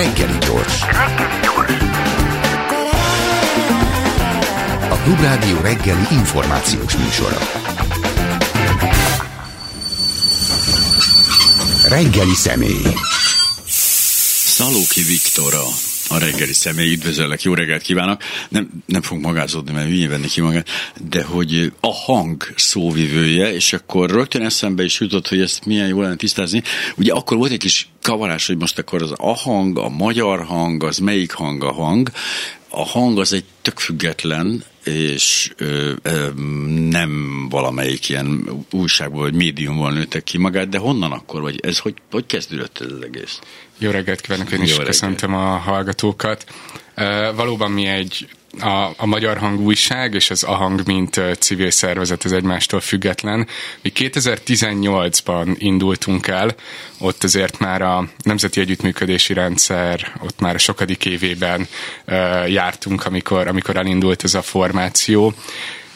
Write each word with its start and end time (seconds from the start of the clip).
Reggeli 0.00 0.38
gyors. 0.38 0.82
A 4.90 4.96
Klubrádió 5.02 5.60
reggeli 5.60 6.06
információs 6.10 6.96
műsora. 6.96 7.38
Reggeli 11.88 12.34
személy. 12.34 12.94
Szalóki 14.46 15.02
Viktora 15.02 15.62
a 16.08 16.18
reggeli 16.18 16.52
személy, 16.52 16.92
üdvözöllek, 16.92 17.42
jó 17.42 17.54
reggelt 17.54 17.82
kívánok. 17.82 18.22
Nem, 18.48 18.68
nem 18.86 19.02
fog 19.02 19.20
magázódni, 19.20 19.72
mert 19.72 19.88
hülyén 19.88 20.08
venni 20.08 20.26
ki 20.26 20.40
magát, 20.40 20.68
de 21.08 21.22
hogy 21.22 21.72
a 21.80 21.92
hang 21.92 22.52
szóvivője, 22.56 23.54
és 23.54 23.72
akkor 23.72 24.10
rögtön 24.10 24.42
eszembe 24.42 24.84
is 24.84 25.00
jutott, 25.00 25.28
hogy 25.28 25.40
ezt 25.40 25.64
milyen 25.64 25.88
jól 25.88 26.02
lenne 26.02 26.16
tisztázni. 26.16 26.62
Ugye 26.96 27.12
akkor 27.12 27.36
volt 27.36 27.52
egy 27.52 27.58
kis 27.58 27.88
kavarás, 28.02 28.46
hogy 28.46 28.56
most 28.56 28.78
akkor 28.78 29.02
az 29.02 29.12
a 29.16 29.36
hang, 29.36 29.78
a 29.78 29.88
magyar 29.88 30.44
hang, 30.44 30.84
az 30.84 30.98
melyik 30.98 31.32
hang 31.32 31.64
a 31.64 31.72
hang. 31.72 32.10
A 32.68 32.84
hang 32.84 33.18
az 33.18 33.32
egy 33.32 33.44
tök 33.62 33.78
független, 33.78 34.64
és 34.84 35.52
ö, 35.56 35.92
ö, 36.02 36.28
nem 36.88 37.46
valamelyik 37.48 38.08
ilyen 38.08 38.44
újságból 38.70 39.20
vagy 39.20 39.34
médiumból 39.34 39.92
nőttek 39.92 40.24
ki 40.24 40.38
magát, 40.38 40.68
de 40.68 40.78
honnan 40.78 41.12
akkor, 41.12 41.40
vagy 41.40 41.60
ez 41.62 41.78
hogy, 41.78 41.94
hogy 42.10 42.26
kezdődött 42.26 42.80
ez 42.80 42.92
az 42.92 43.02
egész? 43.02 43.38
Jó 43.78 43.90
reggelt 43.90 44.20
kívánok, 44.20 44.52
én 44.52 44.62
is 44.62 44.68
reggelt. 44.68 44.86
köszöntöm 44.86 45.34
a 45.34 45.56
hallgatókat. 45.56 46.44
Uh, 46.96 47.34
valóban 47.34 47.70
mi 47.70 47.86
egy 47.86 48.28
a, 48.58 48.90
a 48.96 49.06
Magyar 49.06 49.38
Hang 49.38 49.60
újság 49.60 50.14
és 50.14 50.30
az 50.30 50.42
Ahang, 50.42 50.82
mint 50.86 51.20
civil 51.38 51.70
szervezet, 51.70 52.24
az 52.24 52.32
egymástól 52.32 52.80
független. 52.80 53.46
Mi 53.82 53.92
2018-ban 53.94 55.54
indultunk 55.58 56.26
el, 56.26 56.54
ott 56.98 57.24
azért 57.24 57.58
már 57.58 57.82
a 57.82 58.08
Nemzeti 58.22 58.60
Együttműködési 58.60 59.32
Rendszer, 59.32 60.12
ott 60.22 60.40
már 60.40 60.54
a 60.54 60.58
sokadik 60.58 61.04
évében 61.04 61.68
uh, 62.06 62.50
jártunk, 62.50 63.06
amikor, 63.06 63.46
amikor 63.48 63.76
elindult 63.76 64.24
ez 64.24 64.34
a 64.34 64.42
formáció, 64.42 65.34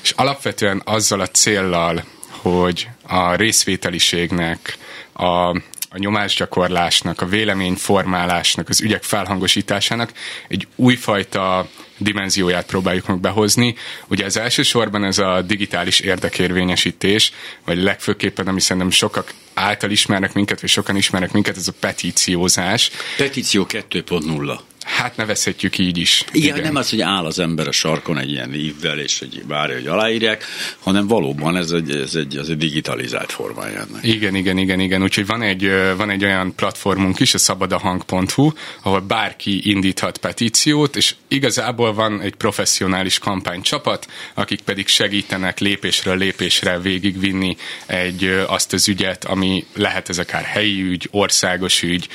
és 0.02 0.10
alapvetően 0.10 0.82
azzal 0.84 1.20
a 1.20 1.26
céllal, 1.26 2.04
hogy 2.28 2.88
a 3.02 3.34
részvételiségnek, 3.34 4.78
a, 5.12 5.48
a 5.94 5.98
nyomásgyakorlásnak, 5.98 7.20
a 7.20 7.26
véleményformálásnak, 7.26 8.68
az 8.68 8.80
ügyek 8.80 9.02
felhangosításának 9.02 10.12
egy 10.48 10.66
újfajta 10.76 11.68
dimenzióját 11.98 12.66
próbáljuk 12.66 13.06
meg 13.06 13.20
behozni. 13.20 13.74
Ugye 14.08 14.24
az 14.24 14.36
elsősorban 14.36 15.04
ez 15.04 15.18
a 15.18 15.42
digitális 15.42 16.00
érdekérvényesítés, 16.00 17.32
vagy 17.64 17.82
legfőképpen, 17.82 18.46
ami 18.46 18.60
szerintem 18.60 18.90
sokak 18.90 19.32
által 19.54 19.90
ismernek 19.90 20.32
minket, 20.32 20.60
vagy 20.60 20.70
sokan 20.70 20.96
ismernek 20.96 21.32
minket, 21.32 21.56
ez 21.56 21.68
a 21.68 21.72
petíciózás. 21.80 22.90
Petíció 23.16 23.66
2.0. 23.68 24.58
Hát 24.94 25.16
nevezhetjük 25.16 25.78
így 25.78 25.98
is. 25.98 26.24
Igen, 26.32 26.48
igen, 26.48 26.62
nem 26.62 26.76
az, 26.76 26.90
hogy 26.90 27.00
áll 27.00 27.24
az 27.24 27.38
ember 27.38 27.68
a 27.68 27.72
sarkon 27.72 28.18
egy 28.18 28.30
ilyen 28.30 28.54
ívvel, 28.54 28.98
és 28.98 29.18
hogy 29.18 29.42
várja, 29.46 29.74
hogy 29.74 29.86
aláírják, 29.86 30.44
hanem 30.78 31.06
valóban 31.06 31.56
ez 31.56 31.70
egy, 31.70 31.90
ez 31.90 32.14
egy, 32.14 32.36
az 32.36 32.50
egy 32.50 32.56
digitalizált 32.56 33.32
formája 33.32 33.86
Igen, 34.02 34.34
igen, 34.34 34.58
igen, 34.58 34.80
igen. 34.80 35.02
Úgyhogy 35.02 35.26
van 35.26 35.42
egy, 35.42 35.70
van 35.96 36.10
egy 36.10 36.24
olyan 36.24 36.54
platformunk 36.54 37.20
is, 37.20 37.34
a 37.34 37.38
szabadahang.hu, 37.38 38.52
ahol 38.82 39.00
bárki 39.00 39.70
indíthat 39.70 40.18
petíciót, 40.18 40.96
és 40.96 41.14
igazából 41.28 41.94
van 41.94 42.20
egy 42.20 42.34
professzionális 42.34 43.18
kampánycsapat, 43.18 44.06
akik 44.34 44.60
pedig 44.60 44.88
segítenek 44.88 45.58
lépésről 45.58 46.16
lépésre 46.16 46.78
végigvinni 46.78 47.56
egy, 47.86 48.44
azt 48.46 48.72
az 48.72 48.88
ügyet, 48.88 49.24
ami 49.24 49.64
lehet 49.74 50.08
ez 50.08 50.18
akár 50.18 50.42
helyi 50.42 50.82
ügy, 50.82 51.08
országos 51.10 51.82
ügy, 51.82 52.08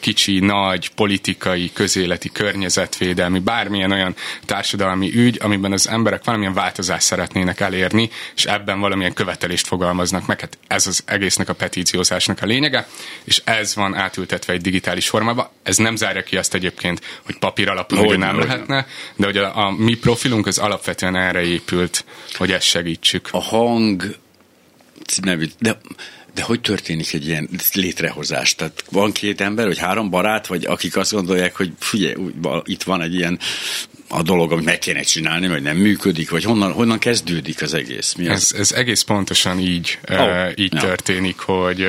kicsi, 0.00 0.38
nagy, 0.38 0.90
politikai, 0.90 1.70
közé 1.72 2.08
közéleti, 2.10 2.30
környezetvédelmi, 2.32 3.38
bármilyen 3.38 3.92
olyan 3.92 4.14
társadalmi 4.44 5.10
ügy, 5.14 5.38
amiben 5.42 5.72
az 5.72 5.88
emberek 5.88 6.24
valamilyen 6.24 6.54
változást 6.54 7.06
szeretnének 7.06 7.60
elérni, 7.60 8.10
és 8.36 8.44
ebben 8.44 8.80
valamilyen 8.80 9.12
követelést 9.12 9.66
fogalmaznak 9.66 10.26
meg. 10.26 10.40
Hát 10.40 10.58
ez 10.66 10.86
az 10.86 11.02
egésznek 11.04 11.48
a 11.48 11.54
petíciózásnak 11.54 12.42
a 12.42 12.46
lényege, 12.46 12.86
és 13.24 13.42
ez 13.44 13.74
van 13.74 13.94
átültetve 13.94 14.52
egy 14.52 14.60
digitális 14.60 15.08
formába. 15.08 15.52
Ez 15.62 15.76
nem 15.76 15.96
zárja 15.96 16.22
ki 16.22 16.36
azt 16.36 16.54
egyébként, 16.54 17.00
hogy 17.24 17.38
papír 17.38 17.68
alapú 17.68 17.96
hogy 17.96 18.18
nem 18.18 18.38
lehetne, 18.38 18.86
de 19.16 19.24
hogy 19.26 19.36
a, 19.36 19.66
a 19.66 19.70
mi 19.70 19.94
profilunk 19.94 20.46
az 20.46 20.58
alapvetően 20.58 21.16
erre 21.16 21.42
épült, 21.42 22.04
hogy 22.36 22.52
ezt 22.52 22.66
segítsük. 22.66 23.28
A 23.32 23.40
hang 23.40 24.16
nevű, 25.22 25.46
de 25.58 25.80
de 26.34 26.42
hogy 26.42 26.60
történik 26.60 27.12
egy 27.12 27.26
ilyen 27.26 27.48
létrehozás? 27.72 28.54
Tehát 28.54 28.84
van 28.90 29.12
két 29.12 29.40
ember, 29.40 29.66
vagy 29.66 29.78
három 29.78 30.10
barát, 30.10 30.46
vagy 30.46 30.64
akik 30.64 30.96
azt 30.96 31.12
gondolják, 31.12 31.56
hogy 31.56 31.72
figyelj, 31.78 32.14
itt 32.64 32.82
van 32.82 33.02
egy 33.02 33.14
ilyen 33.14 33.38
a 34.08 34.22
dolog, 34.22 34.52
amit 34.52 34.64
meg 34.64 34.78
kéne 34.78 35.02
csinálni, 35.02 35.48
vagy 35.48 35.62
nem 35.62 35.76
működik, 35.76 36.30
vagy 36.30 36.44
honnan, 36.44 36.72
honnan 36.72 36.98
kezdődik 36.98 37.62
az 37.62 37.74
egész? 37.74 38.14
Mi 38.14 38.28
az? 38.28 38.54
Ez, 38.54 38.60
ez 38.60 38.72
egész 38.72 39.02
pontosan 39.02 39.58
így, 39.58 39.98
oh, 40.08 40.50
így 40.54 40.72
ja. 40.72 40.80
történik, 40.80 41.38
hogy 41.38 41.86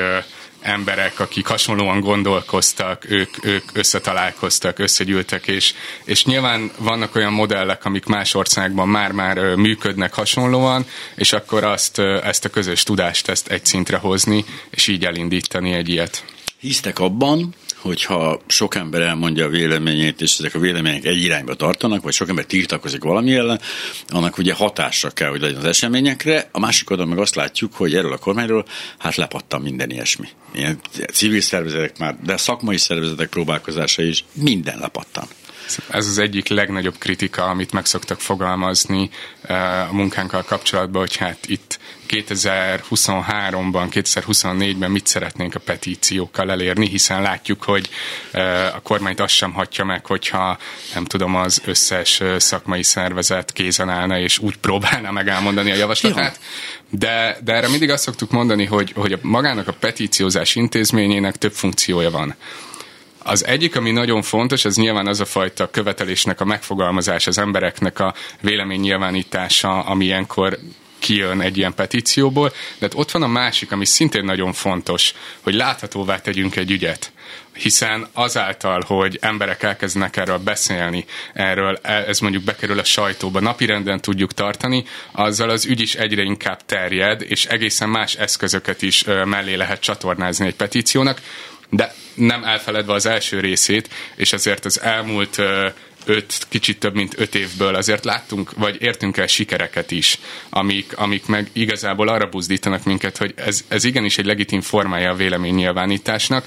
emberek, 0.61 1.19
akik 1.19 1.47
hasonlóan 1.47 1.99
gondolkoztak, 1.99 3.05
ők, 3.09 3.45
ők 3.45 3.63
összetalálkoztak, 3.73 4.79
összegyűltek, 4.79 5.47
és, 5.47 5.73
és 6.03 6.25
nyilván 6.25 6.71
vannak 6.77 7.15
olyan 7.15 7.33
modellek, 7.33 7.85
amik 7.85 8.05
más 8.05 8.33
országban 8.33 8.87
már-már 8.87 9.55
működnek 9.55 10.13
hasonlóan, 10.13 10.85
és 11.15 11.33
akkor 11.33 11.63
azt, 11.63 11.99
ezt 11.99 12.45
a 12.45 12.49
közös 12.49 12.83
tudást 12.83 13.29
ezt 13.29 13.47
egy 13.47 13.65
szintre 13.65 13.97
hozni, 13.97 14.45
és 14.69 14.87
így 14.87 15.05
elindítani 15.05 15.73
egy 15.73 15.89
ilyet. 15.89 16.23
Hisztek 16.59 16.99
abban, 16.99 17.55
hogyha 17.81 18.41
sok 18.47 18.75
ember 18.75 19.01
elmondja 19.01 19.45
a 19.45 19.49
véleményét, 19.49 20.21
és 20.21 20.37
ezek 20.39 20.55
a 20.55 20.59
vélemények 20.59 21.05
egy 21.05 21.23
irányba 21.23 21.53
tartanak, 21.53 22.03
vagy 22.03 22.13
sok 22.13 22.29
ember 22.29 22.45
tiltakozik 22.45 23.03
valami 23.03 23.33
ellen, 23.33 23.59
annak 24.07 24.37
ugye 24.37 24.53
hatása 24.53 25.09
kell, 25.09 25.29
hogy 25.29 25.41
legyen 25.41 25.57
az 25.57 25.65
eseményekre. 25.65 26.49
A 26.51 26.59
másik 26.59 26.89
oldalon 26.89 27.11
meg 27.11 27.21
azt 27.21 27.35
látjuk, 27.35 27.73
hogy 27.73 27.95
erről 27.95 28.13
a 28.13 28.17
kormányról 28.17 28.65
hát 28.97 29.15
lepattan 29.15 29.61
minden 29.61 29.89
ilyesmi. 29.89 30.27
Ilyen 30.53 30.79
civil 31.13 31.41
szervezetek 31.41 31.97
már, 31.97 32.15
de 32.23 32.37
szakmai 32.37 32.77
szervezetek 32.77 33.29
próbálkozása 33.29 34.01
is 34.01 34.23
minden 34.33 34.79
lepattan. 34.79 35.27
Ez 35.89 36.07
az 36.07 36.17
egyik 36.17 36.47
legnagyobb 36.47 36.97
kritika, 36.97 37.43
amit 37.43 37.71
meg 37.71 37.85
szoktak 37.85 38.19
fogalmazni 38.19 39.09
eh, 39.41 39.89
a 39.89 39.93
munkánkkal 39.93 40.43
kapcsolatban, 40.43 41.01
hogy 41.01 41.15
hát 41.15 41.37
itt 41.45 41.79
2023-ban, 42.11 43.87
2024-ben 43.91 44.91
mit 44.91 45.07
szeretnénk 45.07 45.55
a 45.55 45.59
petíciókkal 45.59 46.51
elérni, 46.51 46.87
hiszen 46.87 47.21
látjuk, 47.21 47.63
hogy 47.63 47.89
a 48.73 48.81
kormányt 48.81 49.19
azt 49.19 49.33
sem 49.33 49.53
hatja 49.53 49.83
meg, 49.83 50.05
hogyha 50.05 50.57
nem 50.93 51.05
tudom, 51.05 51.35
az 51.35 51.61
összes 51.65 52.21
szakmai 52.37 52.83
szervezet 52.83 53.51
kézen 53.51 53.89
állna, 53.89 54.19
és 54.19 54.37
úgy 54.37 54.57
próbálna 54.57 55.11
meg 55.11 55.27
elmondani 55.27 55.71
a 55.71 55.75
javaslatát. 55.75 56.39
De, 56.89 57.37
de 57.43 57.53
erre 57.53 57.67
mindig 57.67 57.89
azt 57.89 58.03
szoktuk 58.03 58.31
mondani, 58.31 58.65
hogy, 58.65 58.91
hogy 58.95 59.13
a, 59.13 59.17
magának 59.21 59.67
a 59.67 59.73
petíciózás 59.73 60.55
intézményének 60.55 61.35
több 61.35 61.53
funkciója 61.53 62.11
van. 62.11 62.35
Az 63.23 63.45
egyik, 63.45 63.75
ami 63.75 63.91
nagyon 63.91 64.21
fontos, 64.21 64.65
az 64.65 64.75
nyilván 64.75 65.07
az 65.07 65.19
a 65.19 65.25
fajta 65.25 65.69
követelésnek 65.69 66.41
a 66.41 66.45
megfogalmazás, 66.45 67.27
az 67.27 67.37
embereknek 67.37 67.99
a 67.99 68.13
vélemény 68.41 68.79
nyilvánítása, 68.79 69.79
ami 69.79 70.05
ilyenkor 70.05 70.57
kijön 70.99 71.41
egy 71.41 71.57
ilyen 71.57 71.73
petícióból, 71.73 72.49
de 72.49 72.55
hát 72.85 72.93
ott 72.93 73.11
van 73.11 73.23
a 73.23 73.27
másik, 73.27 73.71
ami 73.71 73.85
szintén 73.85 74.23
nagyon 74.23 74.53
fontos, 74.53 75.13
hogy 75.41 75.53
láthatóvá 75.53 76.21
tegyünk 76.21 76.55
egy 76.55 76.71
ügyet. 76.71 77.11
Hiszen 77.53 78.07
azáltal, 78.13 78.83
hogy 78.87 79.17
emberek 79.21 79.63
elkezdenek 79.63 80.17
erről 80.17 80.37
beszélni, 80.37 81.05
erről 81.33 81.75
ez 81.83 82.19
mondjuk 82.19 82.43
bekerül 82.43 82.79
a 82.79 82.83
sajtóba, 82.83 83.39
napirenden 83.39 84.01
tudjuk 84.01 84.33
tartani, 84.33 84.83
azzal 85.11 85.49
az 85.49 85.65
ügy 85.65 85.81
is 85.81 85.95
egyre 85.95 86.21
inkább 86.21 86.65
terjed, 86.65 87.21
és 87.21 87.45
egészen 87.45 87.89
más 87.89 88.15
eszközöket 88.15 88.81
is 88.81 89.03
mellé 89.25 89.53
lehet 89.53 89.81
csatornázni 89.81 90.45
egy 90.45 90.55
petíciónak, 90.55 91.21
de 91.71 91.93
nem 92.13 92.43
elfeledve 92.43 92.93
az 92.93 93.05
első 93.05 93.39
részét, 93.39 93.89
és 94.15 94.33
ezért 94.33 94.65
az 94.65 94.81
elmúlt 94.81 95.41
öt, 96.05 96.45
kicsit 96.49 96.79
több 96.79 96.95
mint 96.95 97.13
öt 97.17 97.35
évből 97.35 97.75
azért 97.75 98.05
láttunk, 98.05 98.51
vagy 98.55 98.81
értünk 98.81 99.17
el 99.17 99.27
sikereket 99.27 99.91
is, 99.91 100.19
amik, 100.49 100.97
amik 100.97 101.25
meg 101.25 101.49
igazából 101.53 102.07
arra 102.07 102.29
buzdítanak 102.29 102.83
minket, 102.83 103.17
hogy 103.17 103.33
ez, 103.35 103.63
ez 103.67 103.83
igenis 103.83 104.17
egy 104.17 104.25
legitim 104.25 104.61
formája 104.61 105.11
a 105.11 105.15
véleménynyilvánításnak, 105.15 106.45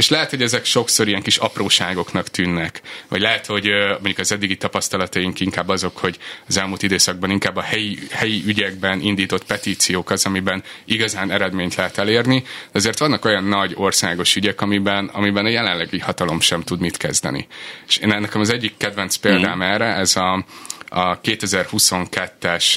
és 0.00 0.08
lehet, 0.08 0.30
hogy 0.30 0.42
ezek 0.42 0.64
sokszor 0.64 1.08
ilyen 1.08 1.22
kis 1.22 1.36
apróságoknak 1.36 2.28
tűnnek. 2.28 2.80
Vagy 3.08 3.20
lehet, 3.20 3.46
hogy 3.46 3.64
mondjuk 3.92 4.18
az 4.18 4.32
eddigi 4.32 4.56
tapasztalataink 4.56 5.40
inkább 5.40 5.68
azok, 5.68 5.98
hogy 5.98 6.18
az 6.48 6.56
elmúlt 6.56 6.82
időszakban 6.82 7.30
inkább 7.30 7.56
a 7.56 7.60
helyi, 7.60 7.98
helyi 8.10 8.42
ügyekben 8.46 9.00
indított 9.00 9.44
petíciók 9.44 10.10
az, 10.10 10.26
amiben 10.26 10.62
igazán 10.84 11.30
eredményt 11.30 11.74
lehet 11.74 11.98
elérni. 11.98 12.40
De 12.42 12.78
azért 12.78 12.98
vannak 12.98 13.24
olyan 13.24 13.44
nagy 13.44 13.72
országos 13.76 14.36
ügyek, 14.36 14.60
amiben, 14.60 15.06
amiben 15.06 15.44
a 15.44 15.48
jelenlegi 15.48 15.98
hatalom 15.98 16.40
sem 16.40 16.62
tud 16.62 16.80
mit 16.80 16.96
kezdeni. 16.96 17.46
És 17.88 17.96
én 17.96 18.12
ennek 18.12 18.34
az 18.34 18.50
egyik 18.50 18.76
kedvenc 18.76 19.16
példám 19.16 19.58
mm. 19.58 19.62
erre, 19.62 19.94
ez 19.94 20.16
a, 20.16 20.44
a 20.88 21.20
2022-es 21.20 22.74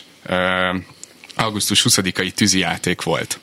augusztus 1.36 1.86
20-ai 1.90 2.32
tűzijáték 2.32 3.02
volt 3.02 3.40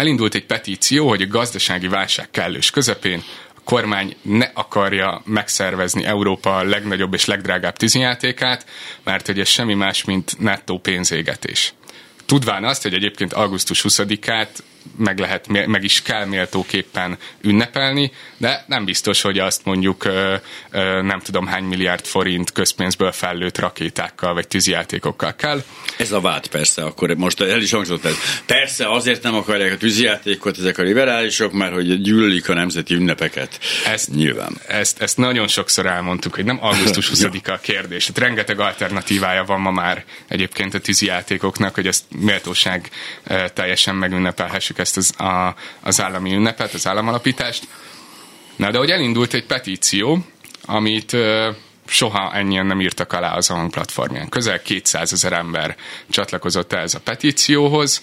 elindult 0.00 0.34
egy 0.34 0.46
petíció, 0.46 1.08
hogy 1.08 1.22
a 1.22 1.26
gazdasági 1.26 1.88
válság 1.88 2.30
kellős 2.30 2.70
közepén 2.70 3.22
a 3.54 3.60
kormány 3.64 4.16
ne 4.22 4.50
akarja 4.54 5.22
megszervezni 5.24 6.04
Európa 6.04 6.62
legnagyobb 6.62 7.14
és 7.14 7.24
legdrágább 7.24 7.76
tűzijátékát, 7.76 8.66
mert 9.04 9.26
hogy 9.26 9.40
ez 9.40 9.48
semmi 9.48 9.74
más, 9.74 10.04
mint 10.04 10.38
nettó 10.38 10.78
pénzégetés. 10.78 11.74
Tudván 12.26 12.64
azt, 12.64 12.82
hogy 12.82 12.94
egyébként 12.94 13.32
augusztus 13.32 13.84
20-át 13.88 14.50
meg, 14.96 15.18
lehet, 15.18 15.46
meg 15.48 15.84
is 15.84 16.02
kell 16.02 16.24
méltóképpen 16.24 17.18
ünnepelni, 17.40 18.12
de 18.36 18.64
nem 18.66 18.84
biztos, 18.84 19.22
hogy 19.22 19.38
azt 19.38 19.64
mondjuk 19.64 20.04
nem 21.02 21.20
tudom 21.22 21.46
hány 21.46 21.64
milliárd 21.64 22.04
forint 22.04 22.52
közpénzből 22.52 23.12
fellőtt 23.12 23.58
rakétákkal 23.58 24.34
vagy 24.34 24.48
tűzijátékokkal 24.48 25.34
kell. 25.34 25.62
Ez 25.98 26.12
a 26.12 26.20
vád 26.20 26.46
persze, 26.46 26.82
akkor 26.82 27.14
most 27.14 27.40
el 27.40 27.60
is 27.60 27.70
hangzott 27.70 28.04
ez. 28.04 28.14
Persze 28.46 28.90
azért 28.90 29.22
nem 29.22 29.34
akarják 29.34 29.72
a 29.72 29.76
tűzijátékot 29.76 30.58
ezek 30.58 30.78
a 30.78 30.82
liberálisok, 30.82 31.52
mert 31.52 31.72
hogy 31.72 32.00
gyűlölik 32.00 32.48
a 32.48 32.54
nemzeti 32.54 32.94
ünnepeket. 32.94 33.58
Ezt, 33.86 34.08
Nyilván. 34.14 34.60
Ezt, 34.66 35.00
ezt 35.00 35.16
nagyon 35.16 35.48
sokszor 35.48 35.86
elmondtuk, 35.86 36.34
hogy 36.34 36.44
nem 36.44 36.58
augusztus 36.60 37.10
20-a 37.14 37.50
a 37.50 37.58
kérdés. 37.58 38.06
Hát 38.06 38.18
rengeteg 38.18 38.60
alternatívája 38.60 39.44
van 39.44 39.60
ma 39.60 39.70
már 39.70 40.04
egyébként 40.28 40.74
a 40.74 40.78
tűzijátékoknak, 40.78 41.74
hogy 41.74 41.86
ezt 41.86 42.04
méltóság 42.18 42.90
teljesen 43.54 43.94
megünnepelhessük 44.70 44.78
ezt 44.78 44.96
az, 44.96 45.14
a, 45.18 45.54
az 45.80 46.00
állami 46.00 46.34
ünnepet, 46.34 46.74
az 46.74 46.86
államalapítást. 46.86 47.68
Na, 48.56 48.70
de 48.70 48.78
hogy 48.78 48.90
elindult 48.90 49.34
egy 49.34 49.46
petíció, 49.46 50.24
amit 50.64 51.16
soha 51.86 52.34
ennyien 52.34 52.66
nem 52.66 52.80
írtak 52.80 53.12
alá 53.12 53.36
az 53.36 53.50
AHANG 53.50 53.70
platformján. 53.70 54.28
Közel 54.28 54.62
200 54.62 55.12
ezer 55.12 55.32
ember 55.32 55.76
csatlakozott 56.10 56.72
ehhez 56.72 56.94
a 56.94 57.00
petícióhoz, 57.00 58.02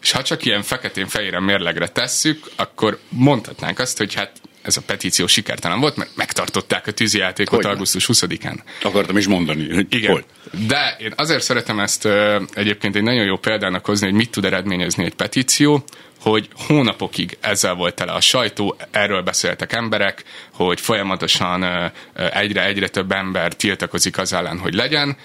és 0.00 0.10
ha 0.10 0.22
csak 0.22 0.44
ilyen 0.44 0.62
feketén-fehéren 0.62 1.42
mérlegre 1.42 1.88
tesszük, 1.88 2.50
akkor 2.56 2.98
mondhatnánk 3.08 3.78
azt, 3.78 3.98
hogy 3.98 4.14
hát 4.14 4.32
ez 4.62 4.76
a 4.76 4.80
petíció 4.86 5.26
sikertelen 5.26 5.80
volt, 5.80 5.96
mert 5.96 6.10
megtartották 6.14 6.86
a 6.86 6.92
tűzijátékot 6.92 7.62
hogy 7.62 7.72
augusztus 7.72 8.08
20-án. 8.12 8.58
Akartam 8.82 9.16
is 9.16 9.26
mondani, 9.26 9.74
hogy 9.74 9.86
Igen. 9.90 10.10
Hol. 10.10 10.24
De 10.66 10.96
én 10.98 11.12
azért 11.16 11.42
szeretem 11.42 11.80
ezt 11.80 12.08
egyébként 12.54 12.96
egy 12.96 13.02
nagyon 13.02 13.24
jó 13.24 13.36
példának 13.36 13.86
hozni, 13.86 14.06
hogy 14.06 14.14
mit 14.14 14.30
tud 14.30 14.44
eredményezni 14.44 15.04
egy 15.04 15.14
petíció, 15.14 15.84
hogy 16.20 16.48
hónapokig 16.66 17.36
ezzel 17.40 17.74
volt 17.74 17.94
tele 17.94 18.12
a 18.12 18.20
sajtó, 18.20 18.76
erről 18.90 19.22
beszéltek 19.22 19.72
emberek, 19.72 20.24
hogy 20.52 20.80
folyamatosan 20.80 21.92
egyre-egyre 22.32 22.88
több 22.88 23.12
ember 23.12 23.54
tiltakozik 23.54 24.18
az 24.18 24.32
ellen, 24.32 24.58
hogy 24.58 24.74
legyen, 24.74 25.16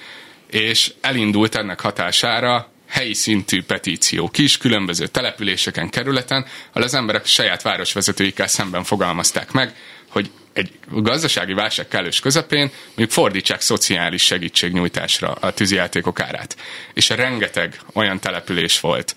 és 0.51 0.93
elindult 1.01 1.55
ennek 1.55 1.79
hatására 1.79 2.73
helyi 2.87 3.13
szintű 3.13 3.63
petíció 3.63 4.29
kis, 4.29 4.57
különböző 4.57 5.07
településeken, 5.07 5.89
kerületen, 5.89 6.45
ahol 6.71 6.83
az 6.83 6.93
emberek 6.93 7.25
saját 7.25 7.61
városvezetőikkel 7.61 8.47
szemben 8.47 8.83
fogalmazták 8.83 9.51
meg, 9.51 9.75
hogy 10.09 10.29
egy 10.53 10.71
gazdasági 10.89 11.53
válság 11.53 11.87
kellős 11.87 12.19
közepén 12.19 12.71
mondjuk 12.87 13.11
fordítsák 13.11 13.61
szociális 13.61 14.23
segítségnyújtásra 14.23 15.31
a 15.31 15.51
tűzijátékok 15.51 16.19
árát. 16.19 16.55
És 16.93 17.09
rengeteg 17.09 17.79
olyan 17.93 18.19
település 18.19 18.79
volt, 18.79 19.15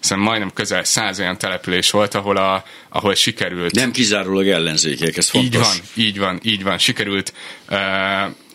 hiszen 0.00 0.18
majdnem 0.18 0.52
közel 0.52 0.84
száz 0.84 1.20
olyan 1.20 1.38
település 1.38 1.90
volt, 1.90 2.14
ahol, 2.14 2.36
a, 2.36 2.64
ahol 2.88 3.14
sikerült... 3.14 3.74
Nem 3.74 3.92
kizárólag 3.92 4.48
ellenzékek, 4.48 5.16
ez 5.16 5.28
fontos. 5.28 5.52
Így 5.54 5.58
van, 5.58 6.04
így 6.04 6.18
van, 6.18 6.40
így 6.42 6.62
van. 6.62 6.78
Sikerült 6.78 7.32
uh, 7.68 7.78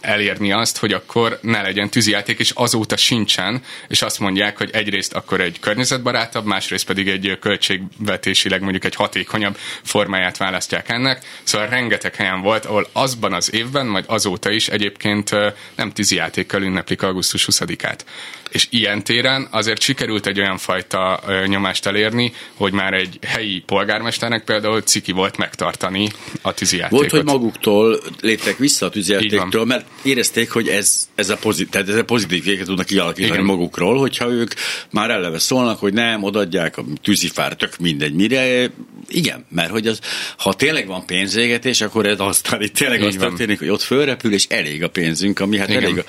elérni 0.01 0.51
azt, 0.51 0.77
hogy 0.77 0.93
akkor 0.93 1.39
ne 1.41 1.61
legyen 1.61 1.89
tűzijáték, 1.89 2.39
és 2.39 2.51
azóta 2.55 2.97
sincsen, 2.97 3.63
és 3.87 4.01
azt 4.01 4.19
mondják, 4.19 4.57
hogy 4.57 4.69
egyrészt 4.73 5.13
akkor 5.13 5.41
egy 5.41 5.59
környezetbarátabb, 5.59 6.45
másrészt 6.45 6.85
pedig 6.85 7.07
egy 7.07 7.37
költségvetésileg 7.39 8.61
mondjuk 8.61 8.83
egy 8.83 8.95
hatékonyabb 8.95 9.57
formáját 9.83 10.37
választják 10.37 10.89
ennek. 10.89 11.25
Szóval 11.43 11.67
rengeteg 11.67 12.15
helyen 12.15 12.41
volt, 12.41 12.65
ahol 12.65 12.87
azban 12.91 13.33
az 13.33 13.53
évben, 13.53 13.85
majd 13.85 14.05
azóta 14.07 14.51
is 14.51 14.67
egyébként 14.67 15.31
nem 15.75 15.91
tűzijátékkal 15.91 16.61
ünneplik 16.61 17.01
augusztus 17.01 17.47
20-át. 17.51 18.05
És 18.49 18.67
ilyen 18.69 19.03
téren 19.03 19.47
azért 19.51 19.81
sikerült 19.81 20.27
egy 20.27 20.39
olyan 20.39 20.57
fajta 20.57 21.21
nyomást 21.45 21.85
elérni, 21.85 22.33
hogy 22.53 22.73
már 22.73 22.93
egy 22.93 23.19
helyi 23.27 23.63
polgármesternek 23.65 24.43
például 24.43 24.81
ciki 24.81 25.11
volt 25.11 25.37
megtartani 25.37 26.09
a 26.41 26.53
tűzijátékot. 26.53 26.99
Volt, 26.99 27.11
hogy 27.11 27.33
maguktól 27.33 27.99
léptek 28.21 28.57
vissza 28.57 28.85
a 28.85 28.89
tűzijátéktól, 28.89 29.65
mert 29.65 29.85
érezték, 30.03 30.51
hogy 30.51 30.67
ez, 30.67 31.09
ez 31.15 31.29
a 31.29 31.37
pozitív, 31.37 31.69
tehát 31.69 31.89
ez 31.89 31.95
a 31.95 32.03
pozitív 32.03 32.43
képet 32.43 32.65
tudnak 32.65 32.85
kialakítani 32.85 33.33
Igen. 33.33 33.45
magukról, 33.45 33.97
hogyha 33.97 34.29
ők 34.29 34.53
már 34.89 35.09
eleve 35.09 35.39
szólnak, 35.39 35.79
hogy 35.79 35.93
nem, 35.93 36.23
odadják 36.23 36.77
a 36.77 36.83
tűzifár, 37.03 37.55
tök 37.55 37.77
mindegy 37.77 38.13
mire. 38.13 38.69
Igen, 39.07 39.45
mert 39.49 39.69
hogy 39.69 39.87
az, 39.87 39.99
ha 40.37 40.53
tényleg 40.53 40.87
van 40.87 41.05
pénzégetés, 41.05 41.81
akkor 41.81 42.05
ez 42.05 42.19
aztán 42.19 42.61
itt 42.61 42.73
tényleg 42.73 43.01
azt 43.01 43.17
történik, 43.17 43.59
hogy 43.59 43.69
ott 43.69 43.81
fölrepül, 43.81 44.33
és 44.33 44.45
elég 44.49 44.83
a 44.83 44.89
pénzünk, 44.89 45.39
ami 45.39 45.57
hát 45.57 45.69
elég, 45.69 46.03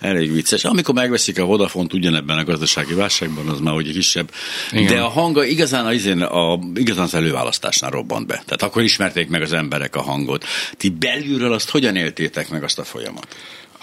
elég 0.00 0.32
vicces. 0.32 0.64
Amikor 0.64 0.94
megveszik 0.94 1.38
a 1.38 1.44
Vodafone 1.44 1.88
ugyanebben 1.92 2.38
a 2.38 2.44
gazdasági 2.44 2.94
válságban, 2.94 3.48
az 3.48 3.60
már 3.60 3.74
ugye 3.74 3.92
kisebb. 3.92 4.30
Igen. 4.70 4.86
De 4.86 5.00
a 5.00 5.08
hanga 5.08 5.44
igazán, 5.44 5.86
az, 5.86 6.06
a, 6.06 6.60
igazán 6.74 7.04
az 7.04 7.14
előválasztásnál 7.14 7.90
robbant 7.90 8.26
be. 8.26 8.34
Tehát 8.34 8.62
akkor 8.62 8.82
ismerték 8.82 9.28
meg 9.28 9.42
az 9.42 9.52
emberek 9.52 9.96
a 9.96 10.02
hangot. 10.02 10.44
Ti 10.76 10.88
belülről 10.88 11.52
azt 11.52 11.70
hogyan 11.70 11.96
éltétek 11.96 12.48
meg 12.48 12.62
azt 12.62 12.78
a 12.78 12.84
folyamat? 12.84 13.23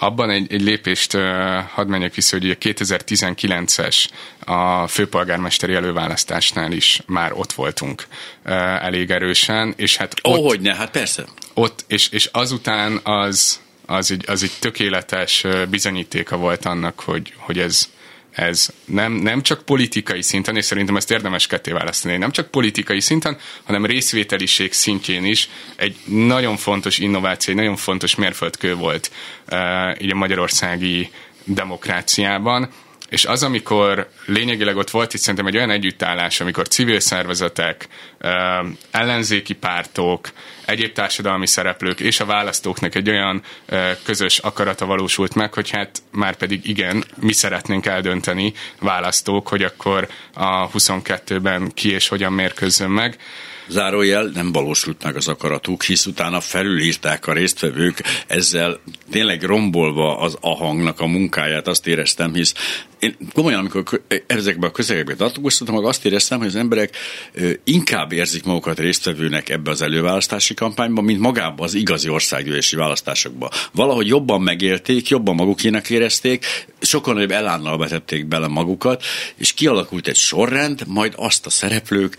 Abban 0.02 0.30
egy, 0.30 0.52
egy 0.52 0.62
lépést 0.62 1.14
uh, 1.14 1.22
hadd 1.72 1.86
menjek 1.86 2.14
vissza, 2.14 2.38
hogy 2.38 2.50
a 2.50 2.54
2019-es 2.54 4.08
a 4.44 4.86
főpolgármesteri 4.86 5.74
előválasztásnál 5.74 6.72
is 6.72 7.00
már 7.06 7.32
ott 7.32 7.52
voltunk 7.52 8.06
uh, 8.44 8.52
elég 8.84 9.10
erősen, 9.10 9.74
és 9.76 9.96
hát 9.96 10.14
ott... 10.22 10.36
Oh, 10.36 10.46
hogy 10.46 10.60
ne, 10.60 10.74
hát 10.74 10.90
persze. 10.90 11.24
Ott, 11.54 11.84
és, 11.86 12.08
és 12.08 12.28
azután 12.32 13.00
az, 13.02 13.60
az, 13.86 14.10
egy, 14.10 14.24
az 14.26 14.42
egy 14.42 14.52
tökéletes 14.60 15.44
bizonyítéka 15.70 16.36
volt 16.36 16.64
annak, 16.64 17.00
hogy, 17.00 17.32
hogy 17.36 17.58
ez, 17.58 17.88
ez 18.32 18.68
nem, 18.84 19.12
nem 19.12 19.42
csak 19.42 19.64
politikai 19.64 20.22
szinten, 20.22 20.56
és 20.56 20.64
szerintem 20.64 20.96
ezt 20.96 21.10
érdemes 21.10 21.46
ketté 21.46 21.70
választani, 21.70 22.16
nem 22.16 22.30
csak 22.30 22.50
politikai 22.50 23.00
szinten, 23.00 23.38
hanem 23.64 23.86
részvételiség 23.86 24.72
szintjén 24.72 25.24
is 25.24 25.48
egy 25.76 25.96
nagyon 26.04 26.56
fontos 26.56 26.98
innováció, 26.98 27.52
egy 27.52 27.60
nagyon 27.60 27.76
fontos 27.76 28.14
mérföldkő 28.14 28.74
volt 28.74 29.10
uh, 29.50 30.02
így 30.02 30.10
a 30.10 30.14
magyarországi 30.14 31.10
demokráciában, 31.44 32.68
és 33.12 33.24
az, 33.24 33.42
amikor 33.42 34.08
lényegileg 34.26 34.76
ott 34.76 34.90
volt 34.90 35.14
itt 35.14 35.20
szerintem 35.20 35.46
egy 35.46 35.56
olyan 35.56 35.70
együttállás, 35.70 36.40
amikor 36.40 36.68
civil 36.68 37.00
szervezetek, 37.00 37.88
ellenzéki 38.90 39.54
pártok, 39.54 40.30
egyéb 40.64 40.92
társadalmi 40.92 41.46
szereplők 41.46 42.00
és 42.00 42.20
a 42.20 42.24
választóknak 42.24 42.94
egy 42.94 43.08
olyan 43.08 43.42
közös 44.02 44.38
akarata 44.38 44.86
valósult 44.86 45.34
meg, 45.34 45.54
hogy 45.54 45.70
hát 45.70 46.02
már 46.10 46.36
pedig 46.36 46.68
igen, 46.68 47.04
mi 47.20 47.32
szeretnénk 47.32 47.86
eldönteni 47.86 48.52
választók, 48.80 49.48
hogy 49.48 49.62
akkor 49.62 50.08
a 50.34 50.70
22-ben 50.70 51.72
ki 51.74 51.90
és 51.90 52.08
hogyan 52.08 52.32
mérkőzzön 52.32 52.90
meg. 52.90 53.16
Zárójel 53.68 54.30
nem 54.34 54.52
valósult 54.52 55.02
meg 55.02 55.16
az 55.16 55.28
akaratuk, 55.28 55.82
hisz 55.82 56.06
utána 56.06 56.40
felülírták 56.40 57.26
a 57.26 57.32
résztvevők, 57.32 58.02
ezzel 58.26 58.80
tényleg 59.10 59.42
rombolva 59.42 60.18
az 60.18 60.36
a 60.40 60.54
hangnak 60.54 61.00
a 61.00 61.06
munkáját, 61.06 61.66
azt 61.66 61.86
éreztem, 61.86 62.34
hisz 62.34 62.54
én 63.02 63.16
komolyan, 63.32 63.58
amikor 63.58 64.02
ezekben 64.26 64.68
a 64.68 64.72
közegekben 64.72 65.16
tartóztattam, 65.16 65.84
azt 65.84 66.04
éreztem, 66.04 66.38
hogy 66.38 66.46
az 66.46 66.56
emberek 66.56 66.96
inkább 67.64 68.12
érzik 68.12 68.44
magukat 68.44 68.78
résztvevőnek 68.78 69.48
ebbe 69.48 69.70
az 69.70 69.82
előválasztási 69.82 70.54
kampányban, 70.54 71.04
mint 71.04 71.20
magába 71.20 71.64
az 71.64 71.74
igazi 71.74 72.08
országgyűlési 72.08 72.76
választásokba. 72.76 73.50
Valahogy 73.72 74.06
jobban 74.06 74.40
megélték, 74.40 75.08
jobban 75.08 75.34
magukének 75.34 75.90
érezték, 75.90 76.46
sokkal 76.80 77.14
nagyobb 77.14 77.30
elánnal 77.30 77.78
vetették 77.78 78.26
bele 78.26 78.46
magukat, 78.46 79.04
és 79.36 79.52
kialakult 79.52 80.08
egy 80.08 80.16
sorrend, 80.16 80.82
majd 80.86 81.12
azt 81.16 81.46
a 81.46 81.50
szereplők, 81.50 82.16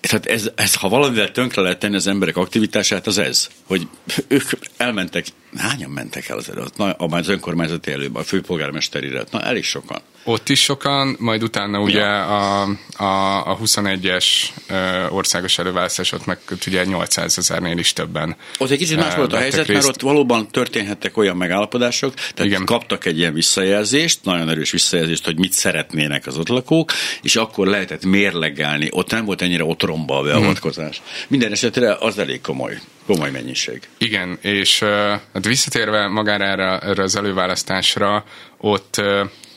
tehát 0.00 0.26
ez, 0.26 0.50
ez, 0.54 0.74
ha 0.74 0.88
valamivel 0.88 1.30
tönkre 1.30 1.62
lehet 1.62 1.78
tenni 1.78 1.94
az 1.94 2.06
emberek 2.06 2.36
aktivitását, 2.36 3.06
az 3.06 3.18
ez, 3.18 3.48
hogy 3.66 3.88
ők 4.28 4.50
elmentek, 4.76 5.26
hányan 5.56 5.90
mentek 5.90 6.28
el 6.28 6.36
az 6.36 6.50
előtt, 6.50 6.76
na, 6.76 6.92
az 6.92 7.28
önkormányzati 7.28 7.92
előbb, 7.92 8.14
a 8.14 8.22
főpolgármesterire, 8.22 9.24
na 9.30 9.42
elég 9.42 9.64
sokan. 9.64 10.00
Ott 10.28 10.48
is 10.48 10.62
sokan, 10.62 11.16
majd 11.18 11.42
utána 11.42 11.80
ugye 11.80 12.00
ja. 12.00 12.60
a, 12.60 12.68
a, 12.96 13.50
a 13.50 13.58
21-es 13.58 14.26
országos 15.10 15.58
előválasztás 15.58 16.12
ott 16.12 16.26
meg 16.26 16.38
ugye 16.66 16.84
800 16.84 17.38
ezernél 17.38 17.78
is 17.78 17.92
többen. 17.92 18.36
Ott 18.58 18.70
egy 18.70 18.78
kicsit 18.78 18.96
más 18.96 19.14
volt 19.14 19.32
a 19.32 19.36
helyzet, 19.36 19.66
részt. 19.66 19.72
mert 19.72 19.86
ott 19.86 20.00
valóban 20.00 20.48
történhettek 20.48 21.16
olyan 21.16 21.36
megállapodások, 21.36 22.14
tehát 22.14 22.44
Igen. 22.44 22.64
kaptak 22.64 23.04
egy 23.04 23.18
ilyen 23.18 23.32
visszajelzést, 23.32 24.18
nagyon 24.22 24.48
erős 24.48 24.70
visszajelzést, 24.70 25.24
hogy 25.24 25.38
mit 25.38 25.52
szeretnének 25.52 26.26
az 26.26 26.38
ott 26.38 26.48
lakók, 26.48 26.92
és 27.22 27.36
akkor 27.36 27.66
lehetett 27.66 28.04
mérlegelni. 28.04 28.88
Ott 28.90 29.10
nem 29.10 29.24
volt 29.24 29.42
ennyire 29.42 29.64
otromba 29.64 30.18
a 30.18 30.22
beavatkozás. 30.22 30.96
Hmm. 30.96 31.06
Minden 31.28 31.52
esetre 31.52 31.96
az 32.00 32.18
elég 32.18 32.40
komoly 32.40 32.78
komoly 33.06 33.30
mennyiség. 33.30 33.80
Igen, 33.98 34.38
és 34.40 34.80
hát 35.32 35.44
visszatérve 35.44 36.08
magára 36.08 36.44
erre, 36.44 36.78
erre 36.78 37.02
az 37.02 37.16
előválasztásra, 37.16 38.24
ott 38.58 39.00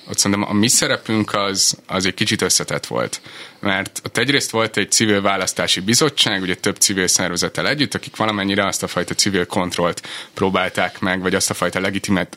ott 0.10 0.18
szerintem 0.18 0.50
a 0.50 0.54
mi 0.54 0.68
szerepünk 0.68 1.34
az, 1.34 1.78
az 1.88 2.06
egy 2.06 2.14
kicsit 2.14 2.42
összetett 2.42 2.86
volt. 2.86 3.22
Mert 3.60 4.02
ott 4.06 4.18
egyrészt 4.18 4.52
volt 4.52 4.78
egy 4.78 4.92
civil 4.92 5.22
választási 5.22 5.80
bizottság, 5.80 6.42
ugye 6.42 6.56
több 6.56 6.76
civil 6.76 7.08
szervezettel 7.08 7.68
együtt, 7.68 7.94
akik 7.94 8.16
valamennyire 8.16 8.66
azt 8.66 8.84
a 8.84 8.88
fajta 8.88 9.14
civil 9.14 9.46
kontrollt 9.46 10.08
próbálták 10.34 11.00
meg, 11.00 11.22
vagy 11.22 11.36
azt 11.36 11.50
a 11.50 11.54
fajta 11.54 11.80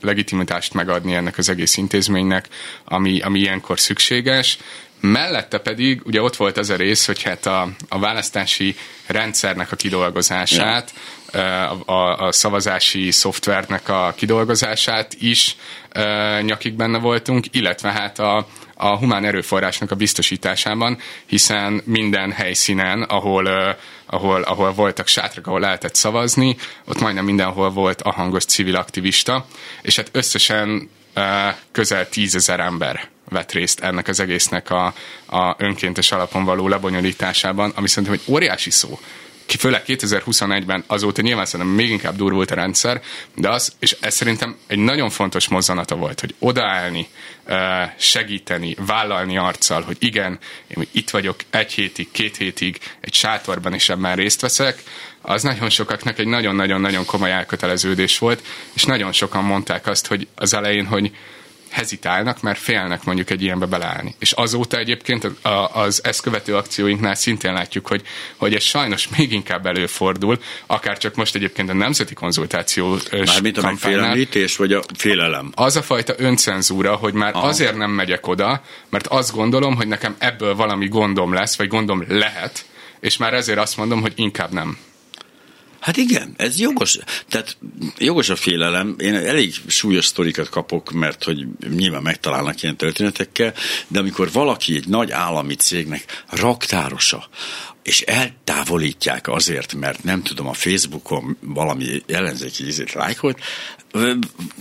legitimitást 0.01 0.75
megadni 0.75 1.15
ennek 1.15 1.39
az 1.39 1.49
egész 1.49 1.77
intézménynek, 1.77 2.49
ami, 2.85 3.21
ami 3.21 3.39
ilyenkor 3.39 3.81
szükséges. 3.81 4.59
Mellette 5.01 5.59
pedig 5.59 6.01
ugye 6.05 6.23
ott 6.23 6.37
volt 6.37 6.59
az 6.59 6.71
a 6.71 6.77
rész, 6.77 7.07
hogy 7.07 7.23
hát 7.23 7.47
a, 7.47 7.69
a 7.89 7.99
választási 7.99 8.77
rendszernek 9.07 9.73
a 9.73 9.77
kidolgozását. 9.77 10.93
A, 11.35 11.93
a, 11.93 12.27
a 12.27 12.33
szavazási 12.33 13.11
szoftvernek 13.11 13.89
a 13.89 14.13
kidolgozását 14.17 15.15
is 15.19 15.57
e, 15.91 16.41
nyakig 16.43 16.75
benne 16.75 16.99
voltunk, 16.99 17.47
illetve 17.51 17.93
hát 17.93 18.19
a, 18.19 18.47
a 18.75 18.97
humán 18.97 19.25
erőforrásnak 19.25 19.91
a 19.91 19.95
biztosításában, 19.95 20.99
hiszen 21.27 21.83
minden 21.85 22.33
helyszínen, 22.33 23.03
ahol, 23.03 23.45
uh, 23.45 23.77
ahol, 24.07 24.43
ahol 24.43 24.73
voltak 24.73 25.07
sátrak, 25.07 25.47
ahol 25.47 25.61
lehetett 25.61 25.95
szavazni, 25.95 26.57
ott 26.85 27.01
majdnem 27.01 27.25
mindenhol 27.25 27.71
volt 27.71 28.03
a 28.03 28.13
hangos 28.13 28.45
civil 28.45 28.77
aktivista, 28.77 29.47
és 29.83 29.97
hát 29.97 30.09
összesen 30.13 30.91
közel 31.73 32.09
tízezer 32.09 32.61
ember 32.61 33.09
vett 33.29 33.53
részt 33.53 33.81
ennek 33.81 34.09
az 34.09 34.21
egésznek 34.21 34.71
a, 34.71 34.87
a 35.27 35.55
önkéntes 35.59 36.13
alapon 36.13 36.45
való 36.45 36.69
lebonyolításában, 36.69 37.73
ami 37.75 37.89
szerintem 37.89 38.13
egy 38.13 38.33
óriási 38.35 38.71
szó 38.71 38.99
főleg 39.57 39.83
2021-ben 39.87 40.85
azóta 40.87 41.23
nyilván 41.23 41.47
szerintem 41.47 41.75
még 41.75 41.91
inkább 41.91 42.17
durvult 42.17 42.51
a 42.51 42.55
rendszer, 42.55 43.01
de 43.35 43.49
az, 43.49 43.73
és 43.79 43.97
ez 44.01 44.15
szerintem 44.15 44.57
egy 44.67 44.79
nagyon 44.79 45.11
fontos 45.11 45.49
mozzanata 45.49 45.95
volt, 45.95 46.21
hogy 46.21 46.35
odaállni, 46.39 47.09
segíteni, 47.97 48.77
vállalni 48.87 49.39
arccal, 49.39 49.83
hogy 49.83 49.97
igen, 49.99 50.39
én 50.67 50.87
itt 50.91 51.11
vagyok 51.11 51.37
egy 51.51 51.73
hétig, 51.73 52.11
két 52.11 52.37
hétig 52.37 52.79
egy 53.01 53.15
sátorban, 53.15 53.75
és 53.75 53.89
ebben 53.89 54.17
részt 54.17 54.41
veszek, 54.41 54.83
az 55.21 55.43
nagyon 55.43 55.71
sokaknak 55.71 56.19
egy 56.19 56.27
nagyon-nagyon-nagyon 56.27 57.05
komoly 57.05 57.31
elköteleződés 57.31 58.19
volt, 58.19 58.43
és 58.73 58.85
nagyon 58.85 59.13
sokan 59.13 59.45
mondták 59.45 59.87
azt, 59.87 60.07
hogy 60.07 60.27
az 60.35 60.55
elején, 60.55 60.87
hogy 60.87 61.11
hezitálnak, 61.75 62.41
mert 62.41 62.59
félnek 62.59 63.05
mondjuk 63.05 63.31
egy 63.31 63.43
ilyenbe 63.43 63.67
beleállni. 63.67 64.15
És 64.19 64.33
azóta 64.33 64.79
egyébként 64.79 65.31
az 65.73 66.05
ezt 66.05 66.21
követő 66.21 66.57
akcióinknál 66.57 67.15
szintén 67.15 67.53
látjuk, 67.53 67.87
hogy, 67.87 68.03
hogy 68.37 68.55
ez 68.55 68.63
sajnos 68.63 69.09
még 69.17 69.33
inkább 69.33 69.67
előfordul, 69.67 70.39
akár 70.67 70.99
csak 70.99 71.15
most 71.15 71.35
egyébként 71.35 71.71
a 71.71 71.75
nemzeti 71.75 72.15
konzultáció 72.15 72.97
Mármint 73.11 73.59
a 73.59 73.63
megfélemlítés, 73.63 74.57
vagy 74.57 74.73
a 74.73 74.83
félelem? 74.97 75.53
Az 75.55 75.77
a 75.77 75.83
fajta 75.83 76.15
öncenzúra, 76.17 76.95
hogy 76.95 77.13
már 77.15 77.35
Aha. 77.35 77.47
azért 77.47 77.77
nem 77.77 77.91
megyek 77.91 78.27
oda, 78.27 78.63
mert 78.89 79.07
azt 79.07 79.33
gondolom, 79.33 79.77
hogy 79.77 79.87
nekem 79.87 80.15
ebből 80.19 80.55
valami 80.55 80.89
gondom 80.89 81.33
lesz, 81.33 81.57
vagy 81.57 81.69
gondom 81.69 82.05
lehet, 82.09 82.65
és 83.01 83.17
már 83.17 83.35
ezért 83.35 83.59
azt 83.59 83.77
mondom, 83.77 84.01
hogy 84.01 84.13
inkább 84.17 84.53
nem. 84.53 84.79
Hát 85.85 85.97
igen, 85.97 86.35
ez 86.37 86.59
jogos. 86.59 86.99
Tehát 87.29 87.57
jogos 87.99 88.29
a 88.29 88.37
félelem. 88.37 88.95
Én 88.99 89.15
elég 89.15 89.55
súlyos 89.67 90.05
sztorikat 90.05 90.49
kapok, 90.49 90.91
mert 90.91 91.25
hogy 91.25 91.47
nyilván 91.71 92.03
megtalálnak 92.03 92.63
ilyen 92.63 92.77
történetekkel, 92.77 93.55
de 93.89 93.99
amikor 93.99 94.33
valaki 94.33 94.77
egy 94.77 94.89
nagy 94.89 95.11
állami 95.11 95.55
cégnek 95.55 96.25
raktárosa, 96.31 97.29
és 97.85 98.01
eltávolítják 98.01 99.29
azért, 99.29 99.75
mert 99.75 100.03
nem 100.05 100.23
tudom, 100.23 100.49
a 100.49 100.53
Facebookon 100.53 101.37
valami 101.41 102.03
ellenzéki 102.07 102.67
ízét 102.67 102.93
lájkolt, 102.93 103.39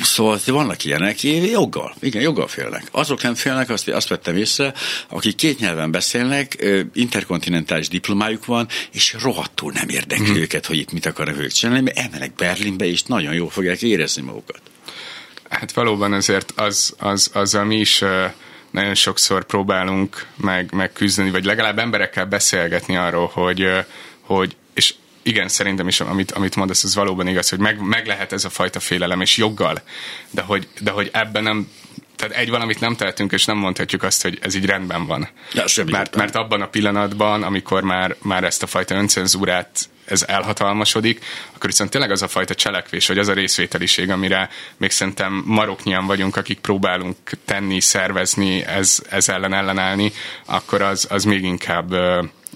Szóval 0.02 0.40
vannak 0.46 0.84
ilyenek, 0.84 1.24
joggal, 1.24 1.96
igen, 2.00 2.22
joggal 2.22 2.48
félnek. 2.48 2.84
Azok 2.92 3.22
nem 3.22 3.36
félnek, 3.36 3.70
azt, 3.70 3.88
azt 3.88 4.08
vettem 4.08 4.36
észre, 4.36 4.74
akik 5.10 5.36
két 5.36 5.60
nyelven 5.60 5.92
beszélnek, 5.92 6.66
interkontinentális 6.94 7.88
diplomájuk 7.88 8.46
van, 8.46 8.68
és 8.92 9.16
rohadtul 9.22 9.72
nem 9.72 9.90
érdekli 9.90 10.26
hmm. 10.26 10.36
őket, 10.36 10.66
hogy 10.66 10.78
itt 10.78 10.92
mit 10.92 11.06
akarnak 11.06 11.38
ők 11.38 11.52
csinálni, 11.52 11.82
mert 11.82 11.98
emelek 11.98 12.34
Berlinbe, 12.36 12.86
és 12.86 13.04
nagyon 13.04 13.34
jól 13.34 13.50
fogják 13.50 13.82
érezni 13.82 14.22
magukat. 14.22 14.62
Hát 15.50 15.72
valóban 15.72 16.14
azért 16.14 16.52
az, 16.56 16.94
az, 16.98 17.30
azzal 17.34 17.64
mi 17.64 17.80
is 17.80 18.04
nagyon 18.74 18.94
sokszor 18.94 19.44
próbálunk 19.44 20.26
meg, 20.36 20.72
meg 20.72 20.94
küzdeni, 20.94 21.32
vagy 21.32 21.46
legalább 21.46 21.80
emberekkel 21.80 22.26
beszélgetni 22.26 22.98
arról, 22.98 23.28
hogy, 23.34 23.70
hogy 24.22 24.56
és 24.74 24.94
igen, 25.22 25.48
szerintem 25.48 25.88
is, 25.88 26.00
amit, 26.00 26.32
amit 26.32 26.56
mondasz, 26.56 26.84
az 26.84 26.96
valóban 26.96 27.28
igaz, 27.28 27.50
hogy 27.50 27.60
meg, 27.60 27.80
meg 27.80 28.06
lehet 28.06 28.32
ez 28.34 28.46
a 28.46 28.50
fajta 28.50 28.80
félelem, 28.80 29.22
és 29.22 29.38
joggal, 29.38 29.82
de 30.30 30.42
hogy, 30.42 30.68
de 30.80 30.92
hogy 30.92 31.10
ebben 31.14 31.44
nem 31.44 31.72
tehát 32.16 32.38
egy 32.38 32.50
valamit 32.50 32.80
nem 32.80 32.96
tehetünk, 32.96 33.32
és 33.32 33.46
nem 33.46 33.58
mondhatjuk 33.58 34.04
azt, 34.04 34.22
hogy 34.22 34.38
ez 34.42 34.56
így 34.56 34.66
rendben 34.66 35.06
van. 35.06 35.30
Ja, 35.54 35.64
mert, 35.86 36.16
mert 36.16 36.36
abban 36.36 36.62
a 36.62 36.68
pillanatban, 36.68 37.44
amikor 37.44 37.84
már, 37.84 38.16
már 38.22 38.44
ezt 38.44 38.64
a 38.64 38.68
fajta 38.68 38.96
öncenzúrát 38.96 39.90
ez 40.06 40.24
elhatalmasodik, 40.28 41.26
akkor 41.56 41.70
viszont 41.70 41.90
tényleg 41.90 42.12
az 42.12 42.22
a 42.22 42.28
fajta 42.28 42.56
cselekvés, 42.56 43.08
vagy 43.08 43.18
az 43.18 43.28
a 43.28 43.34
részvételiség, 43.34 44.10
amire 44.10 44.50
még 44.78 44.92
szerintem 44.92 45.44
maroknyian 45.46 46.06
vagyunk, 46.06 46.36
akik 46.36 46.60
próbálunk 46.60 47.18
tenni, 47.46 47.80
szervezni, 47.80 48.64
ez, 48.64 49.04
ez 49.10 49.30
ellen 49.30 49.54
ellenállni, 49.54 50.12
akkor 50.46 50.82
az, 50.82 51.08
az 51.10 51.24
még 51.24 51.44
inkább 51.44 51.92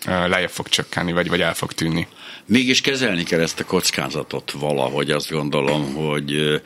lejjebb 0.05 0.49
fog 0.49 0.67
csökkenni, 0.67 1.11
vagy, 1.11 1.27
vagy 1.27 1.41
el 1.41 1.53
fog 1.53 1.73
tűnni. 1.73 2.07
Mégis 2.45 2.81
kezelni 2.81 3.23
kell 3.23 3.41
ezt 3.41 3.59
a 3.59 3.65
kockázatot 3.65 4.51
valahogy, 4.51 5.11
azt 5.11 5.31
gondolom, 5.31 5.93
hogy 5.93 6.61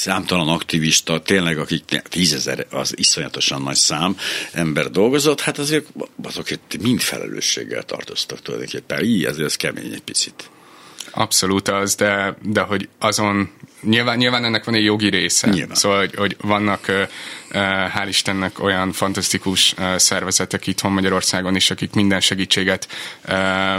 számtalan 0.00 0.48
aktivista, 0.48 1.20
tényleg 1.20 1.58
akik 1.58 1.84
tízezer, 1.84 2.66
az 2.70 2.92
iszonyatosan 2.96 3.62
nagy 3.62 3.76
szám 3.76 4.16
ember 4.52 4.90
dolgozott, 4.90 5.40
hát 5.40 5.58
azért 5.58 5.86
azok 6.22 6.46
mind 6.80 7.00
felelősséggel 7.00 7.82
tartoztak 7.82 8.42
tulajdonképpen. 8.42 9.04
Így 9.04 9.24
ezért 9.24 9.46
ez 9.46 9.56
kemény 9.56 9.92
egy 9.92 10.02
picit. 10.02 10.50
Abszolút 11.10 11.68
az, 11.68 11.94
de, 11.94 12.36
de 12.42 12.60
hogy 12.60 12.88
azon 12.98 13.50
nyilván, 13.82 14.16
nyilván 14.16 14.44
ennek 14.44 14.64
van 14.64 14.74
egy 14.74 14.84
jogi 14.84 15.08
része. 15.08 15.48
Nyilván. 15.48 15.76
Szóval, 15.76 15.98
hogy, 15.98 16.14
hogy 16.14 16.36
vannak 16.40 17.08
hál' 17.94 18.06
Istennek 18.08 18.62
olyan 18.62 18.92
fantasztikus 18.92 19.74
szervezetek 19.96 20.66
itthon 20.66 20.92
Magyarországon 20.92 21.56
is, 21.56 21.70
akik 21.70 21.92
minden 21.92 22.20
segítséget 22.20 22.88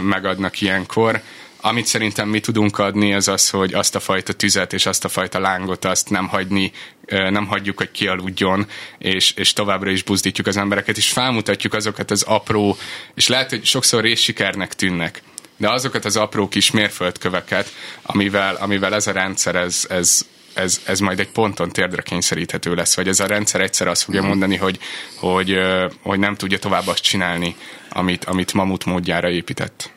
megadnak 0.02 0.62
ilyenkor. 0.62 1.22
Amit 1.62 1.86
szerintem 1.86 2.30
mi 2.30 2.40
tudunk 2.40 2.80
adni, 2.80 3.14
az 3.14 3.28
az, 3.28 3.50
hogy 3.50 3.74
azt 3.74 3.96
a 3.96 4.00
fajta 4.00 4.34
tüzet 4.34 4.74
és 4.74 4.86
azt 4.86 5.06
a 5.06 5.10
fajta 5.10 5.40
lángot 5.40 5.86
azt 5.86 6.10
nem 6.10 6.28
hagyni, 6.28 6.72
nem 7.08 7.48
hagyjuk, 7.48 7.78
hogy 7.78 7.92
kialudjon, 7.92 8.68
és, 8.98 9.32
és 9.32 9.54
továbbra 9.54 9.90
is 9.90 10.04
buzdítjuk 10.04 10.48
az 10.48 10.58
embereket, 10.58 10.98
és 10.98 11.12
felmutatjuk 11.12 11.74
azokat 11.74 12.12
az 12.12 12.22
apró, 12.24 12.78
és 13.14 13.28
lehet, 13.28 13.50
hogy 13.50 13.66
sokszor 13.66 14.02
részsikernek 14.02 14.74
tűnnek, 14.74 15.22
de 15.58 15.70
azokat 15.70 16.06
az 16.06 16.18
apró 16.18 16.48
kis 16.48 16.72
mérföldköveket, 16.72 17.74
amivel, 18.02 18.56
amivel 18.56 18.94
ez 18.94 19.08
a 19.08 19.12
rendszer, 19.12 19.56
ez, 19.56 19.86
ez, 19.90 20.26
ez, 20.54 20.82
ez 20.86 21.00
majd 21.00 21.20
egy 21.20 21.32
ponton 21.32 21.70
térdre 21.70 22.02
kényszeríthető 22.02 22.74
lesz, 22.74 22.96
vagy 22.96 23.08
ez 23.08 23.20
a 23.20 23.26
rendszer 23.26 23.62
egyszer 23.62 23.88
azt 23.88 24.04
fogja 24.04 24.20
mhm. 24.20 24.30
mondani, 24.30 24.56
hogy, 24.56 24.80
hogy, 25.16 25.58
hogy 26.02 26.20
nem 26.20 26.36
tudja 26.36 26.60
tovább 26.60 26.88
azt 26.88 27.04
csinálni, 27.04 27.56
amit, 27.90 28.26
amit 28.26 28.54
mamut 28.54 28.86
módjára 28.86 29.30
épített. 29.30 29.92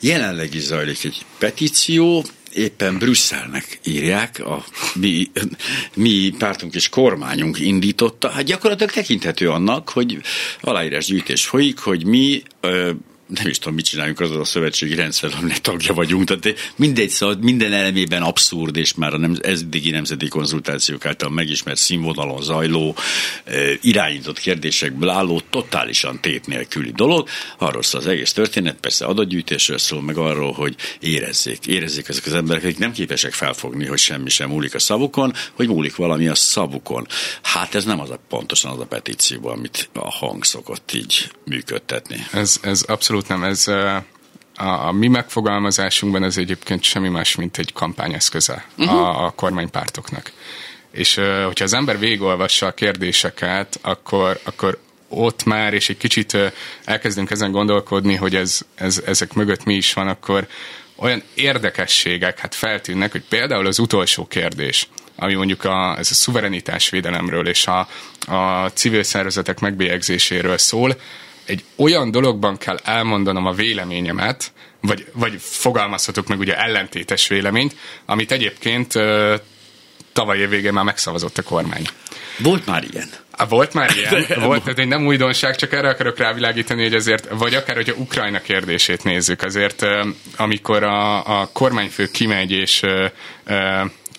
Jelenleg 0.00 0.54
is 0.54 0.62
zajlik 0.62 1.04
egy 1.04 1.24
petíció, 1.38 2.24
éppen 2.52 2.98
Brüsszelnek 2.98 3.78
írják, 3.84 4.46
a 4.46 4.64
mi, 4.94 5.30
mi 5.94 6.34
pártunk 6.38 6.74
és 6.74 6.88
kormányunk 6.88 7.60
indította, 7.60 8.28
hát 8.28 8.44
gyakorlatilag 8.44 8.92
tekinthető 8.92 9.50
annak, 9.50 9.88
hogy 9.88 10.18
aláírásgyűjtés 10.60 11.46
folyik, 11.46 11.78
hogy 11.78 12.04
mi 12.04 12.42
nem 13.28 13.46
is 13.46 13.58
tudom, 13.58 13.74
mit 13.74 13.84
csináljunk 13.84 14.20
az 14.20 14.30
a 14.30 14.44
szövetségi 14.44 14.94
rendszer, 14.94 15.30
aminek 15.38 15.58
tagja 15.58 15.94
vagyunk. 15.94 16.24
Tehát 16.24 16.72
mindegy, 16.76 17.08
szóval 17.08 17.36
minden 17.40 17.72
elemében 17.72 18.22
abszurd, 18.22 18.76
és 18.76 18.94
már 18.94 19.14
a 19.14 19.18
nem, 19.18 19.36
eddigi 19.40 19.90
nemzeti 19.90 20.28
konzultációk 20.28 21.06
által 21.06 21.30
megismert 21.30 21.78
színvonalon 21.78 22.42
zajló, 22.42 22.96
irányított 23.80 24.38
kérdésekből 24.38 25.08
álló, 25.08 25.42
totálisan 25.50 26.20
tét 26.20 26.46
nélküli 26.46 26.92
dolog. 26.92 27.28
Arról 27.58 27.82
szól 27.82 28.00
az 28.00 28.06
egész 28.06 28.32
történet, 28.32 28.80
persze 28.80 29.04
adatgyűjtésről 29.04 29.78
szól, 29.78 30.02
meg 30.02 30.16
arról, 30.16 30.52
hogy 30.52 30.74
érezzék, 31.00 31.66
érezzék 31.66 32.08
ezek 32.08 32.26
az 32.26 32.34
emberek, 32.34 32.64
akik 32.64 32.78
nem 32.78 32.92
képesek 32.92 33.32
felfogni, 33.32 33.86
hogy 33.86 33.98
semmi 33.98 34.30
sem 34.30 34.48
múlik 34.48 34.74
a 34.74 34.78
szavukon, 34.78 35.32
hogy 35.52 35.68
múlik 35.68 35.96
valami 35.96 36.28
a 36.28 36.34
szavukon. 36.34 37.06
Hát 37.42 37.74
ez 37.74 37.84
nem 37.84 38.00
az 38.00 38.10
a 38.10 38.20
pontosan 38.28 38.72
az 38.72 38.80
a 38.80 38.86
petíció, 38.86 39.48
amit 39.48 39.88
a 39.92 40.10
hang 40.10 40.44
szokott 40.44 40.92
így 40.92 41.30
működtetni. 41.44 42.26
Ez, 42.32 42.58
ez 42.62 42.82
abszolút 42.82 43.17
abszolút 43.18 43.40
nem. 43.40 43.50
Ez 43.50 43.68
a, 44.56 44.86
a 44.88 44.92
mi 44.92 45.08
megfogalmazásunkban 45.08 46.22
ez 46.22 46.36
egyébként 46.36 46.82
semmi 46.82 47.08
más, 47.08 47.34
mint 47.34 47.58
egy 47.58 47.72
kampányeszköze 47.72 48.64
uh-huh. 48.78 48.96
a, 48.96 49.24
a 49.24 49.30
kormánypártoknak. 49.30 50.32
És 50.90 51.14
hogyha 51.44 51.64
az 51.64 51.72
ember 51.72 51.98
végigolvassa 51.98 52.66
a 52.66 52.72
kérdéseket, 52.74 53.78
akkor, 53.82 54.40
akkor 54.44 54.78
ott 55.08 55.44
már, 55.44 55.74
és 55.74 55.88
egy 55.88 55.96
kicsit 55.96 56.36
elkezdünk 56.84 57.30
ezen 57.30 57.50
gondolkodni, 57.50 58.14
hogy 58.14 58.34
ez, 58.34 58.60
ez, 58.74 59.02
ezek 59.06 59.32
mögött 59.32 59.64
mi 59.64 59.74
is 59.74 59.92
van, 59.92 60.08
akkor 60.08 60.46
olyan 60.96 61.22
érdekességek 61.34 62.38
hát 62.38 62.54
feltűnnek, 62.54 63.12
hogy 63.12 63.22
például 63.28 63.66
az 63.66 63.78
utolsó 63.78 64.26
kérdés, 64.26 64.88
ami 65.16 65.34
mondjuk 65.34 65.64
a, 65.64 65.98
ez 65.98 66.10
a 66.10 66.14
szuverenitás 66.14 66.88
védelemről 66.88 67.48
és 67.48 67.66
a, 67.66 67.88
a 68.26 68.70
civil 68.74 69.02
szervezetek 69.02 69.60
megbélyegzéséről 69.60 70.58
szól, 70.58 70.96
egy 71.48 71.64
olyan 71.76 72.10
dologban 72.10 72.56
kell 72.56 72.78
elmondanom 72.84 73.46
a 73.46 73.52
véleményemet, 73.52 74.52
vagy, 74.80 75.06
vagy 75.12 75.34
fogalmazhatok 75.38 76.26
meg 76.26 76.38
ugye 76.38 76.56
ellentétes 76.56 77.28
véleményt, 77.28 77.76
amit 78.06 78.32
egyébként 78.32 78.92
tavaly 80.12 80.38
év 80.38 80.48
végén 80.48 80.72
már 80.72 80.84
megszavazott 80.84 81.38
a 81.38 81.42
kormány. 81.42 81.84
Volt 82.38 82.66
már 82.66 82.84
ilyen. 82.90 83.08
Volt 83.48 83.74
már 83.74 83.90
ilyen, 83.96 84.26
volt, 84.46 84.62
tehát 84.62 84.78
egy 84.78 84.88
nem 84.88 85.06
újdonság, 85.06 85.56
csak 85.56 85.72
erre 85.72 85.88
akarok 85.88 86.18
rávilágítani, 86.18 86.82
hogy 86.82 86.94
azért, 86.94 87.28
vagy 87.30 87.54
akár, 87.54 87.76
hogyha 87.76 87.94
Ukrajna 87.96 88.40
kérdését 88.40 89.04
nézzük, 89.04 89.42
azért 89.42 89.86
amikor 90.36 90.82
a, 90.82 91.40
a 91.40 91.50
kormányfő 91.52 92.06
kimegy 92.06 92.50
és 92.50 92.82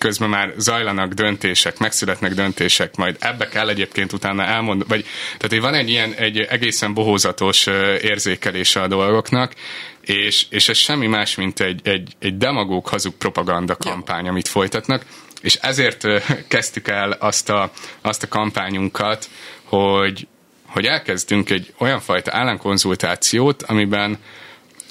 közben 0.00 0.28
már 0.28 0.52
zajlanak 0.56 1.12
döntések, 1.12 1.78
megszületnek 1.78 2.34
döntések, 2.34 2.96
majd 2.96 3.16
ebbe 3.18 3.48
kell 3.48 3.68
egyébként 3.68 4.12
utána 4.12 4.44
elmondani, 4.44 4.88
vagy 4.88 5.04
tehát 5.24 5.48
hogy 5.48 5.60
van 5.60 5.74
egy 5.74 5.88
ilyen 5.88 6.12
egy 6.12 6.38
egészen 6.38 6.94
bohózatos 6.94 7.66
érzékelése 8.00 8.82
a 8.82 8.88
dolgoknak, 8.88 9.52
és, 10.00 10.46
és 10.50 10.68
ez 10.68 10.76
semmi 10.76 11.06
más, 11.06 11.34
mint 11.34 11.60
egy, 11.60 11.80
egy, 11.84 12.12
egy 12.18 12.36
demagóg 12.36 12.86
hazug 12.86 13.14
propaganda 13.14 13.76
kampány, 13.76 14.28
amit 14.28 14.48
folytatnak, 14.48 15.04
és 15.40 15.54
ezért 15.54 16.06
kezdtük 16.48 16.88
el 16.88 17.10
azt 17.10 17.48
a, 17.48 17.72
azt 18.00 18.22
a 18.22 18.28
kampányunkat, 18.28 19.28
hogy, 19.64 20.26
hogy 20.66 20.84
elkezdünk 20.86 21.50
egy 21.50 21.72
olyan 21.78 22.00
fajta 22.00 22.30
államkonzultációt, 22.34 23.62
amiben 23.62 24.18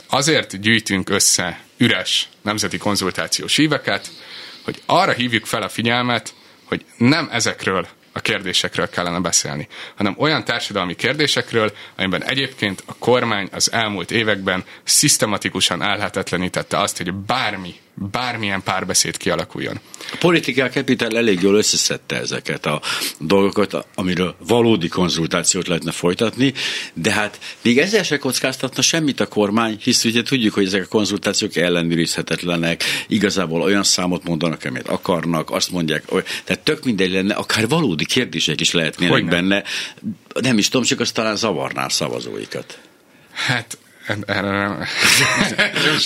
azért 0.09 0.61
gyűjtünk 0.61 1.09
össze 1.09 1.59
üres 1.77 2.29
nemzeti 2.41 2.77
konzultációs 2.77 3.55
híveket, 3.55 4.09
hogy 4.63 4.81
arra 4.85 5.11
hívjuk 5.11 5.45
fel 5.45 5.61
a 5.61 5.69
figyelmet, 5.69 6.33
hogy 6.65 6.85
nem 6.97 7.29
ezekről 7.31 7.87
a 8.11 8.19
kérdésekről 8.19 8.89
kellene 8.89 9.19
beszélni, 9.19 9.67
hanem 9.95 10.15
olyan 10.17 10.43
társadalmi 10.43 10.95
kérdésekről, 10.95 11.71
amiben 11.97 12.23
egyébként 12.23 12.83
a 12.85 12.95
kormány 12.99 13.49
az 13.51 13.71
elmúlt 13.71 14.11
években 14.11 14.63
szisztematikusan 14.83 15.81
elhetetlenítette 15.81 16.77
azt, 16.77 16.97
hogy 16.97 17.13
bármi 17.13 17.75
bármilyen 18.11 18.63
párbeszéd 18.63 19.17
kialakuljon. 19.17 19.79
A 20.11 20.15
Political 20.19 20.69
Capital 20.69 21.17
elég 21.17 21.41
jól 21.41 21.55
összeszedte 21.55 22.19
ezeket 22.19 22.65
a 22.65 22.81
dolgokat, 23.19 23.85
amiről 23.95 24.35
valódi 24.47 24.87
konzultációt 24.87 25.67
lehetne 25.67 25.91
folytatni, 25.91 26.53
de 26.93 27.11
hát 27.11 27.39
még 27.61 27.77
ezzel 27.77 28.03
se 28.03 28.17
kockáztatna 28.17 28.81
semmit 28.81 29.19
a 29.19 29.27
kormány, 29.27 29.79
hisz 29.81 30.03
ugye 30.03 30.21
tudjuk, 30.21 30.53
hogy 30.53 30.65
ezek 30.65 30.83
a 30.83 30.87
konzultációk 30.87 31.55
ellenőrizhetetlenek, 31.55 32.83
igazából 33.07 33.61
olyan 33.61 33.83
számot 33.83 34.23
mondanak, 34.23 34.63
amit 34.63 34.87
akarnak, 34.87 35.51
azt 35.51 35.71
mondják, 35.71 36.03
tehát 36.43 36.63
tök 36.63 36.83
mindegy 36.83 37.11
lenne, 37.11 37.33
akár 37.33 37.67
valódi 37.67 38.05
kérdések 38.05 38.61
is 38.61 38.71
lehetnének 38.71 39.13
Hogyne. 39.13 39.29
benne, 39.29 39.63
nem 40.41 40.57
is 40.57 40.69
tudom, 40.69 40.85
csak 40.85 40.99
azt 40.99 41.13
talán 41.13 41.35
zavarná 41.35 41.85
a 41.85 41.89
szavazóikat. 41.89 42.79
Hát 43.31 43.77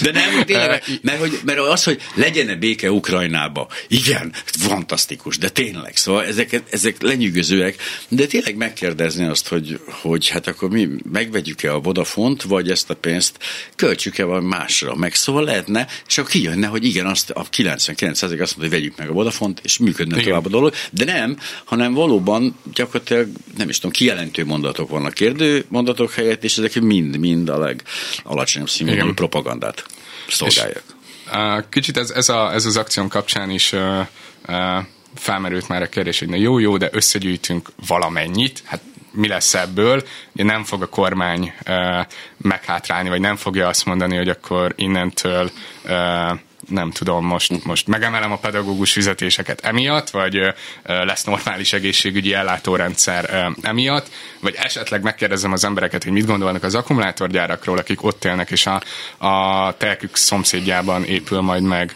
de 0.01 0.12
nem, 0.12 0.43
tényleg, 0.45 0.83
mert, 1.01 1.19
hogy, 1.19 1.39
mert 1.45 1.60
az, 1.60 1.83
hogy 1.83 2.01
legyen-e 2.15 2.55
béke 2.55 2.91
Ukrajnába, 2.91 3.67
igen, 3.88 4.33
fantasztikus, 4.45 5.38
de 5.38 5.50
tényleg, 5.50 5.95
szóval 5.95 6.25
ezek, 6.25 6.62
ezek 6.69 7.01
lenyűgözőek, 7.01 7.75
de 8.07 8.25
tényleg 8.25 8.55
megkérdezni 8.55 9.25
azt, 9.25 9.48
hogy, 9.48 9.79
hogy 9.86 10.27
hát 10.27 10.48
akkor 10.48 10.69
mi 10.69 10.89
megvegyük-e 11.12 11.74
a 11.74 11.79
Vodafont, 11.79 12.41
vagy 12.41 12.69
ezt 12.69 12.89
a 12.89 12.95
pénzt 12.95 13.38
költsük-e 13.75 14.24
valami 14.24 14.48
másra, 14.48 14.95
meg 14.95 15.13
szóval 15.13 15.43
lehetne, 15.43 15.88
és 16.07 16.17
akkor 16.17 16.31
kijönne, 16.31 16.67
hogy 16.67 16.86
igen, 16.86 17.05
azt 17.05 17.29
a 17.29 17.45
99 17.50 18.22
azt 18.22 18.31
mondja, 18.31 18.57
hogy 18.57 18.69
vegyük 18.69 18.98
meg 18.98 19.10
a 19.10 19.13
Vodafont, 19.13 19.60
és 19.63 19.77
működne 19.77 20.15
igen. 20.15 20.27
tovább 20.27 20.45
a 20.45 20.50
dolog, 20.50 20.74
de 20.91 21.05
nem, 21.05 21.38
hanem 21.63 21.93
valóban 21.93 22.57
gyakorlatilag, 22.74 23.27
nem 23.57 23.69
is 23.69 23.75
tudom, 23.75 23.91
kijelentő 23.91 24.45
mondatok 24.45 24.89
vannak 24.89 25.13
kérdő 25.13 25.65
mondatok 25.67 26.12
helyett, 26.12 26.43
és 26.43 26.57
ezek 26.57 26.81
mind-mind 26.81 27.50
a 27.50 27.57
leg 27.57 27.83
alacsonyabb 28.24 28.70
színvonalú 28.70 29.14
propagandát 29.14 29.86
szolgálják. 30.28 30.84
És, 31.26 31.64
kicsit 31.70 31.98
ez, 31.98 32.10
ez, 32.10 32.30
a, 32.30 32.54
ez 32.54 32.66
az 32.66 32.78
akción 32.78 33.08
kapcsán 33.08 33.50
is 33.50 33.72
uh, 33.72 34.06
uh, 34.48 34.84
felmerült 35.16 35.68
már 35.68 35.82
a 35.82 35.90
kérdés, 35.90 36.20
hogy 36.20 36.29
na 36.29 36.36
jó, 36.36 36.60
jó, 36.60 36.77
de 36.77 36.90
összegyűjtünk 36.92 37.70
valamennyit, 37.88 38.64
hát 38.66 38.82
mi 39.12 39.27
lesz 39.27 39.53
ebből, 39.53 40.03
ugye 40.32 40.44
nem 40.44 40.64
fog 40.64 40.82
a 40.82 40.88
kormány 40.88 41.53
uh, 41.68 42.06
meghátrálni, 42.38 43.10
vagy 43.10 43.20
nem 43.20 43.36
fogja 43.36 43.68
azt 43.68 43.86
mondani, 43.86 44.16
hogy 44.16 44.29
akkor 44.29 44.74
innentől 44.75 45.51
uh, 45.84 46.40
nem 46.70 46.92
tudom, 46.92 47.26
most, 47.26 47.66
most 47.66 47.88
megemelem 47.88 48.32
a 48.32 48.38
pedagógus 48.38 48.92
fizetéseket 48.92 49.62
emiatt, 49.62 50.10
vagy 50.10 50.54
lesz 50.84 51.24
normális 51.24 51.74
egészségügyi 51.74 52.34
ellátórendszer 52.34 53.52
emiatt, 53.62 54.10
vagy 54.40 54.56
esetleg 54.56 55.02
megkérdezem 55.02 55.52
az 55.52 55.64
embereket, 55.64 56.04
hogy 56.04 56.12
mit 56.12 56.26
gondolnak 56.26 56.64
az 56.64 56.76
akkumulátorgyárakról, 56.76 57.78
akik 57.78 58.04
ott 58.04 58.26
élnek, 58.26 58.52
és 58.52 58.66
a, 58.66 58.82
a 59.28 59.78
telkük 59.78 60.16
szomszédjában 60.16 61.04
épül 61.04 61.42
majd 61.42 61.64
meg 61.64 61.96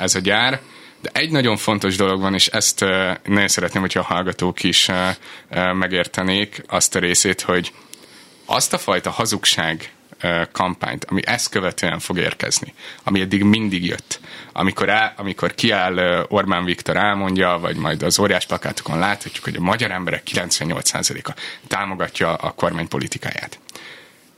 ez 0.00 0.14
a 0.14 0.20
gyár. 0.20 0.60
De 1.00 1.10
egy 1.12 1.30
nagyon 1.30 1.56
fontos 1.56 1.96
dolog 1.96 2.20
van, 2.20 2.34
és 2.34 2.46
ezt 2.46 2.80
nagyon 3.24 3.48
szeretném, 3.48 3.82
hogyha 3.82 4.00
a 4.00 4.14
hallgatók 4.14 4.62
is 4.62 4.90
megértenék 5.72 6.62
azt 6.66 6.94
a 6.94 6.98
részét, 6.98 7.40
hogy 7.40 7.72
azt 8.44 8.72
a 8.72 8.78
fajta 8.78 9.10
hazugság, 9.10 9.90
kampányt, 10.52 11.04
ami 11.04 11.20
ezt 11.26 11.48
követően 11.48 11.98
fog 11.98 12.18
érkezni, 12.18 12.74
ami 13.02 13.20
eddig 13.20 13.42
mindig 13.42 13.84
jött. 13.84 14.20
Amikor, 14.52 14.88
el, 14.88 15.14
amikor 15.16 15.54
kiáll 15.54 16.26
Orbán 16.28 16.64
Viktor 16.64 16.96
elmondja, 16.96 17.58
vagy 17.60 17.76
majd 17.76 18.02
az 18.02 18.18
óriás 18.18 18.46
plakátokon 18.46 18.98
láthatjuk, 18.98 19.44
hogy 19.44 19.56
a 19.56 19.60
magyar 19.60 19.90
emberek 19.90 20.22
98%-a 20.32 21.34
támogatja 21.68 22.34
a 22.34 22.50
kormány 22.50 22.88
politikáját. 22.88 23.58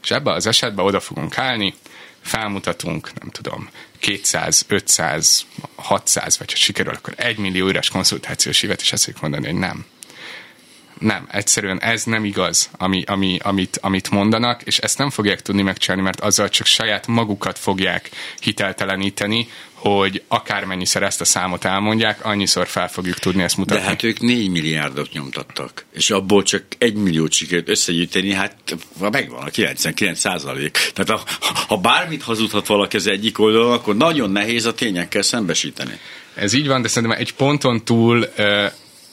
És 0.02 0.10
ebben 0.10 0.34
az 0.34 0.46
esetben 0.46 0.84
oda 0.84 1.00
fogunk 1.00 1.38
állni, 1.38 1.74
felmutatunk, 2.20 3.10
nem 3.20 3.28
tudom, 3.28 3.68
200, 3.98 4.64
500, 4.68 5.46
600, 5.74 6.38
vagy 6.38 6.50
ha 6.50 6.56
sikerül, 6.56 6.92
akkor 6.92 7.14
1 7.16 7.38
millió 7.38 7.66
üres 7.66 7.88
konszultációs 7.88 8.62
évet, 8.62 8.80
és 8.80 8.92
ezt 8.92 9.20
mondani, 9.20 9.46
hogy 9.46 9.58
nem 9.58 9.84
nem, 10.98 11.28
egyszerűen 11.32 11.80
ez 11.80 12.04
nem 12.04 12.24
igaz, 12.24 12.70
ami, 12.78 13.02
ami, 13.06 13.38
amit, 13.42 13.78
amit 13.82 14.10
mondanak, 14.10 14.62
és 14.62 14.78
ezt 14.78 14.98
nem 14.98 15.10
fogják 15.10 15.42
tudni 15.42 15.62
megcsinálni, 15.62 16.02
mert 16.02 16.20
azzal 16.20 16.48
csak 16.48 16.66
saját 16.66 17.06
magukat 17.06 17.58
fogják 17.58 18.10
hitelteleníteni, 18.40 19.48
hogy 19.72 20.22
akármennyiszer 20.28 21.02
ezt 21.02 21.20
a 21.20 21.24
számot 21.24 21.64
elmondják, 21.64 22.24
annyiszor 22.24 22.66
fel 22.66 22.88
fogjuk 22.88 23.18
tudni 23.18 23.42
ezt 23.42 23.56
mutatni. 23.56 23.82
De 23.82 23.88
hát 23.88 24.02
ők 24.02 24.20
4 24.20 24.50
milliárdot 24.50 25.12
nyomtattak, 25.12 25.84
és 25.92 26.10
abból 26.10 26.42
csak 26.42 26.64
1 26.78 26.94
milliót 26.94 27.32
sikerült 27.32 27.68
összegyűjteni, 27.68 28.32
hát 28.32 28.56
megvan 29.10 29.42
a 29.42 29.50
99 29.50 30.18
százalék. 30.18 30.90
Tehát 30.94 31.22
ha, 31.22 31.54
ha 31.68 31.76
bármit 31.76 32.22
hazudhat 32.22 32.66
valaki 32.66 32.96
az 32.96 33.06
egyik 33.06 33.38
oldalon, 33.38 33.72
akkor 33.72 33.96
nagyon 33.96 34.30
nehéz 34.30 34.66
a 34.66 34.74
tényekkel 34.74 35.22
szembesíteni. 35.22 35.98
Ez 36.34 36.52
így 36.52 36.66
van, 36.66 36.82
de 36.82 36.88
szerintem 36.88 37.18
egy 37.18 37.34
ponton 37.34 37.84
túl 37.84 38.28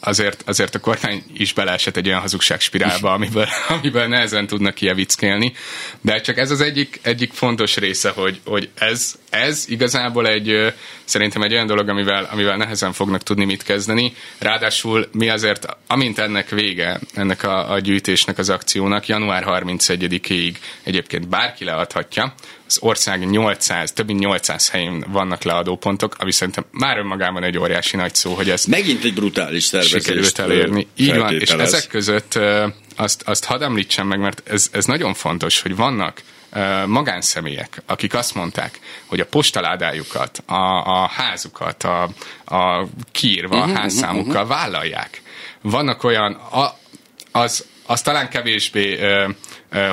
azért, 0.04 0.44
azért 0.46 0.76
a 0.76 0.80
kormány 0.80 1.24
is 1.34 1.54
beleesett 1.54 1.98
egy 1.98 2.08
olyan 2.08 2.20
hazugságspirálba, 2.20 3.14
amiből, 3.14 3.48
amiből 3.80 4.08
nehezen 4.08 4.48
tudnak 4.48 4.74
kievickélni. 4.74 5.54
De 6.02 6.22
csak 6.22 6.38
ez 6.38 6.52
az 6.52 6.62
egyik, 6.62 7.00
egyik 7.02 7.34
fontos 7.34 7.78
része, 7.78 8.10
hogy, 8.10 8.40
hogy 8.46 8.70
ez, 8.76 9.16
ez 9.30 9.66
igazából 9.68 10.28
egy, 10.28 10.74
szerintem 11.04 11.42
egy 11.42 11.54
olyan 11.54 11.68
dolog, 11.68 11.90
amivel, 11.90 12.28
amivel 12.32 12.58
nehezen 12.58 12.94
fognak 12.94 13.24
tudni 13.24 13.46
mit 13.46 13.64
kezdeni. 13.64 14.14
Ráadásul 14.38 15.08
mi 15.12 15.30
azért, 15.30 15.66
amint 15.88 16.20
ennek 16.20 16.50
vége, 16.50 17.00
ennek 17.14 17.44
a, 17.44 17.72
a 17.72 17.80
gyűjtésnek, 17.80 18.38
az 18.38 18.50
akciónak, 18.50 19.08
január 19.08 19.44
31-ig 19.48 20.56
egyébként 20.84 21.28
bárki 21.28 21.64
leadhatja, 21.64 22.34
az 22.68 22.78
ország 22.82 23.30
800, 23.30 23.92
több 23.92 24.08
mint 24.08 24.20
800 24.20 24.70
helyén 24.70 25.06
vannak 25.08 25.44
leadópontok, 25.44 26.16
ami 26.20 26.32
szerintem 26.32 26.66
már 26.72 26.98
önmagában 26.98 27.44
egy 27.44 27.58
óriási 27.58 27.96
nagy 27.96 28.16
szó, 28.16 28.34
hogy 28.34 28.50
ezt 28.50 28.68
Megint 28.68 29.04
egy 29.04 29.14
brutális 29.14 29.72
sikerült 29.82 30.40
elérni. 30.40 30.88
Így 30.96 31.16
van, 31.16 31.40
és 31.40 31.50
ezek 31.50 31.88
között 31.88 32.40
azt, 32.96 33.22
azt 33.26 33.46
hadd 33.46 33.64
említsem 33.64 34.08
meg, 34.08 34.20
mert 34.20 34.42
ez, 34.46 34.70
ez 34.72 34.86
nagyon 34.86 35.14
fontos, 35.14 35.62
hogy 35.62 35.76
vannak 35.76 36.22
magánszemélyek, 36.86 37.82
akik 37.86 38.14
azt 38.14 38.36
mondták, 38.36 38.80
hogy 39.06 39.20
a 39.20 39.26
postaládájukat, 39.26 40.44
a, 40.46 40.54
a 41.02 41.08
házukat, 41.08 41.84
a, 41.84 42.10
a 42.46 42.88
kiírva 43.12 43.58
uh-huh, 43.58 43.72
a 43.72 43.80
házszámukkal 43.80 44.44
uh-huh. 44.44 44.48
vállalják. 44.48 45.22
Vannak 45.62 46.04
olyan, 46.04 46.34
a, 46.34 46.78
az, 47.32 47.66
az 47.86 48.02
talán 48.02 48.30
kevésbé 48.30 49.00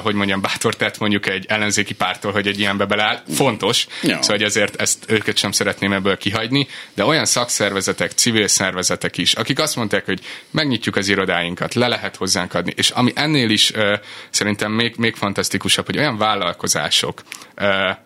hogy 0.03 0.15
mondjam, 0.15 0.41
bátor 0.41 0.75
tett 0.75 0.99
mondjuk 0.99 1.27
egy 1.27 1.45
ellenzéki 1.49 1.95
pártól, 1.95 2.33
hogy 2.33 2.47
egy 2.47 2.59
ilyenbe 2.59 2.85
beleáll. 2.85 3.23
Fontos, 3.35 3.87
ja. 4.03 4.09
szóval 4.23 4.37
hogy 4.37 4.43
ezért 4.43 4.81
ezt 4.81 5.05
őket 5.09 5.37
sem 5.37 5.53
szeretném 5.53 5.93
ebből 5.93 6.17
kihagyni, 6.17 6.67
de 6.95 7.05
olyan 7.05 7.25
szakszervezetek, 7.25 8.11
civil 8.11 8.49
szervezetek 8.49 9.17
is, 9.17 9.33
akik 9.33 9.59
azt 9.59 9.77
mondták, 9.77 10.05
hogy 10.05 10.21
megnyitjuk 10.51 10.97
az 10.97 11.09
irodáinkat, 11.09 11.75
le 11.75 11.89
lehet 11.89 12.17
hozzánk 12.17 12.55
adni, 12.55 12.73
és 12.77 12.91
ami 12.91 13.13
ennél 13.15 13.51
is 13.51 13.71
uh, 13.71 13.99
szerintem 14.31 14.73
még, 14.73 14.95
még 14.97 15.15
fantasztikusabb, 15.15 15.87
hogy 15.87 15.99
olyan 15.99 16.19
vállalkozások, 16.19 17.23
uh, 17.61 17.97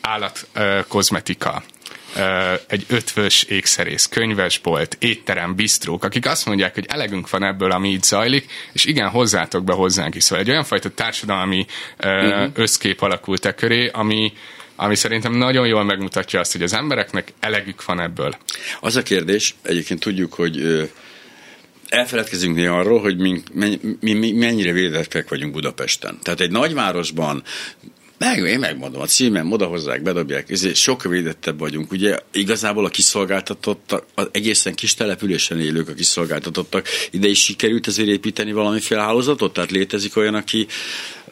állatkozmetika, 0.00 1.62
egy 2.66 2.84
ötvös 2.88 3.42
ékszerész, 3.42 4.06
könyvesbolt, 4.06 4.96
étterem, 5.00 5.54
bisztrók, 5.54 6.04
akik 6.04 6.26
azt 6.26 6.46
mondják, 6.46 6.74
hogy 6.74 6.86
elegünk 6.88 7.30
van 7.30 7.44
ebből, 7.44 7.70
ami 7.70 7.90
itt 7.90 8.04
zajlik, 8.04 8.50
és 8.72 8.84
igen, 8.84 9.08
hozzátok 9.08 9.64
be 9.64 9.72
hozzánk 9.72 10.14
is. 10.14 10.22
Szóval 10.22 10.44
egy 10.44 10.50
olyan 10.50 10.64
fajta 10.64 10.90
társadalmi 10.90 11.66
uh-huh. 11.98 12.50
összkép 12.54 13.02
alakult 13.02 13.44
e 13.44 13.54
köré, 13.54 13.88
ami, 13.88 14.32
ami 14.76 14.94
szerintem 14.94 15.32
nagyon 15.32 15.66
jól 15.66 15.84
megmutatja 15.84 16.40
azt, 16.40 16.52
hogy 16.52 16.62
az 16.62 16.72
embereknek 16.72 17.32
elegük 17.40 17.84
van 17.84 18.00
ebből. 18.00 18.36
Az 18.80 18.96
a 18.96 19.02
kérdés, 19.02 19.54
egyébként 19.62 20.00
tudjuk, 20.00 20.34
hogy 20.34 20.88
elfeledkezünk 21.88 22.56
néha 22.56 22.78
arról, 22.78 23.00
hogy 23.00 23.16
mi, 23.16 23.42
mi, 23.52 23.78
mi 24.12 24.32
mennyire 24.32 24.72
védettek 24.72 25.28
vagyunk 25.28 25.52
Budapesten. 25.52 26.18
Tehát 26.22 26.40
egy 26.40 26.50
nagyvárosban 26.50 27.42
meg, 28.18 28.38
én 28.38 28.58
megmondom, 28.58 29.00
a 29.00 29.06
címem 29.06 29.52
odahozzák, 29.52 30.02
bedobják, 30.02 30.50
ezért 30.50 30.74
sokkal 30.74 31.10
védettebb 31.10 31.58
vagyunk. 31.58 31.92
Ugye 31.92 32.18
igazából 32.32 32.84
a 32.84 32.88
kiszolgáltatottak, 32.88 34.04
az 34.14 34.28
egészen 34.32 34.74
kis 34.74 34.94
településen 34.94 35.60
élők 35.60 35.88
a 35.88 35.94
kiszolgáltatottak, 35.94 36.86
ide 37.10 37.28
is 37.28 37.42
sikerült 37.42 37.86
ezért 37.86 38.08
építeni 38.08 38.52
valamiféle 38.52 39.00
hálózatot? 39.00 39.52
Tehát 39.52 39.70
létezik 39.70 40.16
olyan, 40.16 40.34
aki 40.34 40.66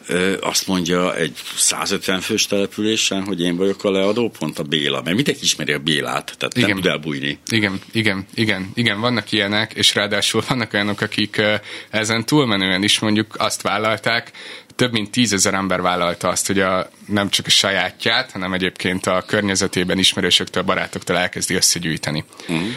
ö, 0.07 0.33
azt 0.41 0.67
mondja 0.67 1.15
egy 1.15 1.37
150 1.55 2.21
fős 2.21 2.45
településen, 2.45 3.23
hogy 3.23 3.41
én 3.41 3.55
vagyok 3.55 3.83
a 3.83 3.91
leadó 3.91 4.29
pont 4.29 4.59
a 4.59 4.63
Béla, 4.63 5.01
mert 5.01 5.15
mindenki 5.15 5.43
ismeri 5.43 5.73
a 5.73 5.79
Bélát, 5.79 6.35
tehát 6.37 6.57
igen. 6.57 6.69
nem 6.69 6.77
tud 6.77 6.85
elbújni. 6.85 7.39
Igen, 7.47 7.79
igen, 7.91 8.25
igen, 8.33 8.71
igen, 8.73 8.99
vannak 8.99 9.31
ilyenek, 9.31 9.73
és 9.73 9.95
ráadásul 9.95 10.43
vannak 10.47 10.73
olyanok, 10.73 11.01
akik 11.01 11.41
ezen 11.89 12.25
túlmenően 12.25 12.83
is 12.83 12.99
mondjuk 12.99 13.35
azt 13.37 13.61
vállalták, 13.61 14.31
több 14.75 14.91
mint 14.91 15.11
tízezer 15.11 15.53
ember 15.53 15.81
vállalta 15.81 16.27
azt, 16.27 16.47
hogy 16.47 16.59
a, 16.59 16.89
nem 17.05 17.29
csak 17.29 17.45
a 17.45 17.49
sajátját, 17.49 18.31
hanem 18.31 18.53
egyébként 18.53 19.05
a 19.05 19.23
környezetében 19.27 19.97
ismerősöktől, 19.97 20.63
barátoktól 20.63 21.17
elkezdi 21.17 21.53
összegyűjteni. 21.53 22.23
Uh-huh. 22.41 22.67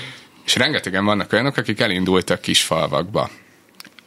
És 0.45 0.55
rengetegen 0.55 1.05
vannak 1.05 1.33
olyanok, 1.33 1.57
akik 1.57 1.81
elindultak 1.81 2.41
kis 2.41 2.63
falvakba. 2.63 3.31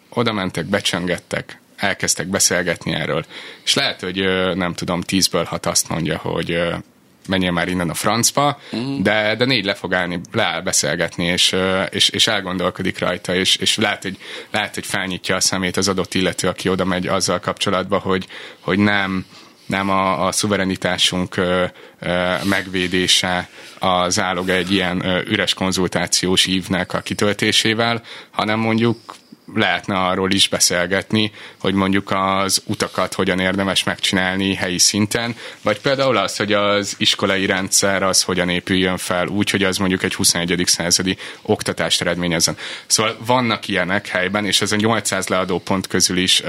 Oda 0.10 0.34
mentek, 0.34 0.66
becsöngettek, 0.66 1.60
elkezdtek 1.76 2.28
beszélgetni 2.28 2.94
erről. 2.94 3.26
És 3.64 3.74
lehet, 3.74 4.02
hogy 4.02 4.16
nem 4.56 4.74
tudom, 4.74 5.02
tízből 5.02 5.44
hat 5.44 5.66
azt 5.66 5.90
mondja, 5.90 6.18
hogy 6.18 6.62
menjél 7.28 7.52
már 7.52 7.68
innen 7.68 7.90
a 7.90 7.94
francba, 7.94 8.60
uh-huh. 8.72 9.02
de, 9.02 9.36
de 9.36 9.46
négy 9.46 9.66
le 9.66 9.74
fog 9.74 9.94
állni, 9.94 10.20
leáll 10.32 10.62
beszélgetni, 10.62 11.26
és, 11.26 11.56
és, 11.90 12.10
és 12.10 12.28
elgondolkodik 12.28 13.00
rajta, 13.00 13.36
és, 13.36 13.56
és 13.56 13.78
lehet, 13.78 14.04
hogy, 14.04 14.18
lehet, 14.52 14.74
hogy 14.74 14.86
felnyitja 14.86 15.36
a 15.36 15.40
szemét 15.40 15.78
az 15.78 15.88
adott 15.88 16.14
illető, 16.14 16.48
aki 16.48 16.70
oda 16.70 16.86
megy 16.86 17.08
azzal 17.08 17.40
kapcsolatban, 17.40 18.00
hogy, 18.00 18.28
hogy 18.60 18.80
nem, 18.80 19.26
nem 19.66 19.90
a, 19.90 20.26
a 20.26 20.32
szuverenitásunk 20.32 21.38
ö, 21.38 21.66
ö, 22.00 22.34
megvédése 22.44 23.50
az 23.80 24.20
állog 24.20 24.50
egy 24.50 24.72
ilyen 24.72 25.06
ö, 25.06 25.22
üres 25.22 25.54
konzultációs 25.54 26.46
ívnek 26.46 26.94
a 26.94 27.00
kitöltésével, 27.00 28.02
hanem 28.32 28.60
mondjuk 28.60 28.98
lehetne 29.54 29.96
arról 29.96 30.32
is 30.32 30.48
beszélgetni, 30.48 31.32
hogy 31.60 31.74
mondjuk 31.74 32.12
az 32.12 32.64
utakat 32.66 33.14
hogyan 33.14 33.40
érdemes 33.40 33.84
megcsinálni 33.84 34.54
helyi 34.54 34.78
szinten, 34.78 35.36
vagy 35.62 35.80
például 35.80 36.18
az, 36.18 36.38
hogy 36.38 36.54
az 36.54 36.96
iskolai 36.98 37.46
rendszer 37.46 38.04
az 38.04 38.24
hogyan 38.24 38.50
épüljön 38.50 38.98
fel 38.98 39.28
úgy, 39.28 39.50
hogy 39.50 39.64
az 39.64 39.78
mondjuk 39.78 40.04
egy 40.04 40.14
21. 40.14 40.64
századi 40.66 41.18
oktatást 41.42 42.02
eredményezzen. 42.02 42.58
Szóval 42.88 43.18
vannak 43.26 43.68
ilyenek 43.68 44.08
helyben, 44.08 44.46
és 44.46 44.62
ez 44.62 44.72
a 44.72 44.76
800 44.76 45.28
leadó 45.28 45.60
pont 45.60 45.88
közül 45.88 46.18
is 46.18 46.42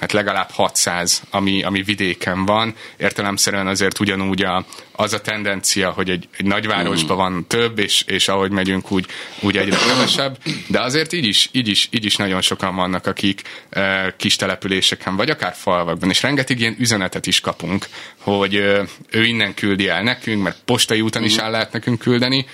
hát 0.00 0.12
legalább 0.12 0.50
600, 0.50 1.22
ami, 1.30 1.62
ami 1.62 1.82
vidéken 1.82 2.44
van. 2.44 2.74
Értelemszerűen 2.96 3.66
azért 3.66 4.00
ugyanúgy 4.00 4.42
a, 4.42 4.64
az 4.92 5.12
a 5.12 5.20
tendencia, 5.20 5.90
hogy 5.90 6.10
egy, 6.10 6.28
egy 6.36 6.46
nagyvárosban 6.46 7.16
van 7.16 7.46
több, 7.46 7.78
és, 7.78 8.02
és 8.06 8.28
ahogy 8.28 8.50
megyünk, 8.50 8.90
úgy, 8.90 9.06
úgy 9.40 9.56
egyre 9.56 9.76
kevesebb, 9.76 10.38
de 10.66 10.80
azért 10.80 11.12
így 11.12 11.26
is, 11.26 11.48
így 11.52 11.68
is, 11.68 11.88
így 11.90 12.04
is 12.04 12.16
nagyon 12.16 12.40
sokan 12.40 12.74
vannak, 12.74 13.06
akik 13.06 13.42
e, 13.70 14.14
kis 14.16 14.36
településeken, 14.36 15.16
vagy 15.16 15.30
akár 15.30 15.54
falvakban, 15.54 16.10
és 16.10 16.22
rengeteg 16.22 16.60
ilyen 16.60 16.76
üzenetet 16.78 17.26
is 17.26 17.40
kapunk, 17.40 17.86
hogy 18.18 18.54
e, 18.54 18.84
ő 19.10 19.24
innen 19.24 19.54
küldi 19.54 19.88
el 19.88 20.02
nekünk, 20.02 20.42
mert 20.42 20.58
postai 20.64 21.00
úton 21.00 21.24
is 21.24 21.36
el 21.36 21.50
lehet 21.50 21.72
nekünk 21.72 21.98
küldeni, 21.98 22.46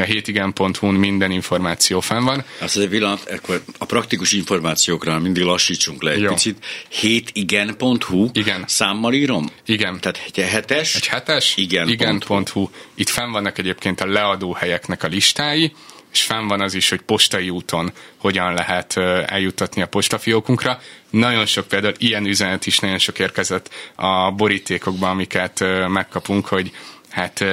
a 0.00 0.02
hétigen.hu-n 0.02 0.94
minden 0.94 1.30
információ 1.30 2.00
fenn 2.00 2.24
van. 2.24 2.44
Azt 2.58 2.76
egy 2.76 2.88
pillanat, 2.88 3.30
akkor 3.30 3.62
a 3.78 3.84
praktikus 3.84 4.32
információkra 4.32 5.18
mindig 5.18 5.42
lassítsunk 5.42 6.02
le 6.02 6.10
egy 6.10 6.20
Jó. 6.20 6.32
picit. 6.32 6.64
Hétigen.hu 6.88 8.28
Igen. 8.32 8.64
számmal 8.66 9.12
írom? 9.12 9.48
Igen. 9.66 10.00
Tehát 10.00 10.22
egy 10.26 10.44
hetes? 10.44 10.94
Egy 10.94 11.06
hetes? 11.06 11.56
Igen. 11.56 11.88
Igen.hu. 11.88 12.68
Itt 12.94 13.08
fenn 13.08 13.30
vannak 13.30 13.58
egyébként 13.58 14.00
a 14.00 14.06
leadóhelyeknek 14.06 15.02
a 15.02 15.06
listái, 15.06 15.72
és 16.12 16.22
fenn 16.22 16.46
van 16.46 16.60
az 16.60 16.74
is, 16.74 16.88
hogy 16.88 17.00
postai 17.00 17.50
úton 17.50 17.92
hogyan 18.16 18.54
lehet 18.54 18.96
eljuttatni 19.26 19.82
a 19.82 19.86
postafiókunkra. 19.86 20.80
Nagyon 21.10 21.46
sok 21.46 21.68
például 21.68 21.94
ilyen 21.98 22.26
üzenet 22.26 22.66
is 22.66 22.78
nagyon 22.78 22.98
sok 22.98 23.18
érkezett 23.18 23.70
a 23.94 24.30
borítékokban, 24.30 25.10
amiket 25.10 25.64
megkapunk, 25.88 26.46
hogy 26.46 26.70
hát 27.08 27.44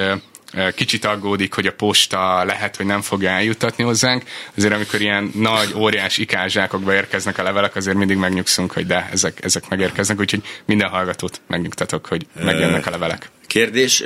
kicsit 0.76 1.06
aggódik, 1.06 1.54
hogy 1.54 1.66
a 1.66 1.72
posta 1.74 2.44
lehet, 2.44 2.76
hogy 2.76 2.86
nem 2.86 3.02
fogja 3.02 3.30
eljutatni 3.30 3.84
hozzánk. 3.84 4.24
Azért 4.58 4.74
amikor 4.74 5.02
ilyen 5.02 5.32
nagy, 5.36 5.74
óriás 5.76 6.18
ikázsákokba 6.18 6.94
érkeznek 6.94 7.38
a 7.38 7.44
levelek, 7.44 7.76
azért 7.76 7.98
mindig 7.98 8.18
megnyugszunk, 8.18 8.72
hogy 8.72 8.86
de 8.86 9.10
ezek, 9.12 9.44
ezek 9.44 9.70
megérkeznek, 9.70 10.20
úgyhogy 10.20 10.42
minden 10.66 10.90
hallgatót 10.90 11.42
megnyugtatok, 11.48 12.06
hogy 12.06 12.26
megjönnek 12.44 12.86
a 12.86 12.90
levelek. 12.90 13.30
Kérdés, 13.48 14.04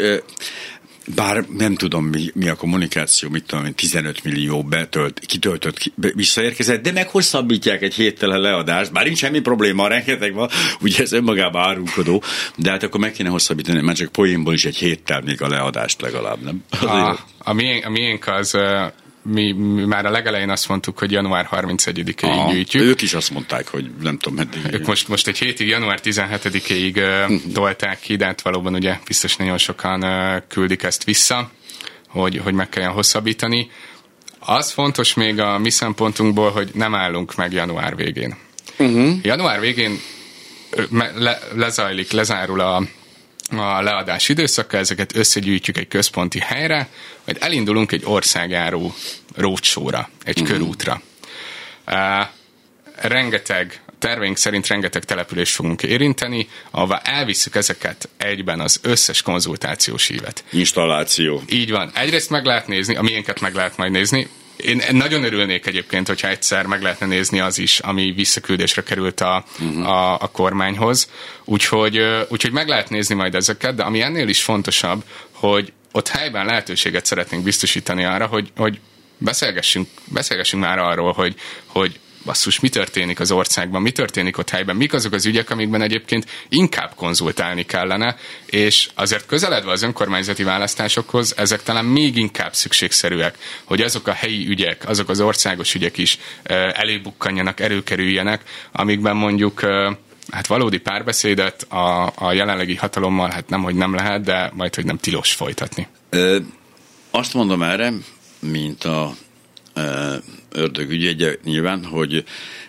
bár 1.15 1.45
nem 1.57 1.75
tudom, 1.75 2.05
mi, 2.05 2.31
mi 2.33 2.47
a 2.47 2.55
kommunikáció, 2.55 3.29
mit 3.29 3.45
tudom 3.45 3.73
15 3.73 4.23
millió 4.23 4.63
betölt, 4.63 5.19
kitöltött, 5.19 5.91
visszaérkezett, 5.95 6.81
de 6.81 6.91
meghosszabbítják 6.91 7.81
egy 7.81 7.93
héttel 7.93 8.29
a 8.29 8.37
leadást, 8.37 8.91
bár 8.91 9.05
nincs 9.05 9.17
semmi 9.17 9.39
probléma, 9.39 9.87
rengeteg 9.87 10.33
van, 10.33 10.49
ugye 10.81 11.03
ez 11.03 11.11
önmagában 11.11 11.61
árulkodó, 11.61 12.23
de 12.55 12.69
hát 12.69 12.83
akkor 12.83 12.99
meg 12.99 13.11
kéne 13.11 13.29
hosszabbítani, 13.29 13.81
mert 13.81 13.97
csak 13.97 14.11
poénból 14.11 14.53
is 14.53 14.65
egy 14.65 14.77
héttel 14.77 15.21
még 15.21 15.41
a 15.41 15.47
leadást 15.47 16.01
legalább, 16.01 16.41
nem? 16.41 16.63
A, 16.81 17.19
a, 17.37 17.53
miénk, 17.53 17.85
a 17.85 17.89
miénk 17.89 18.27
az 18.27 18.57
mi, 19.23 19.51
mi 19.51 19.85
már 19.85 20.05
a 20.05 20.09
legelején 20.09 20.49
azt 20.49 20.67
mondtuk, 20.67 20.99
hogy 20.99 21.11
január 21.11 21.47
31-ig 21.51 22.47
gyűjtjük. 22.51 22.83
Ők 22.83 23.01
is 23.01 23.13
azt 23.13 23.31
mondták, 23.31 23.67
hogy 23.67 23.91
nem 24.01 24.17
tudom, 24.17 24.37
meddig. 24.37 24.73
Ők 24.73 24.85
most, 24.85 25.07
most 25.07 25.27
egy 25.27 25.37
hétig, 25.37 25.67
január 25.67 25.99
17-ig 26.03 26.95
uh, 26.95 27.53
tolták 27.53 27.99
ki, 27.99 28.15
de 28.15 28.25
hát 28.25 28.41
valóban 28.41 28.73
ugye 28.73 28.97
biztos 29.07 29.35
nagyon 29.35 29.57
sokan 29.57 30.05
küldik 30.47 30.83
ezt 30.83 31.03
vissza, 31.03 31.51
hogy, 32.07 32.37
hogy 32.43 32.53
meg 32.53 32.69
kelljen 32.69 32.91
hosszabbítani. 32.91 33.69
Az 34.39 34.71
fontos 34.71 35.13
még 35.13 35.39
a 35.39 35.57
mi 35.57 35.69
szempontunkból, 35.69 36.51
hogy 36.51 36.69
nem 36.73 36.95
állunk 36.95 37.35
meg 37.35 37.53
január 37.53 37.95
végén. 37.95 38.35
Uh-huh. 38.77 39.15
Január 39.21 39.59
végén 39.59 39.99
le, 41.15 41.39
lezajlik, 41.55 42.11
lezárul 42.11 42.59
a 42.59 42.83
a 43.49 43.81
leadás 43.81 44.29
időszaka, 44.29 44.77
ezeket 44.77 45.15
összegyűjtjük 45.15 45.77
egy 45.77 45.87
központi 45.87 46.39
helyre, 46.39 46.89
majd 47.25 47.37
elindulunk 47.41 47.91
egy 47.91 48.01
országjáró 48.05 48.93
rócsóra, 49.35 50.09
egy 50.23 50.41
uh-huh. 50.41 50.57
körútra. 50.57 51.01
Uh, 51.87 52.27
rengeteg 52.95 53.81
terveink 53.99 54.37
szerint 54.37 54.67
rengeteg 54.67 55.03
települést 55.03 55.55
fogunk 55.55 55.83
érinteni, 55.83 56.47
ahová 56.71 57.01
elviszük 57.03 57.55
ezeket 57.55 58.09
egyben 58.17 58.59
az 58.59 58.79
összes 58.81 59.21
konzultációs 59.21 60.07
hívet. 60.07 60.43
Installáció. 60.51 61.41
Így 61.49 61.71
van. 61.71 61.91
Egyrészt 61.93 62.29
meg 62.29 62.45
lehet 62.45 62.67
nézni, 62.67 62.95
a 62.95 63.01
miénket 63.01 63.39
meg 63.39 63.53
lehet 63.53 63.77
majd 63.77 63.91
nézni, 63.91 64.27
én 64.57 64.81
nagyon 64.91 65.23
örülnék 65.23 65.65
egyébként, 65.65 66.07
hogyha 66.07 66.27
egyszer 66.27 66.65
meg 66.65 66.81
lehetne 66.81 67.05
nézni 67.05 67.39
az 67.39 67.57
is, 67.57 67.79
ami 67.79 68.11
visszaküldésre 68.11 68.83
került 68.83 69.21
a, 69.21 69.45
uh-huh. 69.59 69.87
a, 69.87 70.13
a 70.13 70.27
kormányhoz. 70.27 71.09
Úgyhogy, 71.45 71.99
úgyhogy 72.27 72.51
meg 72.51 72.67
lehet 72.67 72.89
nézni 72.89 73.15
majd 73.15 73.35
ezeket, 73.35 73.75
de 73.75 73.83
ami 73.83 74.01
ennél 74.01 74.27
is 74.27 74.43
fontosabb, 74.43 75.03
hogy 75.31 75.73
ott 75.91 76.07
helyben 76.07 76.45
lehetőséget 76.45 77.05
szeretnénk 77.05 77.43
biztosítani 77.43 78.03
arra, 78.03 78.25
hogy, 78.25 78.51
hogy 78.55 78.79
beszélgessünk, 79.17 79.87
beszélgessünk 80.05 80.63
már 80.63 80.79
arról, 80.79 81.11
hogy, 81.11 81.35
hogy 81.65 81.99
basszus, 82.25 82.59
mi 82.59 82.69
történik 82.69 83.19
az 83.19 83.31
országban, 83.31 83.81
mi 83.81 83.91
történik 83.91 84.37
ott 84.37 84.49
helyben, 84.49 84.75
mik 84.75 84.93
azok 84.93 85.13
az 85.13 85.25
ügyek, 85.25 85.49
amikben 85.49 85.81
egyébként 85.81 86.25
inkább 86.49 86.93
konzultálni 86.95 87.65
kellene, 87.65 88.15
és 88.45 88.89
azért 88.95 89.25
közeledve 89.25 89.71
az 89.71 89.81
önkormányzati 89.81 90.43
választásokhoz, 90.43 91.37
ezek 91.37 91.63
talán 91.63 91.85
még 91.85 92.17
inkább 92.17 92.53
szükségszerűek, 92.53 93.37
hogy 93.63 93.81
azok 93.81 94.07
a 94.07 94.13
helyi 94.13 94.47
ügyek, 94.47 94.89
azok 94.89 95.09
az 95.09 95.21
országos 95.21 95.73
ügyek 95.73 95.97
is 95.97 96.17
előbukkanjanak, 96.73 97.59
előkerüljenek, 97.59 98.41
amikben 98.71 99.15
mondjuk 99.15 99.61
hát 100.31 100.47
valódi 100.47 100.77
párbeszédet 100.77 101.61
a, 101.61 102.13
a 102.15 102.31
jelenlegi 102.31 102.75
hatalommal, 102.75 103.29
hát 103.29 103.49
nem, 103.49 103.63
hogy 103.63 103.75
nem 103.75 103.93
lehet, 103.93 104.21
de 104.21 104.51
majd, 104.53 104.75
hogy 104.75 104.85
nem 104.85 104.97
tilos 104.97 105.33
folytatni. 105.33 105.87
Ö, 106.09 106.37
azt 107.11 107.33
mondom 107.33 107.63
erre, 107.63 107.93
mint 108.39 108.83
a 108.83 109.13
ördögügy, 110.53 111.07
ugye 111.07 111.35
nyilván, 111.43 111.85
hogy 111.85 112.23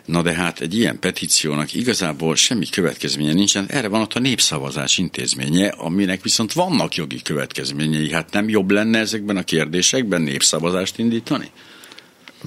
Na 0.05 0.23
de 0.23 0.33
hát 0.33 0.61
egy 0.61 0.75
ilyen 0.75 0.99
petíciónak 0.99 1.75
igazából 1.75 2.37
semmi 2.37 2.67
következménye 2.67 3.33
nincsen. 3.33 3.67
Erre 3.69 3.89
van 3.89 4.01
ott 4.01 4.13
a 4.13 4.21
népszavazás 4.21 4.99
intézménye, 4.99 5.69
aminek 5.69 6.23
viszont 6.23 6.53
vannak 6.53 6.95
jogi 6.95 7.23
következményei. 7.23 8.13
Hát 8.13 8.33
nem 8.33 8.49
jobb 8.49 8.71
lenne 8.71 8.99
ezekben 8.99 9.37
a 9.37 9.43
kérdésekben 9.43 10.23
népszavazást 10.23 10.99
indítani? 10.99 11.51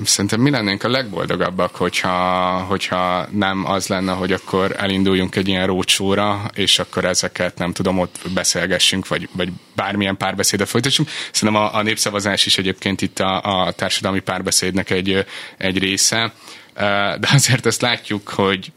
Szerintem 0.04 0.40
mi 0.40 0.50
lennénk 0.50 0.84
a 0.84 0.90
legboldogabbak, 0.90 1.76
hogyha, 1.76 2.12
hogyha 2.68 3.28
nem 3.32 3.66
az 3.66 3.88
lenne, 3.88 4.12
hogy 4.12 4.32
akkor 4.32 4.76
elinduljunk 4.78 5.36
egy 5.36 5.48
ilyen 5.48 5.66
rócsóra, 5.66 6.50
és 6.54 6.80
akkor 6.80 7.06
ezeket 7.06 7.58
nem 7.58 7.74
tudom, 7.74 8.00
ott 8.00 8.20
beszélgessünk, 8.34 9.08
vagy, 9.08 9.30
vagy 9.32 9.50
bármilyen 9.76 10.18
párbeszédet 10.18 10.70
folytassunk. 10.70 11.10
Szerintem 11.32 11.64
a, 11.64 11.76
a 11.76 11.82
népszavazás 11.82 12.46
is 12.46 12.58
egyébként 12.58 13.02
itt 13.02 13.20
a, 13.20 13.66
a 13.66 13.72
társadalmi 13.72 14.20
párbeszédnek 14.20 14.90
egy, 14.90 15.26
egy 15.58 15.78
része, 15.78 16.34
de 17.20 17.28
azért 17.34 17.66
ezt 17.66 17.82
látjuk, 17.82 18.30
hogy 18.30 18.72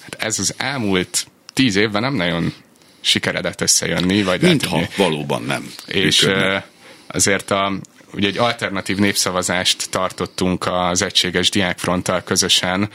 hát 0.00 0.22
ez 0.22 0.38
az 0.38 0.54
elmúlt 0.56 1.26
tíz 1.52 1.76
évben 1.76 2.02
nem 2.02 2.14
nagyon 2.14 2.52
sikeredett 3.00 3.60
összejönni. 3.60 4.22
Vagy 4.22 4.42
Mintha 4.42 4.76
lehet, 4.76 4.96
valóban 4.96 5.42
nem. 5.42 5.70
És 5.86 6.20
működne. 6.22 6.66
azért 7.06 7.50
a, 7.50 7.72
ugye 8.16 8.28
egy 8.28 8.38
alternatív 8.38 8.96
népszavazást 8.96 9.90
tartottunk 9.90 10.66
az 10.66 11.02
Egységes 11.02 11.50
Diákfronttal 11.50 12.22
közösen 12.22 12.88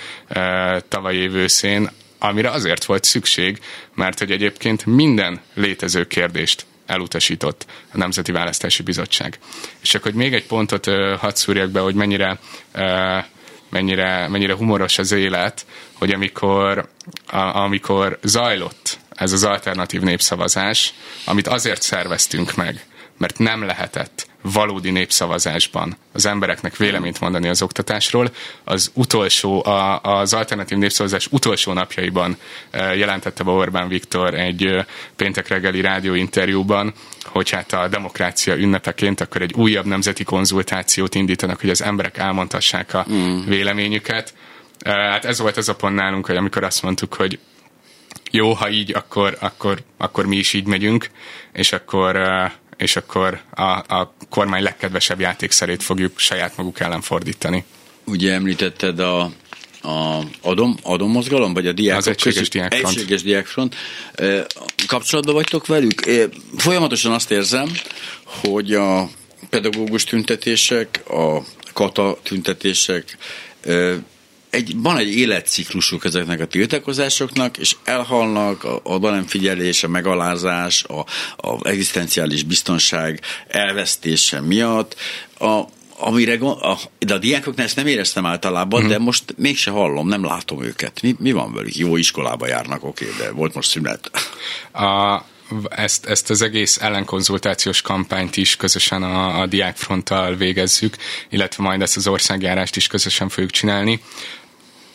tavaly 0.87 1.15
év 1.15 1.35
őszén, 1.35 1.89
amire 2.19 2.49
azért 2.49 2.85
volt 2.85 3.03
szükség, 3.03 3.59
mert 3.95 4.19
hogy 4.19 4.31
egyébként 4.31 4.85
minden 4.85 5.41
létező 5.53 6.07
kérdést 6.07 6.65
elutasított 6.85 7.65
a 7.93 7.97
Nemzeti 7.97 8.31
Választási 8.31 8.83
Bizottság. 8.83 9.39
És 9.81 9.95
akkor 9.95 10.11
hogy 10.11 10.19
még 10.19 10.33
egy 10.33 10.45
pontot 10.45 10.85
hadd 11.19 11.33
szúrjak 11.33 11.69
be, 11.69 11.79
hogy 11.79 11.95
mennyire 11.95 12.39
mennyire, 13.69 14.27
mennyire 14.27 14.53
humoros 14.53 14.97
az 14.97 15.11
élet, 15.11 15.65
hogy 15.93 16.11
amikor, 16.11 16.89
amikor 17.53 18.19
zajlott 18.23 18.99
ez 19.09 19.31
az 19.31 19.43
alternatív 19.43 20.01
népszavazás, 20.01 20.93
amit 21.25 21.47
azért 21.47 21.81
szerveztünk 21.81 22.55
meg, 22.55 22.85
mert 23.17 23.37
nem 23.37 23.63
lehetett 23.63 24.29
valódi 24.41 24.91
népszavazásban 24.91 25.97
az 26.13 26.25
embereknek 26.25 26.77
véleményt 26.77 27.19
mondani 27.19 27.47
az 27.47 27.61
oktatásról. 27.61 28.31
Az 28.63 28.91
utolsó, 28.93 29.65
a, 29.65 30.01
az 30.01 30.33
alternatív 30.33 30.77
népszavazás 30.77 31.27
utolsó 31.31 31.73
napjaiban 31.73 32.37
e, 32.71 32.95
jelentette 32.95 33.43
be 33.43 33.51
Orbán 33.51 33.87
Viktor 33.87 34.33
egy 34.33 34.63
e, 34.63 34.85
péntek 35.15 35.47
reggeli 35.47 35.81
rádióinterjúban, 35.81 36.93
hogy 37.25 37.49
hát 37.49 37.73
a 37.73 37.87
demokrácia 37.87 38.55
ünnepeként 38.55 39.21
akkor 39.21 39.41
egy 39.41 39.53
újabb 39.53 39.85
nemzeti 39.85 40.23
konzultációt 40.23 41.15
indítanak, 41.15 41.59
hogy 41.59 41.69
az 41.69 41.83
emberek 41.83 42.17
elmondhassák 42.17 42.93
a 42.93 43.05
mm. 43.11 43.45
véleményüket. 43.45 44.33
E, 44.79 44.91
hát 44.91 45.25
ez 45.25 45.39
volt 45.39 45.57
az 45.57 45.69
a 45.69 45.75
pont 45.75 45.95
nálunk, 45.95 46.25
hogy 46.25 46.35
amikor 46.35 46.63
azt 46.63 46.83
mondtuk, 46.83 47.13
hogy 47.13 47.39
jó, 48.31 48.53
ha 48.53 48.69
így, 48.69 48.93
akkor, 48.95 49.37
akkor, 49.39 49.79
akkor 49.97 50.25
mi 50.25 50.35
is 50.35 50.53
így 50.53 50.65
megyünk, 50.65 51.09
és 51.53 51.71
akkor 51.71 52.15
és 52.81 52.95
akkor 52.95 53.41
a, 53.53 53.63
a 53.95 54.13
kormány 54.29 54.63
legkedvesebb 54.63 55.19
játékszerét 55.19 55.83
fogjuk 55.83 56.19
saját 56.19 56.57
maguk 56.57 56.79
ellen 56.79 57.01
fordítani. 57.01 57.63
Ugye 58.05 58.33
említetted 58.33 58.99
a, 58.99 59.21
a 59.81 60.23
adom, 60.41 60.77
adom 60.83 61.11
mozgalom, 61.11 61.53
vagy 61.53 61.67
a 61.67 61.71
diákok 61.71 62.01
Az 62.01 62.07
egységes 62.07 62.49
diákfront. 62.49 62.95
Egységes 62.95 63.21
diákfront. 63.21 63.75
Kapcsolatban 64.87 65.33
vagytok 65.33 65.67
velük? 65.67 66.01
Folyamatosan 66.57 67.11
azt 67.11 67.31
érzem, 67.31 67.71
hogy 68.23 68.73
a 68.73 69.09
pedagógus 69.49 70.03
tüntetések, 70.03 71.09
a 71.09 71.43
kata 71.73 72.19
tüntetések 72.23 73.17
egy, 74.51 74.73
van 74.75 74.97
egy 74.97 75.15
életciklusuk 75.17 76.05
ezeknek 76.05 76.39
a 76.39 76.45
tiltakozásoknak, 76.45 77.57
és 77.57 77.75
elhalnak 77.83 78.63
a, 78.63 78.81
a 78.83 79.23
figyelés, 79.27 79.83
a 79.83 79.87
megalázás, 79.87 80.83
a, 80.83 81.05
a 81.47 81.67
egzisztenciális 81.67 82.43
biztonság 82.43 83.21
elvesztése 83.47 84.41
miatt. 84.41 84.95
A, 85.39 85.61
amire 85.97 86.33
a, 86.45 86.79
de 86.99 87.13
a 87.13 87.17
diákoknál 87.17 87.65
ezt 87.65 87.75
nem 87.75 87.87
éreztem 87.87 88.25
általában, 88.25 88.79
uh-huh. 88.79 88.97
de 88.97 89.03
most 89.03 89.23
mégse 89.37 89.71
hallom, 89.71 90.07
nem 90.07 90.23
látom 90.23 90.63
őket. 90.63 91.01
Mi, 91.01 91.15
mi 91.19 91.31
van 91.31 91.53
velük? 91.53 91.75
Jó 91.75 91.97
iskolába 91.97 92.47
járnak, 92.47 92.83
oké, 92.83 93.05
okay, 93.05 93.17
de 93.17 93.31
volt 93.31 93.53
most 93.53 93.69
szünet. 93.69 94.11
A, 94.71 95.21
ezt, 95.69 96.05
ezt 96.05 96.29
az 96.29 96.41
egész 96.41 96.77
ellenkonzultációs 96.81 97.81
kampányt 97.81 98.37
is 98.37 98.55
közösen 98.55 99.03
a, 99.03 99.41
a 99.41 99.45
diákfronttal 99.45 100.35
végezzük, 100.35 100.95
illetve 101.29 101.63
majd 101.63 101.81
ezt 101.81 101.97
az 101.97 102.07
országjárást 102.07 102.75
is 102.75 102.87
közösen 102.87 103.29
fogjuk 103.29 103.51
csinálni 103.51 104.01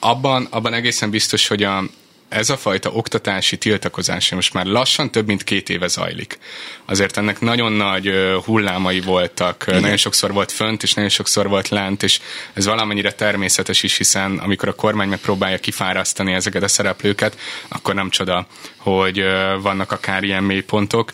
abban, 0.06 0.46
abban 0.50 0.74
egészen 0.74 1.10
biztos, 1.10 1.48
hogy 1.48 1.62
a, 1.62 1.82
ez 2.28 2.50
a 2.50 2.56
fajta 2.56 2.90
oktatási 2.90 3.58
tiltakozás 3.58 4.30
most 4.30 4.52
már 4.52 4.66
lassan 4.66 5.10
több 5.10 5.26
mint 5.26 5.44
két 5.44 5.68
éve 5.68 5.86
zajlik. 5.86 6.38
Azért 6.84 7.16
ennek 7.16 7.40
nagyon 7.40 7.72
nagy 7.72 8.12
hullámai 8.44 9.00
voltak, 9.00 9.64
Igen. 9.66 9.80
nagyon 9.80 9.96
sokszor 9.96 10.32
volt 10.32 10.52
fönt, 10.52 10.82
és 10.82 10.94
nagyon 10.94 11.10
sokszor 11.10 11.48
volt 11.48 11.68
lent, 11.68 12.02
és 12.02 12.20
ez 12.52 12.66
valamennyire 12.66 13.12
természetes 13.12 13.82
is, 13.82 13.96
hiszen 13.96 14.38
amikor 14.38 14.68
a 14.68 14.74
kormány 14.74 15.08
megpróbálja 15.08 15.58
kifárasztani 15.58 16.32
ezeket 16.32 16.62
a 16.62 16.68
szereplőket, 16.68 17.38
akkor 17.68 17.94
nem 17.94 18.10
csoda, 18.10 18.46
hogy 18.76 19.22
vannak 19.62 19.92
akár 19.92 20.22
ilyen 20.22 20.44
mélypontok. 20.44 21.12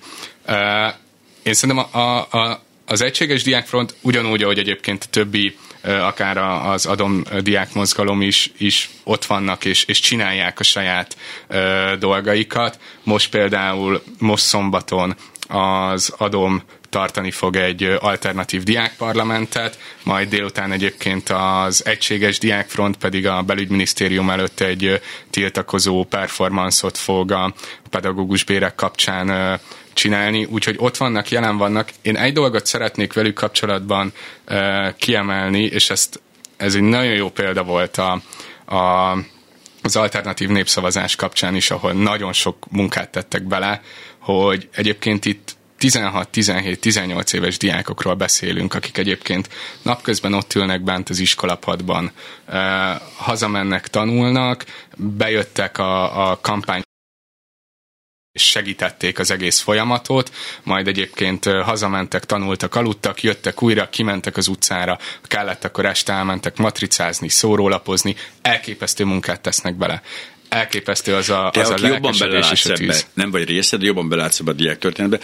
Én 1.43 1.55
szerintem 1.55 1.87
a, 1.93 1.99
a, 1.99 2.39
a, 2.39 2.63
az 2.87 3.01
egységes 3.01 3.43
diákfront 3.43 3.95
ugyanúgy, 4.01 4.43
ahogy 4.43 4.59
egyébként 4.59 5.05
a 5.05 5.11
többi 5.11 5.57
akár 5.83 6.37
az 6.67 6.87
adom 6.87 7.23
diákmozgalom 7.41 8.21
is, 8.21 8.51
is 8.59 8.91
ott 9.05 9.25
vannak, 9.25 9.65
és, 9.65 9.85
és 9.85 10.01
csinálják 10.01 10.61
a 10.61 10.63
saját 10.63 11.17
dolgaikat. 11.99 12.79
Most 13.03 13.31
például, 13.31 14.03
most 14.19 14.45
szombaton 14.45 15.17
az 15.49 16.15
adom 16.17 16.63
tartani 16.93 17.31
fog 17.31 17.57
egy 17.57 17.97
alternatív 18.01 18.63
diákparlamentet, 18.63 19.79
majd 20.03 20.29
délután 20.29 20.73
egyébként 20.73 21.29
az 21.29 21.87
egységes 21.87 22.39
diákfront 22.39 22.97
pedig 22.97 23.27
a 23.27 23.43
belügyminisztérium 23.43 24.31
előtt 24.31 24.61
egy 24.61 25.01
tiltakozó 25.31 26.05
performanszot 26.05 26.99
fog 26.99 27.31
a 27.31 27.55
pedagógus 27.91 28.45
bérek 28.45 28.75
kapcsán 28.75 29.61
csinálni, 29.93 30.45
úgyhogy 30.45 30.77
ott 30.79 30.97
vannak, 30.97 31.31
jelen 31.31 31.57
vannak. 31.57 31.91
Én 32.03 32.17
egy 32.17 32.33
dolgot 32.33 32.67
szeretnék 32.67 33.13
velük 33.13 33.35
kapcsolatban 33.35 34.13
uh, 34.49 34.95
kiemelni, 34.97 35.63
és 35.63 35.91
ezt, 35.91 36.21
ez 36.57 36.75
egy 36.75 36.83
nagyon 36.83 37.15
jó 37.15 37.31
példa 37.31 37.63
volt 37.63 37.97
a, 37.97 38.23
a, 38.77 39.13
az 39.83 39.97
alternatív 39.97 40.49
népszavazás 40.49 41.17
kapcsán 41.17 41.55
is, 41.55 41.71
ahol 41.71 41.93
nagyon 41.93 42.33
sok 42.33 42.57
munkát 42.71 43.11
tettek 43.11 43.43
bele, 43.43 43.81
hogy 44.19 44.69
egyébként 44.73 45.25
itt 45.25 45.57
16-17-18 45.83 47.35
éves 47.35 47.57
diákokról 47.57 48.15
beszélünk, 48.15 48.75
akik 48.75 48.99
egyébként 48.99 49.49
napközben 49.83 50.35
ott 50.35 50.55
ülnek 50.55 50.83
bent 50.83 51.09
az 51.09 51.19
iskolapadban, 51.19 52.11
hazamennek, 53.17 53.89
tanulnak, 53.89 54.65
bejöttek 54.97 55.79
a, 55.79 56.31
a 56.31 56.41
kampány 56.41 56.83
és 58.33 58.43
segítették 58.43 59.19
az 59.19 59.31
egész 59.31 59.61
folyamatot, 59.61 60.33
majd 60.63 60.89
egyébként 60.89 61.45
hazamentek, 61.45 62.25
tanultak, 62.25 62.75
aludtak, 62.75 63.23
jöttek 63.23 63.63
újra, 63.63 63.89
kimentek 63.89 64.37
az 64.37 64.49
utcára, 64.49 64.99
kellett 65.23 65.65
akkor 65.65 65.87
este 65.87 66.13
elmentek 66.13 66.57
matricázni, 66.57 67.29
szórólapozni, 67.29 68.17
elképesztő 68.43 69.05
munkát 69.05 69.41
tesznek 69.41 69.77
bele. 69.77 70.03
Elképesztő 70.49 71.15
az 71.15 71.31
a, 71.31 71.51
az 71.51 71.71
a 71.71 71.87
jobban 71.87 72.15
belelátsz 72.19 72.67
ebbe, 72.67 72.97
nem 73.15 73.31
vagy 73.31 73.45
része, 73.45 73.77
de 73.77 73.85
jobban 73.85 74.09
belátsz 74.09 74.39
ebbe 74.39 74.51
a 74.51 74.55
diák 74.55 74.79
történetbe. 74.79 75.19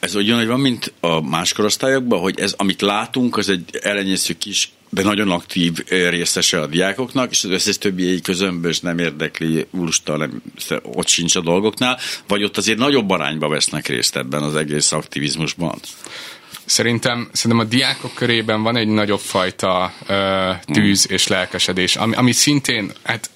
Ez 0.00 0.14
ugyanúgy 0.14 0.46
van, 0.46 0.60
mint 0.60 0.92
a 1.00 1.20
más 1.20 1.52
korosztályokban, 1.52 2.20
hogy 2.20 2.40
ez, 2.40 2.54
amit 2.56 2.80
látunk, 2.80 3.36
az 3.36 3.48
egy 3.48 3.78
elenyésző 3.82 4.34
kis 4.38 4.72
de 4.94 5.02
nagyon 5.02 5.30
aktív 5.30 5.72
részese 5.88 6.60
a 6.60 6.66
diákoknak, 6.66 7.30
és 7.30 7.44
az 7.44 7.50
összes 7.50 7.78
többi 7.78 8.20
közömbös 8.20 8.80
nem 8.80 8.98
érdekli, 8.98 9.66
úrsta, 9.70 10.16
nem, 10.16 10.42
ott 10.82 11.06
sincs 11.06 11.36
a 11.36 11.40
dolgoknál, 11.40 11.98
vagy 12.28 12.44
ott 12.44 12.56
azért 12.56 12.78
nagyobb 12.78 13.10
arányba 13.10 13.48
vesznek 13.48 13.86
részt 13.86 14.16
ebben 14.16 14.42
az 14.42 14.56
egész 14.56 14.92
aktivizmusban? 14.92 15.78
Szerintem, 16.64 17.28
szerintem 17.32 17.66
a 17.66 17.70
diákok 17.70 18.14
körében 18.14 18.62
van 18.62 18.76
egy 18.76 18.88
nagyobb 18.88 19.20
fajta 19.20 19.94
ö, 20.06 20.50
tűz 20.72 21.10
és 21.10 21.26
lelkesedés, 21.26 21.96
ami, 21.96 22.14
ami 22.14 22.32
szintén, 22.32 22.92
hát 23.02 23.30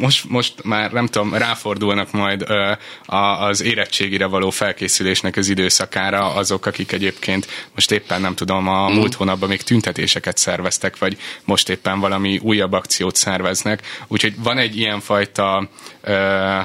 most, 0.00 0.28
most 0.28 0.54
már 0.64 0.92
nem 0.92 1.06
tudom, 1.06 1.34
ráfordulnak 1.34 2.12
majd 2.12 2.44
ö, 2.46 2.72
a, 3.06 3.16
az 3.16 3.62
érettségire 3.62 4.26
való 4.26 4.50
felkészülésnek 4.50 5.36
az 5.36 5.48
időszakára 5.48 6.34
azok, 6.34 6.66
akik 6.66 6.92
egyébként 6.92 7.46
most 7.74 7.90
éppen 7.90 8.20
nem 8.20 8.34
tudom, 8.34 8.68
a 8.68 8.90
mm. 8.90 8.94
múlt 8.94 9.14
hónapban 9.14 9.48
még 9.48 9.62
tüntetéseket 9.62 10.36
szerveztek, 10.36 10.98
vagy 10.98 11.16
most 11.44 11.68
éppen 11.68 12.00
valami 12.00 12.38
újabb 12.42 12.72
akciót 12.72 13.16
szerveznek. 13.16 13.82
Úgyhogy 14.06 14.34
van 14.42 14.58
egy 14.58 14.76
ilyen 14.76 15.00
fajta, 15.00 15.68
ö, 16.00 16.16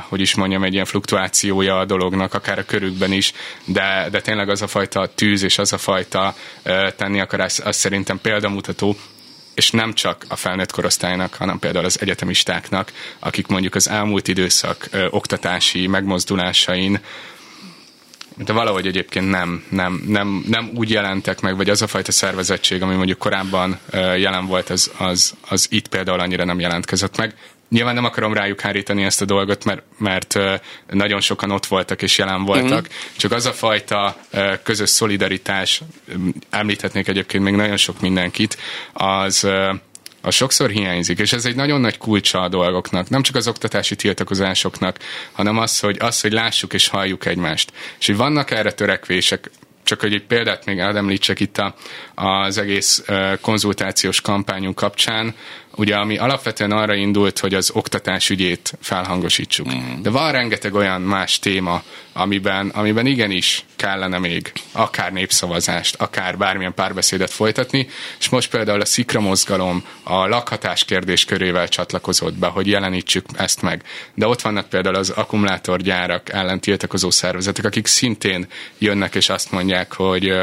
hogy 0.07 0.21
is 0.21 0.35
mondjam, 0.35 0.63
egy 0.63 0.73
ilyen 0.73 0.85
fluktuációja 0.85 1.79
a 1.79 1.85
dolognak, 1.85 2.33
akár 2.33 2.59
a 2.59 2.65
körükben 2.65 3.11
is, 3.11 3.33
de, 3.65 4.07
de 4.11 4.21
tényleg 4.21 4.49
az 4.49 4.61
a 4.61 4.67
fajta 4.67 5.07
tűz 5.15 5.43
és 5.43 5.57
az 5.57 5.73
a 5.73 5.77
fajta 5.77 6.35
ö, 6.63 6.87
tenni 6.97 7.19
akar, 7.19 7.39
az, 7.39 7.61
az 7.65 7.75
szerintem 7.75 8.19
példamutató, 8.21 8.95
és 9.53 9.71
nem 9.71 9.93
csak 9.93 10.25
a 10.27 10.35
felnőtt 10.35 10.71
korosztálynak, 10.71 11.33
hanem 11.33 11.59
például 11.59 11.85
az 11.85 12.01
egyetemistáknak, 12.01 12.91
akik 13.19 13.47
mondjuk 13.47 13.75
az 13.75 13.89
elmúlt 13.89 14.27
időszak 14.27 14.87
ö, 14.91 15.07
oktatási 15.09 15.87
megmozdulásain 15.87 16.99
de 18.37 18.53
valahogy 18.53 18.87
egyébként 18.87 19.29
nem, 19.29 19.63
nem, 19.69 20.03
nem, 20.07 20.43
nem 20.47 20.71
úgy 20.75 20.89
jelentek 20.89 21.41
meg, 21.41 21.55
vagy 21.55 21.69
az 21.69 21.81
a 21.81 21.87
fajta 21.87 22.11
szervezettség, 22.11 22.81
ami 22.81 22.95
mondjuk 22.95 23.17
korábban 23.17 23.79
jelen 23.91 24.45
volt, 24.45 24.69
az, 24.69 24.91
az, 24.97 25.33
az 25.47 25.67
itt 25.69 25.87
például 25.87 26.19
annyira 26.19 26.45
nem 26.45 26.59
jelentkezett 26.59 27.17
meg. 27.17 27.35
Nyilván 27.73 27.95
nem 27.95 28.05
akarom 28.05 28.33
rájuk 28.33 28.59
hárítani 28.59 29.03
ezt 29.03 29.21
a 29.21 29.25
dolgot, 29.25 29.65
mert, 29.65 29.81
mert 29.97 30.39
nagyon 30.87 31.21
sokan 31.21 31.51
ott 31.51 31.65
voltak 31.65 32.01
és 32.01 32.17
jelen 32.17 32.43
voltak, 32.43 32.81
uh-huh. 32.81 32.93
csak 33.17 33.31
az 33.31 33.45
a 33.45 33.53
fajta 33.53 34.17
közös 34.63 34.89
szolidaritás, 34.89 35.81
említhetnék 36.49 37.07
egyébként 37.07 37.43
még 37.43 37.53
nagyon 37.53 37.77
sok 37.77 38.01
mindenkit, 38.01 38.57
az 38.93 39.47
a 40.21 40.31
sokszor 40.31 40.69
hiányzik, 40.69 41.19
és 41.19 41.33
ez 41.33 41.45
egy 41.45 41.55
nagyon 41.55 41.81
nagy 41.81 41.97
kulcsa 41.97 42.41
a 42.41 42.49
dolgoknak, 42.49 43.09
nem 43.09 43.21
csak 43.21 43.35
az 43.35 43.47
oktatási 43.47 43.95
tiltakozásoknak, 43.95 44.97
hanem 45.31 45.57
az, 45.57 45.79
hogy, 45.79 45.97
az, 45.99 46.21
hogy 46.21 46.31
lássuk 46.31 46.73
és 46.73 46.87
halljuk 46.87 47.25
egymást. 47.25 47.71
És 47.99 48.05
hogy 48.05 48.15
vannak 48.15 48.51
erre 48.51 48.71
törekvések, 48.71 49.49
csak 49.83 49.99
hogy 49.99 50.13
egy 50.13 50.23
példát 50.23 50.65
még 50.65 50.79
említsek 50.79 51.39
itt 51.39 51.57
a, 51.57 51.75
az 52.15 52.57
egész 52.57 53.03
konzultációs 53.41 54.21
kampányunk 54.21 54.75
kapcsán, 54.75 55.35
ugye 55.75 55.95
ami 55.95 56.17
alapvetően 56.17 56.71
arra 56.71 56.93
indult, 56.93 57.39
hogy 57.39 57.53
az 57.53 57.71
oktatás 57.73 58.29
ügyét 58.29 58.73
felhangosítsuk. 58.81 59.73
Mm. 59.73 60.01
De 60.01 60.09
van 60.09 60.31
rengeteg 60.31 60.73
olyan 60.73 61.01
más 61.01 61.39
téma, 61.39 61.83
amiben, 62.13 62.69
amiben 62.69 63.05
igenis 63.05 63.65
kellene 63.75 64.19
még 64.19 64.51
akár 64.71 65.11
népszavazást, 65.11 65.95
akár 65.95 66.37
bármilyen 66.37 66.73
párbeszédet 66.73 67.31
folytatni, 67.31 67.87
és 68.19 68.29
most 68.29 68.49
például 68.49 68.81
a 68.81 68.85
szikra 68.85 69.19
mozgalom 69.19 69.83
a 70.03 70.27
lakhatás 70.27 70.85
kérdés 70.85 71.25
körével 71.25 71.67
csatlakozott 71.67 72.33
be, 72.33 72.47
hogy 72.47 72.67
jelenítsük 72.67 73.25
ezt 73.33 73.61
meg. 73.61 73.83
De 74.13 74.27
ott 74.27 74.41
vannak 74.41 74.69
például 74.69 74.95
az 74.95 75.09
akkumulátorgyárak 75.09 76.29
ellen 76.29 76.59
tiltakozó 76.59 77.09
szervezetek, 77.09 77.65
akik 77.65 77.87
szintén 77.87 78.47
jönnek 78.77 79.15
és 79.15 79.29
azt 79.29 79.51
mondják, 79.51 79.93
hogy 79.93 80.33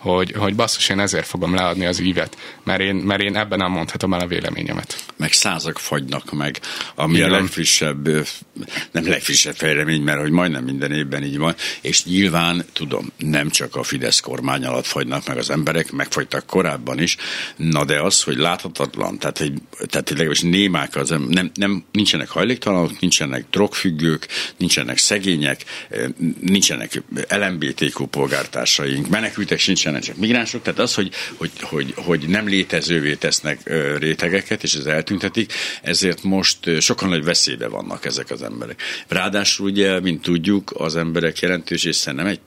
hogy, 0.00 0.32
hogy 0.32 0.54
basszus, 0.54 0.88
én 0.88 1.00
ezért 1.00 1.26
fogom 1.26 1.54
leadni 1.54 1.86
az 1.86 2.00
ívet, 2.00 2.36
mert 2.64 2.80
én, 2.80 2.94
mert 2.94 3.20
én 3.20 3.36
ebben 3.36 3.58
nem 3.58 3.70
mondhatom 3.70 4.14
el 4.14 4.20
a 4.20 4.26
véleményemet. 4.26 5.04
Meg 5.16 5.32
százak 5.32 5.78
fagynak 5.78 6.32
meg, 6.32 6.60
ami 6.94 7.14
Igen. 7.14 7.30
a 7.30 7.32
legfrissebb, 7.32 8.08
nem 8.90 9.08
legfrissebb 9.08 9.54
fejlemény, 9.54 10.02
mert 10.02 10.20
hogy 10.20 10.30
majdnem 10.30 10.64
minden 10.64 10.92
évben 10.92 11.24
így 11.24 11.38
van, 11.38 11.54
és 11.80 12.04
nyilván, 12.04 12.64
tudom, 12.72 13.12
nem 13.16 13.50
csak 13.50 13.76
a 13.76 13.82
Fidesz 13.82 14.20
kormány 14.20 14.64
alatt 14.64 14.86
fagynak 14.86 15.26
meg 15.26 15.36
az 15.36 15.50
emberek, 15.50 15.92
megfagytak 15.92 16.46
korábban 16.46 16.98
is, 16.98 17.16
na 17.56 17.84
de 17.84 18.00
az, 18.00 18.22
hogy 18.22 18.36
láthatatlan, 18.36 19.18
tehát, 19.18 19.38
hogy, 19.38 19.52
tehát 19.70 20.08
hogy 20.08 20.16
legalábbis 20.16 20.40
némák 20.40 20.96
az, 20.96 21.14
nem, 21.28 21.50
nem, 21.54 21.84
nincsenek 21.92 22.28
hajléktalanok, 22.28 23.00
nincsenek 23.00 23.44
drogfüggők, 23.50 24.26
nincsenek 24.56 24.98
szegények, 24.98 25.64
nincsenek 26.40 27.02
LMBTQ 27.28 28.06
polgártársaink, 28.06 29.08
menekültek 29.08 29.58
sincsenek, 29.58 29.88
csak 29.98 30.16
migránsok, 30.16 30.62
tehát 30.62 30.78
az, 30.78 30.94
hogy, 30.94 31.10
hogy, 31.36 31.50
hogy, 31.60 31.92
hogy 31.96 32.28
nem 32.28 32.48
létezővé 32.48 33.14
tesznek 33.14 33.60
rétegeket, 33.98 34.62
és 34.62 34.74
ez 34.74 34.86
eltüntetik, 34.86 35.52
ezért 35.82 36.22
most 36.22 36.80
sokan 36.80 37.08
nagy 37.08 37.24
veszélybe 37.24 37.68
vannak 37.68 38.04
ezek 38.04 38.30
az 38.30 38.42
emberek. 38.42 38.82
Ráadásul 39.08 39.66
ugye, 39.66 40.00
mint 40.00 40.22
tudjuk, 40.22 40.72
az 40.74 40.96
emberek 40.96 41.38
jelentős 41.38 41.84
része 41.84 42.12
nem 42.12 42.26
egy 42.26 42.40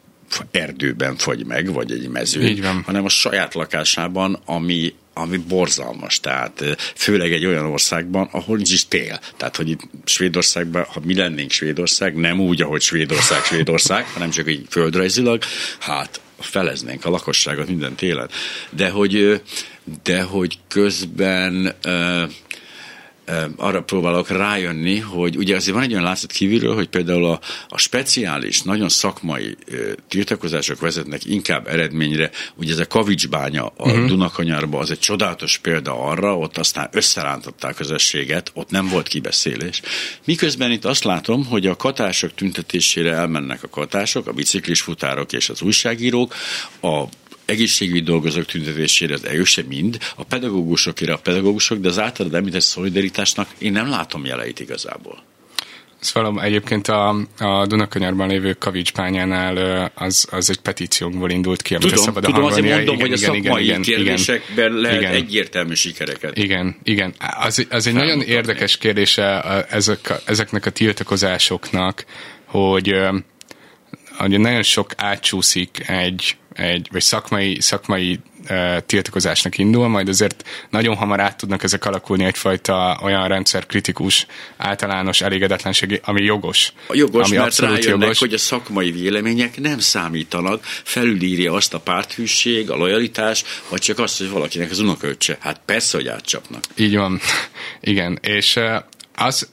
erdőben 0.52 1.16
fagy 1.16 1.46
meg, 1.46 1.74
vagy 1.74 1.92
egy 1.92 2.08
mezőn, 2.08 2.84
hanem 2.86 3.06
a 3.06 3.10
saját 3.10 3.54
lakásában, 3.54 4.40
ami 4.46 4.94
ami 5.16 5.38
borzalmas, 5.38 6.20
tehát 6.20 6.64
főleg 6.96 7.32
egy 7.32 7.46
olyan 7.46 7.66
országban, 7.66 8.30
ahol 8.32 8.56
nincs 8.56 8.72
is 8.72 8.88
tél. 8.88 9.20
Tehát, 9.38 9.56
hogy 9.56 9.70
itt 9.70 9.80
Svédországban, 10.06 10.84
ha 10.84 11.00
mi 11.04 11.16
lennénk 11.16 11.52
Svédország, 11.52 12.16
nem 12.16 12.40
úgy, 12.40 12.62
ahogy 12.62 12.82
Svédország, 12.82 13.44
Svédország, 13.44 14.06
hanem 14.06 14.30
csak 14.30 14.52
így 14.52 14.66
földrajzilag, 14.70 15.44
hát 15.80 16.22
feleznénk 16.40 17.06
a 17.06 17.10
lakosságot 17.10 17.68
minden 17.68 17.96
télen. 17.96 18.30
De 18.70 18.90
hogy, 18.90 19.42
de 20.04 20.22
hogy 20.22 20.60
közben 20.68 21.76
arra 23.56 23.84
próbálok 23.84 24.30
rájönni, 24.30 25.00
hogy 25.00 25.38
ugye 25.38 25.56
azért 25.56 25.76
van 25.76 25.84
egy 25.84 25.92
olyan 25.92 26.04
látszat 26.04 26.32
kívülről, 26.32 26.76
hogy 26.76 26.88
például 26.88 27.26
a, 27.26 27.40
a 27.68 27.78
speciális, 27.78 28.62
nagyon 28.62 28.90
szakmai 28.90 29.58
tiltakozások 30.08 30.80
vezetnek 30.80 31.26
inkább 31.26 31.68
eredményre. 31.68 32.30
Ugye 32.56 32.72
ez 32.72 32.80
a 32.80 32.88
kavicsbánya 32.88 33.66
a 33.66 33.90
uh-huh. 33.90 34.06
Dunakanyarban 34.06 34.82
az 34.82 34.92
egy 34.92 35.00
csodálatos 35.00 35.58
példa 35.58 36.06
arra, 36.06 36.38
ott 36.38 36.58
aztán 36.58 36.90
összerántották 36.92 37.76
közösséget, 37.76 38.52
ott 38.54 38.70
nem 38.70 38.88
volt 38.88 39.08
kibeszélés. 39.08 39.82
Miközben 40.26 40.72
itt 40.72 40.86
azt 40.86 41.04
látom, 41.04 41.46
hogy 41.46 41.68
a 41.68 41.76
katások 41.76 42.34
tüntetésére 42.36 43.12
elmennek 43.12 43.64
a 43.64 43.70
katások, 43.70 44.28
a 44.28 44.32
biciklis 44.32 44.82
futárok 44.82 45.34
és 45.34 45.50
az 45.50 45.62
újságírók, 45.62 46.36
a 46.82 47.04
egészségügyi 47.54 48.02
dolgozók 48.02 48.46
tüntetésére 48.46 49.14
az 49.14 49.26
EU 49.26 49.44
sem 49.44 49.66
mind, 49.66 49.98
a 50.16 50.24
pedagógusokére 50.24 51.14
a 51.14 51.18
pedagógusok, 51.18 51.78
de 51.78 51.88
az 51.88 52.00
általad 52.00 52.34
említett 52.34 52.62
szolidaritásnak 52.62 53.48
én 53.58 53.72
nem 53.72 53.90
látom 53.90 54.26
jeleit 54.26 54.60
igazából. 54.60 55.24
Szóval 56.04 56.44
egyébként 56.44 56.88
a, 56.88 57.10
a 57.40 57.66
Dunakanyarban 57.66 58.28
lévő 58.28 58.54
kavicsbányánál 58.54 59.92
az, 59.96 60.28
az 60.32 60.50
egy 60.50 60.58
petíciónkból 60.60 61.30
indult 61.30 61.62
ki, 61.62 61.76
amit 61.76 61.88
tudom, 61.88 62.04
szabad 62.04 62.24
tudom, 62.24 62.44
azért 62.44 62.68
mondom, 62.68 62.96
igen, 62.96 63.08
hogy 63.08 63.18
igen, 63.20 63.30
a 63.30 63.34
szakmai 63.34 63.64
igen, 63.64 63.82
kérdésekben 63.82 64.70
igen, 64.70 64.82
lehet 64.82 65.02
igen, 65.02 65.14
egyértelmű 65.14 65.74
sikereket. 65.74 66.38
Igen, 66.38 66.76
igen. 66.84 67.14
Az, 67.40 67.68
az 67.70 67.88
egy 67.88 67.94
nagyon 67.94 68.22
érdekes 68.22 68.78
kérdése 68.78 69.42
ezek, 69.70 70.14
ezeknek 70.26 70.66
a 70.66 70.70
tiltakozásoknak, 70.70 72.06
hogy, 72.46 72.96
hogy 74.18 74.40
nagyon 74.40 74.64
sok 74.64 74.92
átcsúszik 74.98 75.90
egy, 75.90 76.36
egy, 76.54 76.88
vagy 76.92 77.02
szakmai, 77.02 77.62
szakmai 77.62 78.20
tiltakozásnak 78.86 79.58
indul, 79.58 79.88
majd 79.88 80.08
azért 80.08 80.50
nagyon 80.70 80.96
hamar 80.96 81.20
át 81.20 81.38
tudnak 81.38 81.64
ezek 81.64 81.86
alakulni 81.86 82.24
egyfajta 82.24 83.00
olyan 83.04 83.28
rendszer 83.28 83.66
kritikus, 83.66 84.26
általános 84.58 85.22
elégedetlenség, 85.22 86.02
ami 86.04 86.24
jogos. 86.24 86.74
A 86.88 86.96
jogos, 86.96 87.28
ami 87.28 87.38
mert 87.38 87.58
rájönnek, 87.58 87.84
jogos. 87.84 88.20
hogy 88.20 88.34
a 88.34 88.38
szakmai 88.38 88.92
vélemények 88.92 89.60
nem 89.60 89.80
számítanak, 89.80 90.64
felülírja 90.84 91.54
azt 91.54 91.74
a 91.74 91.80
párthűség, 91.80 92.70
a 92.70 92.76
lojalitás, 92.76 93.44
vagy 93.70 93.82
csak 93.82 94.00
azt, 94.00 94.18
hogy 94.18 94.30
valakinek 94.30 94.72
az 94.72 94.80
unokaöccse. 94.80 95.38
Hát 95.40 95.62
persze, 95.66 95.98
hogy 95.98 96.08
átcsapnak. 96.08 96.64
Így 96.76 96.96
van. 96.96 97.20
Igen, 97.82 98.20
és 98.22 98.60
az, 99.16 99.50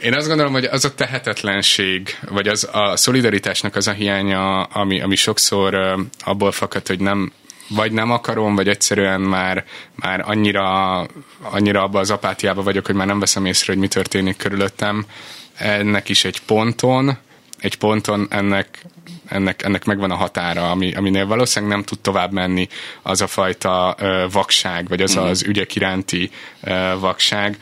én 0.00 0.14
azt 0.14 0.28
gondolom, 0.28 0.52
hogy 0.52 0.64
az 0.64 0.84
a 0.84 0.94
tehetetlenség, 0.94 2.18
vagy 2.28 2.48
az 2.48 2.68
a 2.72 2.96
szolidaritásnak 2.96 3.76
az 3.76 3.86
a 3.86 3.92
hiánya, 3.92 4.62
ami, 4.62 5.00
ami 5.00 5.16
sokszor 5.16 5.96
abból 6.18 6.52
fakad, 6.52 6.86
hogy 6.86 7.00
nem, 7.00 7.32
vagy 7.68 7.92
nem 7.92 8.10
akarom, 8.10 8.54
vagy 8.54 8.68
egyszerűen 8.68 9.20
már, 9.20 9.64
már 9.94 10.22
annyira, 10.26 10.98
annyira 11.40 11.82
abba 11.82 11.98
az 11.98 12.10
apátiába 12.10 12.62
vagyok, 12.62 12.86
hogy 12.86 12.94
már 12.94 13.06
nem 13.06 13.18
veszem 13.18 13.44
észre, 13.44 13.72
hogy 13.72 13.82
mi 13.82 13.88
történik 13.88 14.36
körülöttem. 14.36 15.06
Ennek 15.54 16.08
is 16.08 16.24
egy 16.24 16.40
ponton, 16.40 17.18
egy 17.58 17.76
ponton 17.76 18.26
ennek, 18.30 18.84
ennek, 19.28 19.62
ennek 19.62 19.84
megvan 19.84 20.10
a 20.10 20.14
határa, 20.16 20.70
ami, 20.70 20.94
aminél 20.94 21.26
valószínűleg 21.26 21.74
nem 21.74 21.84
tud 21.84 21.98
tovább 21.98 22.32
menni 22.32 22.68
az 23.02 23.20
a 23.20 23.26
fajta 23.26 23.94
ö, 23.98 24.26
vakság, 24.32 24.88
vagy 24.88 25.02
az 25.02 25.16
mm. 25.16 25.22
az 25.22 25.42
ügyek 25.42 25.74
iránti 25.74 26.30
ö, 26.60 26.94
vakság, 26.98 27.58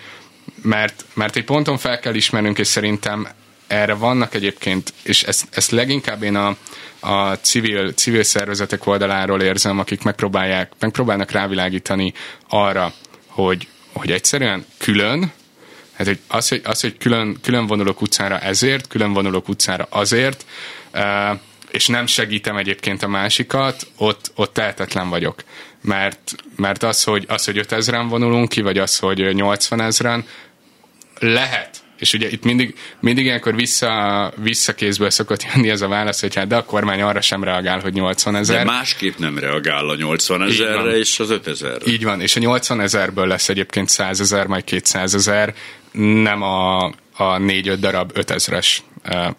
mert, 0.64 1.04
mert 1.14 1.36
egy 1.36 1.44
ponton 1.44 1.78
fel 1.78 1.98
kell 1.98 2.14
ismernünk, 2.14 2.58
és 2.58 2.66
szerintem 2.66 3.28
erre 3.66 3.94
vannak 3.94 4.34
egyébként, 4.34 4.92
és 5.02 5.22
ezt, 5.22 5.46
ezt 5.50 5.70
leginkább 5.70 6.22
én 6.22 6.36
a, 6.36 6.56
a 7.00 7.32
civil, 7.32 7.92
civil 7.92 8.22
szervezetek 8.22 8.86
oldaláról 8.86 9.40
érzem, 9.40 9.78
akik 9.78 10.02
megpróbálják, 10.02 10.72
megpróbálnak 10.78 11.30
rávilágítani 11.30 12.12
arra, 12.48 12.92
hogy, 13.26 13.68
hogy 13.92 14.10
egyszerűen 14.10 14.64
külön, 14.78 15.32
hát 15.92 16.06
hogy 16.06 16.18
az, 16.28 16.48
hogy, 16.48 16.60
az, 16.64 16.80
hogy 16.80 16.96
külön, 16.96 17.38
külön 17.42 17.66
vonulok 17.66 18.00
utcára 18.00 18.38
ezért, 18.38 18.88
külön 18.88 19.12
vonulok 19.12 19.48
utcára 19.48 19.86
azért, 19.90 20.44
és 21.70 21.86
nem 21.86 22.06
segítem 22.06 22.56
egyébként 22.56 23.02
a 23.02 23.08
másikat, 23.08 23.86
ott, 23.96 24.32
ott 24.34 24.52
tehetetlen 24.52 25.08
vagyok. 25.08 25.44
Mert, 25.80 26.34
mert 26.56 26.82
az, 26.82 27.02
hogy, 27.02 27.24
az, 27.28 27.44
hogy 27.44 27.66
5000-en 27.68 28.06
vonulunk 28.08 28.48
ki, 28.48 28.60
vagy 28.60 28.78
az, 28.78 28.98
hogy 28.98 29.34
80 29.34 29.80
ezeren, 29.80 30.26
lehet, 31.32 31.84
és 31.98 32.12
ugye 32.12 32.30
itt 32.30 32.44
mindig, 32.44 32.74
mindig 33.00 33.24
ilyenkor 33.24 33.54
vissza, 33.54 34.32
visszakézből 34.36 35.10
szokott 35.10 35.42
jönni 35.42 35.70
ez 35.70 35.80
a 35.80 35.88
válasz, 35.88 36.20
hogy 36.20 36.34
hát 36.34 36.46
de 36.46 36.56
a 36.56 36.64
kormány 36.64 37.02
arra 37.02 37.20
sem 37.20 37.44
reagál, 37.44 37.80
hogy 37.80 37.92
80 37.92 38.36
ezer. 38.36 38.56
De 38.56 38.64
másképp 38.64 39.16
nem 39.16 39.38
reagál 39.38 39.88
a 39.88 39.94
80 39.94 40.42
ezerre 40.42 40.96
és 40.96 41.18
az 41.18 41.30
5 41.30 41.46
ezerre. 41.46 41.86
Így 41.86 42.04
van, 42.04 42.20
és 42.20 42.36
a 42.36 42.40
80 42.40 42.80
ezerből 42.80 43.26
lesz 43.26 43.48
egyébként 43.48 43.88
100 43.88 44.20
ezer, 44.20 44.46
majd 44.46 44.64
200 44.64 45.14
ezer, 45.14 45.54
nem 46.22 46.42
a, 46.42 46.84
a 47.16 47.38
4-5 47.38 47.76
darab 47.80 48.10
5 48.14 48.30
ezres 48.30 48.82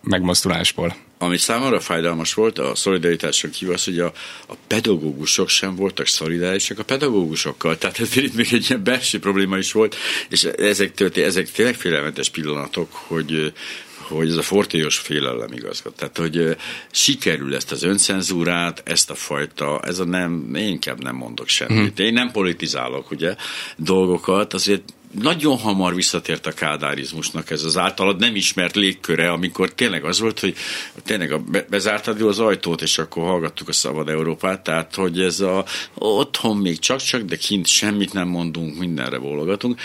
megmozdulásból. 0.02 0.96
Ami 1.18 1.38
számomra 1.38 1.80
fájdalmas 1.80 2.34
volt 2.34 2.60
a 2.60 2.76
szolidaritáson 2.76 3.52
kívül 3.52 3.74
az, 3.74 3.84
hogy 3.84 4.00
a, 4.00 4.14
a 4.48 4.54
pedagógusok 4.68 5.50
sem 5.50 5.76
voltak 5.76 6.08
szolidárisak 6.08 6.80
a 6.80 6.84
pedagógusokkal. 6.84 7.78
Tehát 7.78 8.00
ez 8.00 8.16
itt 8.16 8.36
még 8.36 8.48
egy 8.52 8.66
ilyen 8.70 8.84
belső 8.84 9.20
probléma 9.20 9.58
is 9.58 9.72
volt, 9.72 9.96
és 10.30 10.44
ezek, 10.44 10.94
történt, 10.94 11.26
ezek 11.26 11.52
tényleg 11.52 11.76
félelmetes 11.76 12.30
pillanatok, 12.30 12.94
hogy, 12.94 13.54
hogy 13.98 14.30
ez 14.30 14.36
a 14.36 14.42
fortélyos 14.42 14.98
félelem 14.98 15.52
igazgat. 15.54 15.96
Tehát, 15.96 16.18
hogy 16.18 16.56
sikerül 16.92 17.56
ezt 17.56 17.72
az 17.72 17.84
öncenzúrát, 17.84 18.82
ezt 18.86 19.10
a 19.10 19.16
fajta, 19.16 19.82
ez 19.84 20.00
a 20.00 20.06
nem, 20.06 20.56
én 20.56 20.68
inkább 20.68 21.04
nem 21.04 21.16
mondok 21.16 21.48
semmit. 21.48 22.00
Én 22.00 22.14
nem 22.14 22.32
politizálok, 22.32 23.12
ugye, 23.12 23.36
dolgokat, 23.78 24.54
azért 24.54 24.84
nagyon 25.12 25.58
hamar 25.58 25.96
visszatért 25.96 26.46
a 26.46 26.52
kádárizmusnak 26.52 27.50
ez 27.50 27.64
az 27.64 27.78
általad 27.78 28.20
nem 28.20 28.36
ismert 28.36 28.76
légköre, 28.76 29.32
amikor 29.32 29.74
tényleg 29.74 30.04
az 30.04 30.20
volt, 30.20 30.40
hogy 30.40 30.56
tényleg 31.04 31.32
a, 31.32 31.42
bezártad 31.70 32.22
az 32.22 32.40
ajtót, 32.40 32.82
és 32.82 32.98
akkor 32.98 33.24
hallgattuk 33.24 33.68
a 33.68 33.74
Szabad 33.74 34.10
Európát, 34.10 34.64
tehát 34.64 34.96
hogy 34.96 35.20
ez 35.20 35.40
a 35.40 35.66
otthon 35.94 36.58
még 36.58 36.80
csak-csak, 36.80 37.22
de 37.22 37.36
kint 37.36 37.68
semmit 37.68 38.14
nem 38.14 38.28
mondunk, 38.28 38.78
mindenre 38.78 39.20
bólogatunk, 39.20 39.80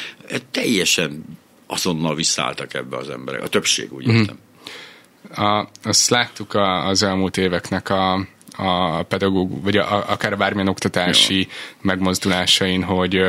teljesen 0.50 1.24
azonnal 1.66 2.14
visszaálltak 2.14 2.74
ebbe 2.74 2.96
az 2.96 3.10
emberek. 3.10 3.42
A 3.42 3.48
többség, 3.48 3.92
úgy 3.92 4.08
mm. 4.08 4.22
A, 5.34 5.68
azt 5.82 6.10
láttuk 6.10 6.54
a, 6.54 6.86
az 6.86 7.02
elmúlt 7.02 7.36
éveknek 7.36 7.88
a, 7.88 8.26
a 8.56 9.02
pedagóg, 9.02 9.62
vagy 9.62 9.76
a, 9.76 10.10
akár 10.10 10.36
bármilyen 10.36 10.68
oktatási 10.68 11.38
Jó. 11.38 11.44
megmozdulásain, 11.80 12.82
hogy 12.82 13.20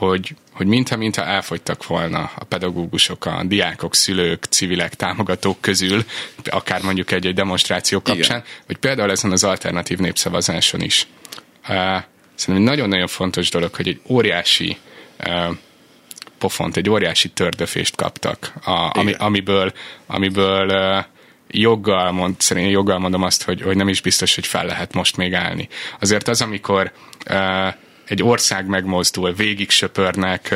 hogy, 0.00 0.34
hogy 0.60 0.68
mintha, 0.68 0.96
mintha 0.96 1.24
elfogytak 1.24 1.86
volna 1.86 2.30
a 2.34 2.44
pedagógusok, 2.44 3.26
a 3.26 3.42
diákok, 3.44 3.94
szülők, 3.94 4.44
civilek, 4.44 4.94
támogatók 4.94 5.60
közül, 5.60 6.04
akár 6.44 6.82
mondjuk 6.82 7.10
egy-egy 7.10 7.34
demonstráció 7.34 8.02
kapcsán, 8.02 8.38
Igen. 8.38 8.48
vagy 8.66 8.76
például 8.76 9.10
ezen 9.10 9.32
az 9.32 9.44
alternatív 9.44 9.98
népszavazáson 9.98 10.80
is. 10.80 11.06
Szerintem 12.34 12.64
nagyon-nagyon 12.64 13.06
fontos 13.06 13.50
dolog, 13.50 13.74
hogy 13.74 13.88
egy 13.88 14.00
óriási 14.08 14.76
pofont, 16.38 16.76
egy 16.76 16.90
óriási 16.90 17.28
tördöfést 17.28 17.96
kaptak, 17.96 18.52
a, 18.64 18.98
ami, 18.98 19.12
amiből, 19.12 19.72
amiből 20.06 21.04
joggal, 21.48 22.12
mond, 22.12 22.40
szerintem 22.40 22.72
joggal 22.72 22.98
mondom 22.98 23.22
azt, 23.22 23.42
hogy, 23.42 23.62
hogy 23.62 23.76
nem 23.76 23.88
is 23.88 24.00
biztos, 24.00 24.34
hogy 24.34 24.46
fel 24.46 24.66
lehet 24.66 24.94
most 24.94 25.16
még 25.16 25.34
állni. 25.34 25.68
Azért 26.00 26.28
az, 26.28 26.40
amikor 26.40 26.92
uh, 27.30 27.74
egy 28.10 28.22
ország 28.22 28.66
megmozdul, 28.66 29.32
végig 29.32 29.70
söpörnek 29.70 30.54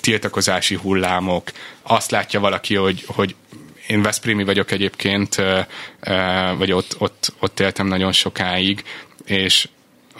tiltakozási 0.00 0.74
hullámok, 0.74 1.50
azt 1.82 2.10
látja 2.10 2.40
valaki, 2.40 2.74
hogy, 2.74 3.04
hogy 3.06 3.34
én 3.86 4.02
Veszprémi 4.02 4.44
vagyok 4.44 4.70
egyébként, 4.70 5.42
vagy 6.56 6.72
ott, 6.72 6.96
ott, 6.98 7.32
ott 7.38 7.60
éltem 7.60 7.86
nagyon 7.86 8.12
sokáig, 8.12 8.84
és 9.24 9.68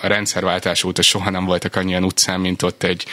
a 0.01 0.07
rendszerváltás 0.07 0.85
óta 0.85 1.03
soha 1.03 1.31
nem 1.31 1.45
voltak 1.45 1.77
annyian 1.77 2.05
utcán, 2.05 2.41
mint 2.41 2.63
ott 2.63 2.83
egy 2.83 3.05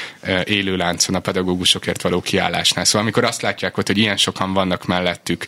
élő 0.44 0.76
láncon 0.76 1.16
a 1.16 1.20
pedagógusokért 1.20 2.02
való 2.02 2.22
kiállásnál. 2.22 2.86
Szóval 2.86 3.02
amikor 3.02 3.24
azt 3.24 3.42
látják 3.42 3.78
ott, 3.78 3.88
hogy 3.88 3.98
ilyen 3.98 4.18
sokan 4.18 4.54
vannak 4.54 4.86
mellettük, 4.86 5.46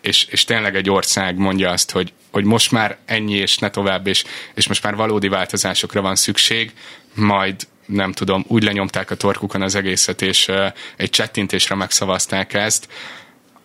és, 0.00 0.24
és 0.24 0.44
tényleg 0.44 0.76
egy 0.76 0.90
ország 0.90 1.36
mondja 1.36 1.70
azt, 1.70 1.90
hogy, 1.90 2.12
hogy 2.32 2.44
most 2.44 2.70
már 2.70 2.98
ennyi, 3.04 3.34
és 3.34 3.58
ne 3.58 3.70
tovább, 3.70 4.06
és, 4.06 4.24
és 4.54 4.68
most 4.68 4.82
már 4.82 4.94
valódi 4.94 5.28
változásokra 5.28 6.00
van 6.00 6.16
szükség, 6.16 6.72
majd 7.14 7.56
nem 7.86 8.12
tudom, 8.12 8.44
úgy 8.48 8.62
lenyomták 8.62 9.10
a 9.10 9.14
torkukon 9.14 9.62
az 9.62 9.74
egészet, 9.74 10.22
és 10.22 10.48
uh, 10.48 10.66
egy 10.96 11.10
csettintésre 11.10 11.74
megszavazták 11.74 12.54
ezt, 12.54 12.88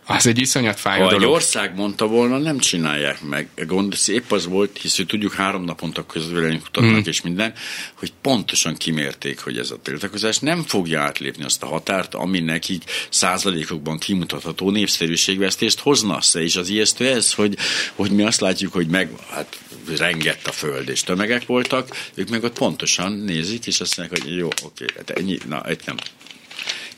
az 0.07 0.27
egy 0.27 0.39
iszonyat 0.39 0.79
fájó 0.79 1.03
ha 1.03 1.09
dolog. 1.09 1.23
egy 1.23 1.29
ország 1.29 1.75
mondta 1.75 2.07
volna, 2.07 2.37
nem 2.37 2.57
csinálják 2.57 3.21
meg. 3.21 3.47
Gond 3.67 3.95
épp 4.07 4.31
az 4.31 4.45
volt, 4.45 4.77
hisz 4.81 5.03
tudjuk 5.07 5.33
három 5.33 5.63
naponta 5.63 6.05
kutatnak 6.05 6.85
mm. 6.85 7.01
és 7.03 7.21
minden, 7.21 7.53
hogy 7.93 8.13
pontosan 8.21 8.75
kimérték, 8.75 9.39
hogy 9.39 9.57
ez 9.57 9.71
a 9.71 9.77
tiltakozás 9.81 10.39
nem 10.39 10.63
fogja 10.63 11.01
átlépni 11.01 11.43
azt 11.43 11.63
a 11.63 11.65
határt, 11.65 12.13
ami 12.13 12.39
nekik 12.39 12.83
százalékokban 13.09 13.97
kimutatható 13.97 14.71
népszerűségvesztést 14.71 15.79
hozna. 15.79 16.19
És 16.33 16.55
az 16.55 16.69
ijesztő 16.69 17.07
ez, 17.07 17.33
hogy, 17.33 17.57
hogy 17.95 18.11
mi 18.11 18.23
azt 18.23 18.39
látjuk, 18.39 18.73
hogy 18.73 18.87
meg, 18.87 19.09
hát 19.29 19.59
rengett 19.97 20.47
a 20.47 20.51
föld, 20.51 20.89
és 20.89 21.03
tömegek 21.03 21.45
voltak, 21.45 22.09
ők 22.13 22.29
meg 22.29 22.43
ott 22.43 22.57
pontosan 22.57 23.11
nézik, 23.11 23.67
és 23.67 23.79
azt 23.79 23.97
mondják, 23.97 24.23
hogy 24.23 24.37
jó, 24.37 24.47
oké, 24.63 24.85
hát 24.95 25.09
ennyi, 25.09 25.37
na, 25.47 25.63
egy 25.63 25.79
nem 25.85 25.95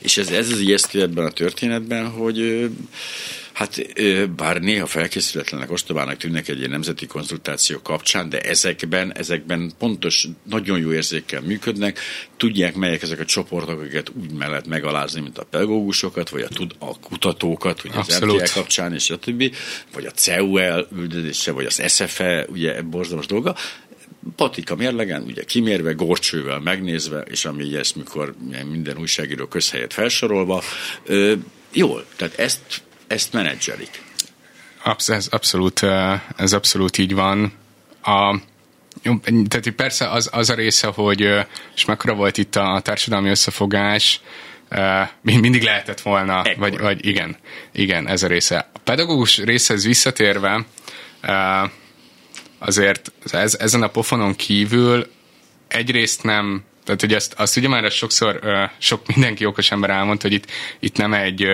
és 0.02 0.16
ez, 0.16 0.30
ez 0.30 0.50
az 0.50 0.60
ijesztő 0.60 1.02
ebben 1.02 1.24
a 1.24 1.30
történetben, 1.30 2.08
hogy 2.08 2.70
Hát 3.60 3.82
bár 4.36 4.60
néha 4.60 4.86
felkészületlenek, 4.86 5.70
ostobának 5.70 6.16
tűnnek 6.16 6.48
egy 6.48 6.58
ilyen 6.58 6.70
nemzeti 6.70 7.06
konzultáció 7.06 7.78
kapcsán, 7.82 8.28
de 8.28 8.40
ezekben, 8.40 9.16
ezekben 9.16 9.72
pontos, 9.78 10.26
nagyon 10.44 10.78
jó 10.78 10.92
érzékkel 10.92 11.40
működnek, 11.40 11.98
tudják, 12.36 12.74
melyek 12.74 13.02
ezek 13.02 13.20
a 13.20 13.24
csoportok, 13.24 13.80
akiket 13.80 14.12
úgy 14.20 14.32
mellett 14.32 14.66
megalázni, 14.66 15.20
mint 15.20 15.38
a 15.38 15.44
pedagógusokat, 15.44 16.28
vagy 16.28 16.42
a, 16.42 16.48
tud, 16.48 16.74
a 16.78 16.98
kutatókat, 17.00 17.84
ugye 17.84 17.98
az 17.98 18.18
MTL 18.20 18.42
kapcsán, 18.54 18.94
és 18.94 19.10
a 19.10 19.16
többi, 19.16 19.52
vagy 19.92 20.06
a 20.06 20.10
CEUL 20.10 20.88
üldözése, 20.96 21.52
vagy 21.52 21.64
az 21.64 21.82
SFE, 21.86 22.46
ugye 22.48 22.82
borzalmas 22.82 23.26
dolga, 23.26 23.56
patika 24.36 24.74
mérlegen, 24.74 25.22
ugye 25.22 25.44
kimérve, 25.44 25.92
gorcsővel 25.92 26.58
megnézve, 26.58 27.20
és 27.20 27.44
ami 27.44 27.76
ezt 27.76 27.96
mikor 27.96 28.34
minden 28.70 28.98
újságíró 28.98 29.46
közhelyet 29.46 29.92
felsorolva, 29.92 30.62
ö, 31.04 31.34
jól, 31.72 32.04
tehát 32.16 32.38
ezt, 32.38 32.82
ezt 33.06 33.32
menedzselik. 33.32 34.02
Absz- 34.82 35.10
ez 35.10 35.26
abszolút, 35.30 35.80
ez 36.36 36.52
abszolút 36.52 36.98
így 36.98 37.14
van. 37.14 37.52
A, 38.02 38.38
jó, 39.02 39.18
tehát 39.48 39.70
persze 39.76 40.10
az, 40.10 40.28
az 40.32 40.50
a 40.50 40.54
része, 40.54 40.86
hogy 40.86 41.20
és 41.74 41.84
mekkora 41.84 42.14
volt 42.14 42.38
itt 42.38 42.56
a 42.56 42.80
társadalmi 42.84 43.28
összefogás, 43.28 44.20
mindig 45.22 45.62
lehetett 45.62 46.00
volna, 46.00 46.42
vagy, 46.56 46.78
vagy 46.78 47.06
igen, 47.06 47.36
igen, 47.72 48.08
ez 48.08 48.22
a 48.22 48.26
része. 48.26 48.70
A 48.72 48.78
pedagógus 48.78 49.38
részhez 49.38 49.84
visszatérve, 49.84 50.66
azért 52.60 53.12
ez, 53.30 53.54
ezen 53.54 53.82
a 53.82 53.88
pofonon 53.88 54.34
kívül 54.34 55.06
egyrészt 55.68 56.22
nem, 56.22 56.64
tehát 56.84 57.00
hogy 57.00 57.14
ezt, 57.14 57.34
azt 57.36 57.56
ugye 57.56 57.68
már 57.68 57.90
sokszor 57.90 58.40
sok 58.78 59.06
mindenki 59.06 59.44
okos 59.44 59.70
ember 59.70 59.90
elmondta, 59.90 60.28
hogy 60.28 60.36
itt, 60.36 60.46
itt 60.80 60.96
nem 60.96 61.12
egy 61.12 61.46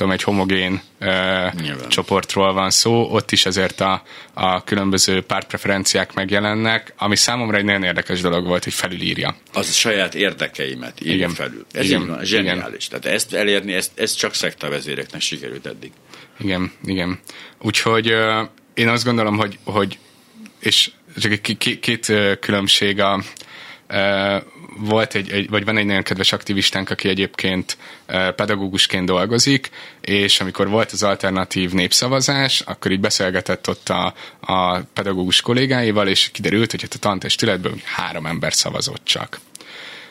tudom, 0.00 0.12
egy 0.12 0.22
homogén 0.22 0.80
uh, 1.00 1.86
csoportról 1.88 2.52
van 2.52 2.70
szó, 2.70 3.08
ott 3.10 3.32
is 3.32 3.46
azért 3.46 3.80
a, 3.80 4.02
a 4.34 4.64
különböző 4.64 5.22
pártpreferenciák 5.22 6.14
megjelennek, 6.14 6.94
ami 6.96 7.16
számomra 7.16 7.56
egy 7.56 7.64
nagyon 7.64 7.82
érdekes 7.82 8.20
dolog 8.20 8.46
volt, 8.46 8.64
hogy 8.64 8.72
felülírja. 8.72 9.36
Az 9.52 9.68
a 9.68 9.72
saját 9.72 10.14
érdekeimet 10.14 11.00
írja 11.00 11.14
Igen. 11.14 11.30
felül. 11.30 11.66
Ez 11.72 11.84
Igen. 11.84 12.00
így 12.00 12.06
van, 12.06 12.24
zseniális. 12.24 12.86
Igen. 12.86 13.00
Tehát 13.00 13.16
ezt 13.16 13.34
elérni, 13.34 13.72
ezt, 13.72 13.90
ezt 13.94 14.18
csak 14.18 14.34
szektavezéreknek 14.34 15.20
sikerült 15.20 15.66
eddig. 15.66 15.92
Igen, 16.38 16.72
igen. 16.84 17.20
Úgyhogy 17.58 18.14
én 18.74 18.88
azt 18.88 19.04
gondolom, 19.04 19.36
hogy, 19.36 19.58
hogy 19.64 19.98
és 20.60 20.90
csak 21.18 21.32
egy 21.32 21.40
két, 21.40 21.80
két 21.80 22.12
különbség 22.40 23.00
a, 23.00 23.22
volt 24.78 25.14
egy, 25.14 25.30
egy, 25.30 25.48
vagy 25.48 25.64
van 25.64 25.76
egy 25.76 25.86
nagyon 25.86 26.02
kedves 26.02 26.32
aktivistánk, 26.32 26.90
aki 26.90 27.08
egyébként 27.08 27.76
pedagógusként 28.36 29.06
dolgozik, 29.06 29.70
és 30.00 30.40
amikor 30.40 30.68
volt 30.68 30.92
az 30.92 31.02
alternatív 31.02 31.72
népszavazás, 31.72 32.60
akkor 32.60 32.90
így 32.90 33.00
beszélgetett 33.00 33.68
ott 33.68 33.88
a, 33.88 34.14
a 34.40 34.78
pedagógus 34.78 35.40
kollégáival, 35.40 36.08
és 36.08 36.28
kiderült, 36.32 36.70
hogy 36.70 36.82
hát 36.82 36.94
a 36.94 36.98
tantestületből 36.98 37.74
három 37.84 38.26
ember 38.26 38.54
szavazott 38.54 39.04
csak. 39.04 39.40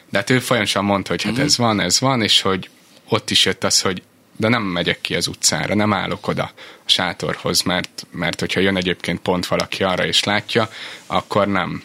De 0.09 0.17
hát 0.17 0.29
ő 0.29 0.39
folyamatosan 0.39 0.85
mondta, 0.85 1.09
hogy 1.11 1.21
hát 1.21 1.31
uh-huh. 1.31 1.47
ez 1.47 1.57
van, 1.57 1.79
ez 1.79 1.99
van, 1.99 2.21
és 2.21 2.41
hogy 2.41 2.69
ott 3.09 3.29
is 3.29 3.45
jött 3.45 3.63
az, 3.63 3.81
hogy 3.81 4.01
de 4.39 4.47
nem 4.47 4.61
megyek 4.63 5.01
ki 5.01 5.15
az 5.15 5.27
utcára, 5.27 5.75
nem 5.75 5.93
állok 5.93 6.27
oda 6.27 6.43
a 6.85 6.89
sátorhoz, 6.89 7.61
mert, 7.61 8.07
mert 8.11 8.39
hogyha 8.39 8.59
jön 8.59 8.77
egyébként 8.77 9.19
pont 9.19 9.47
valaki 9.47 9.83
arra 9.83 10.05
és 10.05 10.23
látja, 10.23 10.69
akkor 11.07 11.47
nem. 11.47 11.83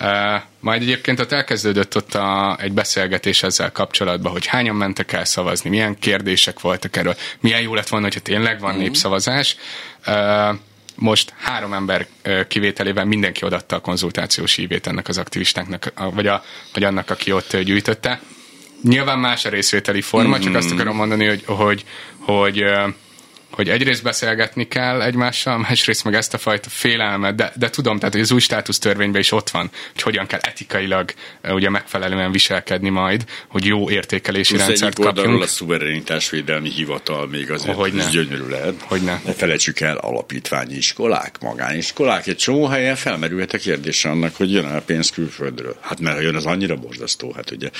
Uh, 0.00 0.42
majd 0.60 0.82
egyébként 0.82 1.20
ott 1.20 1.32
elkezdődött 1.32 1.96
ott 1.96 2.14
a, 2.14 2.56
egy 2.60 2.72
beszélgetés 2.72 3.42
ezzel 3.42 3.72
kapcsolatban, 3.72 4.32
hogy 4.32 4.46
hányan 4.46 4.76
mentek 4.76 5.12
el 5.12 5.24
szavazni, 5.24 5.70
milyen 5.70 5.98
kérdések 5.98 6.60
voltak 6.60 6.96
erről, 6.96 7.16
milyen 7.40 7.60
jó 7.60 7.74
lett 7.74 7.88
volna, 7.88 8.04
hogyha 8.04 8.20
tényleg 8.20 8.60
van 8.60 8.74
mm. 8.74 8.78
népszavazás. 8.78 9.56
Uh, 10.06 10.58
most 10.94 11.32
három 11.36 11.72
ember 11.72 12.06
kivételével 12.48 13.04
mindenki 13.04 13.44
odatta 13.44 13.76
a 13.76 13.80
konzultációs 13.80 14.56
ívét 14.56 14.86
ennek 14.86 15.08
az 15.08 15.18
aktivistáknak, 15.18 15.92
vagy, 16.14 16.26
a, 16.26 16.44
vagy 16.72 16.84
annak, 16.84 17.10
aki 17.10 17.32
ott 17.32 17.56
gyűjtötte 17.56 18.20
nyilván 18.88 19.18
más 19.18 19.44
a 19.44 19.48
részvételi 19.48 20.00
forma, 20.00 20.36
mm. 20.36 20.40
csak 20.40 20.54
azt 20.54 20.70
akarom 20.70 20.96
mondani, 20.96 21.26
hogy, 21.26 21.42
hogy, 21.46 21.84
hogy 22.18 22.64
hogy 23.56 23.68
egyrészt 23.68 24.02
beszélgetni 24.02 24.68
kell 24.68 25.02
egymással, 25.02 25.58
másrészt 25.58 26.04
meg 26.04 26.14
ezt 26.14 26.34
a 26.34 26.38
fajta 26.38 26.68
félelmet, 26.68 27.34
de, 27.34 27.52
de 27.56 27.70
tudom, 27.70 27.98
tehát 27.98 28.14
az 28.14 28.30
új 28.30 28.40
státusztörvényben 28.40 29.20
is 29.20 29.32
ott 29.32 29.50
van, 29.50 29.70
hogy 29.92 30.02
hogyan 30.02 30.26
kell 30.26 30.40
etikailag 30.42 31.12
ugye 31.48 31.70
megfelelően 31.70 32.32
viselkedni 32.32 32.88
majd, 32.88 33.24
hogy 33.48 33.64
jó 33.64 33.90
értékelési 33.90 34.54
Plusz 34.54 34.66
rendszert 34.66 34.98
kapjunk. 34.98 35.42
a 35.42 35.46
szuverenitásvédelmi 35.46 36.70
hivatal 36.70 37.26
még 37.26 37.50
azért 37.50 37.76
hogy 37.76 37.92
ne. 37.92 38.10
gyönyörű 38.10 38.48
lehet. 38.48 38.74
Hogy 38.80 39.02
ne. 39.02 39.20
ne 39.24 39.32
felejtsük 39.32 39.80
el 39.80 39.96
alapítványi 39.96 40.74
iskolák, 40.74 41.36
magániskolák, 41.40 42.26
egy 42.26 42.36
csomó 42.36 42.66
helyen 42.66 42.96
felmerülhet 42.96 43.52
a 43.52 43.58
kérdés 43.58 44.04
annak, 44.04 44.36
hogy 44.36 44.52
jön 44.52 44.64
a 44.64 44.80
pénz 44.80 45.10
külföldről. 45.10 45.76
Hát 45.80 46.00
mert 46.00 46.16
ha 46.16 46.22
jön, 46.22 46.34
az 46.34 46.46
annyira 46.46 46.76
borzasztó. 46.76 47.32
Hát 47.36 47.50
ugye 47.50 47.70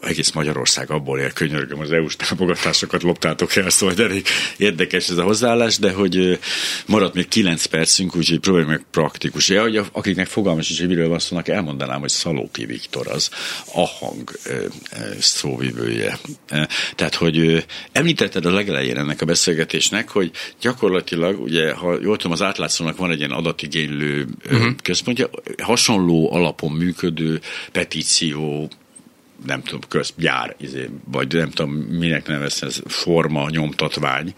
egész 0.00 0.30
Magyarország 0.30 0.90
abból 0.90 1.18
él, 1.18 1.32
könyörgöm, 1.32 1.80
az 1.80 1.92
EU-s 1.92 2.16
támogatásokat 2.16 3.02
loptátok 3.02 3.56
el, 3.56 3.70
szóval 3.70 4.04
elég 4.04 4.26
érdekes 4.56 5.08
ez 5.08 5.16
a 5.16 5.21
hozzáállás, 5.22 5.78
de 5.78 5.92
hogy 5.92 6.38
maradt 6.86 7.14
még 7.14 7.28
9 7.28 7.64
percünk, 7.64 8.16
úgyhogy 8.16 8.38
próbáljuk 8.38 8.70
meg 8.70 8.84
praktikus. 8.90 9.48
Ja, 9.48 9.62
hogy 9.62 9.80
akiknek 9.92 10.26
fogalmas 10.26 10.70
is, 10.70 10.78
hogy 10.78 10.88
miről 10.88 11.08
van 11.08 11.18
szónak, 11.18 11.48
elmondanám, 11.48 12.00
hogy 12.00 12.10
Szalóki 12.10 12.64
Viktor 12.64 13.06
az 13.08 13.30
a 13.74 13.86
hang 13.86 14.30
szóvivője. 15.18 16.18
Tehát, 16.94 17.14
hogy 17.14 17.66
említetted 17.92 18.46
a 18.46 18.50
legelején 18.50 18.96
ennek 18.96 19.20
a 19.20 19.24
beszélgetésnek, 19.24 20.08
hogy 20.08 20.30
gyakorlatilag, 20.60 21.40
ugye, 21.40 21.72
ha 21.72 21.98
jól 22.02 22.16
tudom, 22.16 22.32
az 22.32 22.42
átlátszónak 22.42 22.96
van 22.96 23.10
egy 23.10 23.18
ilyen 23.18 23.30
adatigénylő 23.30 24.26
uh-huh. 24.44 24.72
központja, 24.82 25.30
hasonló 25.62 26.32
alapon 26.32 26.72
működő 26.72 27.40
petíció 27.72 28.70
nem 29.46 29.62
tudom, 29.62 29.80
közgyár, 29.88 30.56
izé, 30.58 30.88
vagy 31.04 31.34
nem 31.34 31.50
tudom, 31.50 31.72
minek 31.72 32.26
nevezsz, 32.26 32.62
ez 32.62 32.80
forma, 32.86 33.50
nyomtatvány 33.50 34.34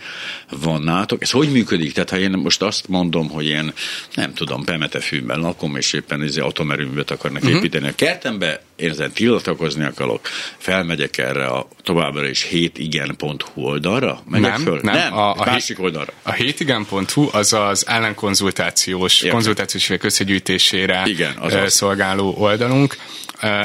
van 0.51 0.83
nátok. 0.83 1.23
Ez 1.23 1.31
hogy 1.31 1.53
működik? 1.53 1.93
Tehát 1.93 2.11
ha 2.11 2.19
én 2.19 2.31
most 2.31 2.63
azt 2.63 2.89
mondom, 2.89 3.29
hogy 3.29 3.47
én 3.47 3.73
nem 4.15 4.35
tudom, 4.35 4.65
Pemetefűben 4.65 5.41
lakom, 5.41 5.77
és 5.77 5.93
éppen 5.93 6.23
izé 6.23 6.41
atomerőművet 6.41 7.11
akarnak 7.11 7.43
uh-huh. 7.43 7.59
építeni 7.59 7.89
a 7.89 7.95
kertembe, 7.95 8.63
én 8.77 8.91
ezen 8.91 9.13
tiltakozni 9.13 9.85
akarok, 9.85 10.21
felmegyek 10.57 11.19
erre 11.19 11.47
a 11.47 11.69
továbbra 11.83 12.29
is 12.29 12.43
hétigen.hu 12.43 13.63
oldalra? 13.63 14.23
Megyek 14.29 14.51
nem, 14.51 14.63
föl? 14.63 14.81
nem, 14.83 14.95
nem, 14.95 15.17
a, 15.17 15.31
a 15.31 15.45
másik 15.45 15.81
oldalra. 15.81 16.13
A 16.23 16.33
hétigen.hu 16.33 17.29
az 17.33 17.53
az 17.53 17.87
ellenkonzultációs, 17.87 19.17
Értem. 19.17 19.31
konzultációs 19.31 19.91
összegyűjtésére 20.01 21.03
Igen, 21.07 21.37
az 21.39 21.73
szolgáló 21.73 22.35
oldalunk. 22.39 22.97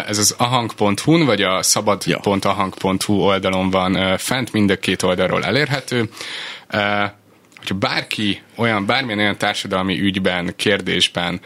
Ez 0.07 0.17
az 0.17 0.35
ahang.hu-n, 0.37 1.25
vagy 1.25 1.41
a 1.41 1.63
szabad.ahang.hu 1.63 3.13
oldalon 3.13 3.69
van 3.69 4.17
fent, 4.17 4.53
mind 4.53 4.69
a 4.69 4.75
két 4.75 5.03
oldalról 5.03 5.43
elérhető 5.43 6.09
hogyha 7.59 7.75
bárki 7.75 8.41
olyan, 8.55 8.85
bármilyen 8.85 9.19
olyan 9.19 9.37
társadalmi 9.37 9.99
ügyben, 9.99 10.53
kérdésben, 10.55 11.41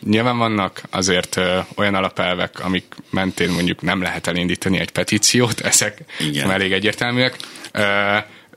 nyilván 0.00 0.38
vannak 0.38 0.82
azért 0.90 1.40
olyan 1.76 1.94
alapelvek, 1.94 2.60
amik 2.64 2.94
mentén 3.10 3.50
mondjuk 3.50 3.82
nem 3.82 4.02
lehet 4.02 4.26
elindítani 4.26 4.78
egy 4.78 4.90
petíciót, 4.90 5.60
ezek 5.70 6.04
elég 6.48 6.72
egyértelműek. 6.72 7.36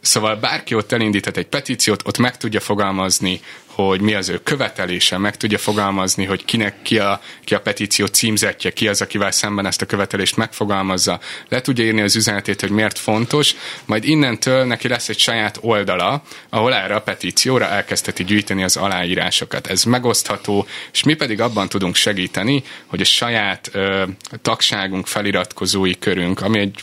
Szóval 0.01 0.35
bárki 0.35 0.75
ott 0.75 0.91
elindíthat 0.91 1.37
egy 1.37 1.45
petíciót, 1.45 2.01
ott 2.05 2.17
meg 2.17 2.37
tudja 2.37 2.59
fogalmazni, 2.59 3.41
hogy 3.65 4.01
mi 4.01 4.13
az 4.13 4.29
ő 4.29 4.37
követelése, 4.43 5.17
meg 5.17 5.37
tudja 5.37 5.57
fogalmazni, 5.57 6.25
hogy 6.25 6.45
kinek 6.45 6.81
ki 6.81 6.99
a, 6.99 7.21
ki 7.43 7.55
a 7.55 7.61
petíció 7.61 8.05
címzetje, 8.05 8.71
ki 8.71 8.87
az, 8.87 9.01
akivel 9.01 9.31
szemben 9.31 9.65
ezt 9.65 9.81
a 9.81 9.85
követelést 9.85 10.37
megfogalmazza, 10.37 11.19
le 11.49 11.61
tudja 11.61 11.85
írni 11.85 12.01
az 12.01 12.15
üzenetét, 12.15 12.61
hogy 12.61 12.69
miért 12.69 12.97
fontos, 12.97 13.55
majd 13.85 14.07
innentől 14.07 14.65
neki 14.65 14.87
lesz 14.87 15.09
egy 15.09 15.19
saját 15.19 15.57
oldala, 15.61 16.23
ahol 16.49 16.73
erre 16.73 16.95
a 16.95 17.01
petícióra 17.01 17.67
elkezdheti 17.67 18.23
gyűjteni 18.23 18.63
az 18.63 18.77
aláírásokat. 18.77 19.67
Ez 19.67 19.83
megosztható, 19.83 20.67
és 20.91 21.03
mi 21.03 21.13
pedig 21.13 21.41
abban 21.41 21.69
tudunk 21.69 21.95
segíteni, 21.95 22.63
hogy 22.85 23.01
a 23.01 23.05
saját 23.05 23.69
ö, 23.71 24.03
tagságunk, 24.41 25.07
feliratkozói 25.07 25.99
körünk, 25.99 26.41
ami 26.41 26.59
egy 26.59 26.79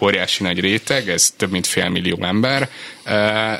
óriási 0.00 0.42
nagy 0.42 0.60
réteg, 0.60 1.08
ez 1.08 1.30
több 1.36 1.50
mint 1.50 1.66
fél 1.66 1.88
millió 1.88 2.18
ember, 2.20 2.68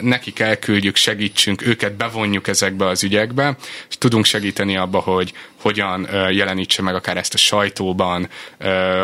nekik 0.01 0.39
elküldjük, 0.39 0.97
segítsünk, 0.97 1.67
őket 1.67 1.97
bevonjuk 1.97 2.49
ezekbe 2.49 2.87
az 2.87 3.03
ügyekbe, 3.03 3.57
és 3.89 3.99
tudunk 3.99 4.25
segíteni 4.25 4.77
abba, 4.77 4.99
hogy 4.99 5.33
hogyan 5.61 6.09
jelenítse 6.31 6.83
meg 6.83 6.95
akár 6.95 7.17
ezt 7.17 7.35
a 7.35 7.37
sajtóban, 7.37 8.29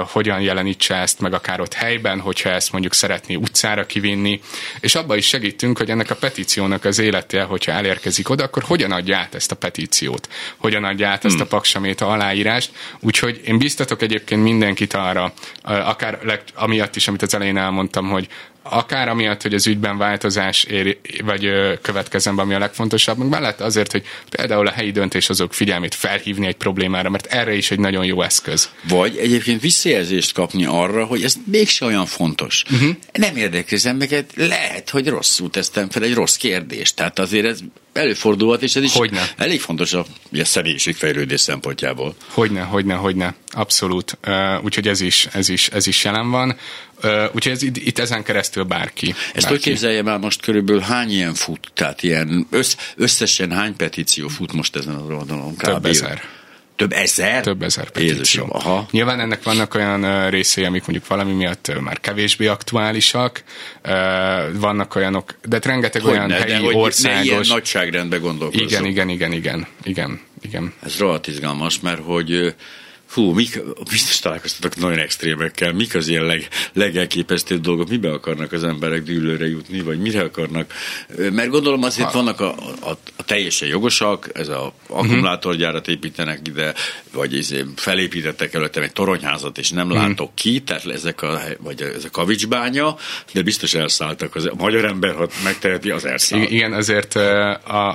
hogyan 0.07 0.41
jelenítse 0.41 0.95
ezt 0.95 1.21
meg 1.21 1.35
akár 1.35 1.61
ott 1.61 1.73
helyben, 1.73 2.21
hogyha 2.21 2.51
ezt 2.51 2.73
mondjuk 2.73 2.95
szeretné 2.95 3.35
utcára 3.35 3.87
kivinni, 3.87 4.41
és 4.81 4.95
abba 4.95 5.17
is 5.17 5.27
segítünk, 5.27 5.79
hogy 5.79 5.91
ennek 5.91 6.11
a 6.11 6.15
petíciónak 6.15 6.85
az 6.85 6.99
élete, 6.99 7.43
hogyha 7.43 7.73
elérkezik 7.73 8.29
oda, 8.29 8.45
akkor 8.45 8.63
hogyan 8.63 8.93
adja 8.93 9.17
át 9.17 9.35
ezt 9.35 9.51
a 9.51 9.57
petíciót, 9.57 10.29
hogyan 10.57 10.85
adja 10.85 11.09
át 11.09 11.25
ezt 11.25 11.35
a 11.35 11.39
hmm. 11.39 11.49
paksamét, 11.49 12.01
a 12.01 12.11
aláírást, 12.11 12.71
úgyhogy 13.01 13.41
én 13.45 13.59
biztatok 13.59 14.03
egyébként 14.03 14.43
mindenkit 14.43 14.93
arra, 14.93 15.33
akár 15.63 16.19
amiatt 16.55 16.97
is, 16.97 17.09
amit 17.09 17.23
az 17.23 17.35
elején 17.35 17.57
elmondtam, 17.57 18.09
hogy 18.09 18.29
akár 18.67 19.09
amiatt, 19.09 19.43
hogy 19.43 19.55
az 19.55 19.67
ügyben 19.67 19.99
változás 19.99 20.65
ér, 20.65 20.99
vagy 21.25 21.51
következzen 21.83 22.37
be, 22.37 22.43
ami 22.43 22.55
a 22.55 22.59
legfontosabb, 22.59 23.19
meg 23.19 23.29
mellett 23.29 23.61
azért, 23.61 23.93
hogy 23.93 24.03
például 24.31 24.67
a 24.67 24.71
helyi 24.71 24.91
döntéshozók 24.91 25.55
figyelmét 25.55 25.95
felhívni 25.95 26.47
egy 26.47 26.57
problémára, 26.57 27.11
mert 27.11 27.27
erre 27.27 27.55
is 27.55 27.71
egy 27.71 27.79
nagyon 27.79 28.05
jó 28.05 28.23
eszköz. 28.23 28.69
Vagy 28.89 29.17
egyébként 29.17 29.61
visszajelzést 29.61 30.33
kapni 30.33 30.65
arra, 30.65 31.05
hogy 31.05 31.23
ez 31.23 31.35
mégse 31.45 31.85
olyan 31.85 32.07
fontos. 32.07 32.65
Uh-huh. 32.71 32.97
Nem 33.13 33.37
érdekli 33.37 33.77
az 33.77 33.87
embereket, 33.87 34.31
lehet, 34.37 34.91
hogy 34.91 35.09
rosszul 35.09 35.51
tesztem 35.51 35.91
fel 35.91 36.03
egy 36.03 36.15
rossz 36.15 36.37
kérdést. 36.37 36.97
Tehát 36.97 37.19
azért 37.19 37.47
ez 37.47 37.59
előfordulhat, 37.93 38.63
és 38.63 38.77
ez 38.77 38.83
is 38.83 38.93
hogyne. 38.93 39.29
elég 39.37 39.61
fontos 39.61 39.93
a, 39.93 40.07
a 40.33 40.45
személyiségfejlődés 40.45 41.41
szempontjából. 41.41 42.15
Hogyne, 42.29 42.61
hogyne, 42.61 42.95
hogyne. 42.95 43.35
Abszolút. 43.51 44.19
Uh, 44.27 44.65
úgyhogy 44.65 44.89
ez 44.89 45.01
is, 45.01 45.29
ez, 45.33 45.49
is, 45.49 45.69
ez 45.69 45.87
is 45.87 46.05
jelen 46.05 46.31
van. 46.31 46.57
Úgyhogy 47.33 47.53
ez, 47.53 47.63
itt, 47.63 47.99
ezen 47.99 48.23
keresztül 48.23 48.63
bárki. 48.63 49.09
Ezt 49.11 49.33
bárki. 49.33 49.49
hogy 49.49 49.61
képzeljem 49.61 50.09
el 50.09 50.19
most 50.19 50.41
körülbelül 50.41 50.81
hány 50.81 51.11
ilyen 51.11 51.35
fut? 51.35 51.71
Tehát 51.75 52.03
ilyen 52.03 52.47
össz, 52.51 52.77
összesen 52.97 53.51
hány 53.51 53.77
petíció 53.77 54.29
fut 54.29 54.53
most 54.53 54.77
ezen 54.77 54.95
az 54.95 55.09
oldalon? 55.09 55.57
Több 55.57 55.87
ezer. 55.87 56.23
Több 56.77 56.93
ezer? 56.93 57.43
Több 57.43 57.63
ezer 57.63 57.91
petíció. 57.91 58.17
Jézusom, 58.17 58.49
aha. 58.53 58.87
Nyilván 58.91 59.21
ennek 59.21 59.43
vannak 59.43 59.75
olyan 59.75 60.31
részei, 60.31 60.65
amik 60.65 60.81
mondjuk 60.87 61.07
valami 61.09 61.33
miatt 61.33 61.81
már 61.81 62.01
kevésbé 62.01 62.47
aktuálisak, 62.47 63.43
vannak 64.53 64.95
olyanok, 64.95 65.35
de 65.43 65.59
rengeteg 65.63 66.03
hogy 66.03 66.11
olyan 66.11 66.27
ne, 66.27 66.35
helyi, 66.35 66.51
de, 66.51 66.59
hogy 66.59 66.75
országos... 66.75 67.19
Ne 67.19 67.25
ilyen 67.25 67.45
nagyságrendben 67.49 68.21
gondolkozom. 68.21 68.67
Igen, 68.67 68.85
igen, 68.85 69.09
igen, 69.09 69.33
igen, 69.33 69.67
igen, 69.83 70.21
igen. 70.43 70.73
Ez 70.83 70.99
rohadt 70.99 71.27
izgalmas, 71.27 71.81
mert 71.81 72.01
hogy 72.03 72.55
Hú, 73.13 73.33
mik, 73.33 73.63
biztos 73.91 74.19
találkoztatok 74.19 74.77
nagyon 74.77 74.99
extrémekkel, 74.99 75.73
mik 75.73 75.95
az 75.95 76.09
ilyen 76.09 76.25
leg, 76.25 76.49
legelképesztőbb 76.73 77.61
dolgok, 77.61 77.89
mibe 77.89 78.13
akarnak 78.13 78.53
az 78.53 78.65
emberek 78.65 79.03
dűlőre 79.03 79.47
jutni, 79.47 79.81
vagy 79.81 80.01
mire 80.01 80.23
akarnak, 80.23 80.73
mert 81.33 81.49
gondolom 81.49 81.83
azért 81.83 82.11
ha. 82.11 82.19
vannak 82.19 82.41
a, 82.41 82.55
a, 82.81 82.91
a 83.17 83.25
teljesen 83.25 83.69
jogosak, 83.69 84.31
ez 84.33 84.49
a 84.49 84.73
akkumulátorgyárat 84.87 85.89
építenek 85.89 86.41
ide, 86.45 86.75
vagy 87.13 87.35
izé 87.35 87.65
felépítettek 87.77 88.55
előttem 88.55 88.83
egy 88.83 88.93
toronyházat, 88.93 89.59
és 89.59 89.71
nem 89.71 89.91
uh-huh. 89.91 90.07
látok 90.07 90.35
ki, 90.35 90.61
tehát 90.61 90.87
ezek 90.87 91.23
a, 91.23 91.41
vagy 91.59 91.81
ez 91.81 92.05
a 92.05 92.11
kavicsbánya, 92.11 92.97
de 93.33 93.43
biztos 93.43 93.75
elszálltak, 93.75 94.35
az, 94.35 94.47
a 94.47 94.55
magyar 94.55 94.85
ember, 94.85 95.15
ha 95.15 95.29
megteheti, 95.45 95.91
az 95.91 96.05
elszáll. 96.05 96.41
Igen, 96.41 96.73
azért 96.73 97.15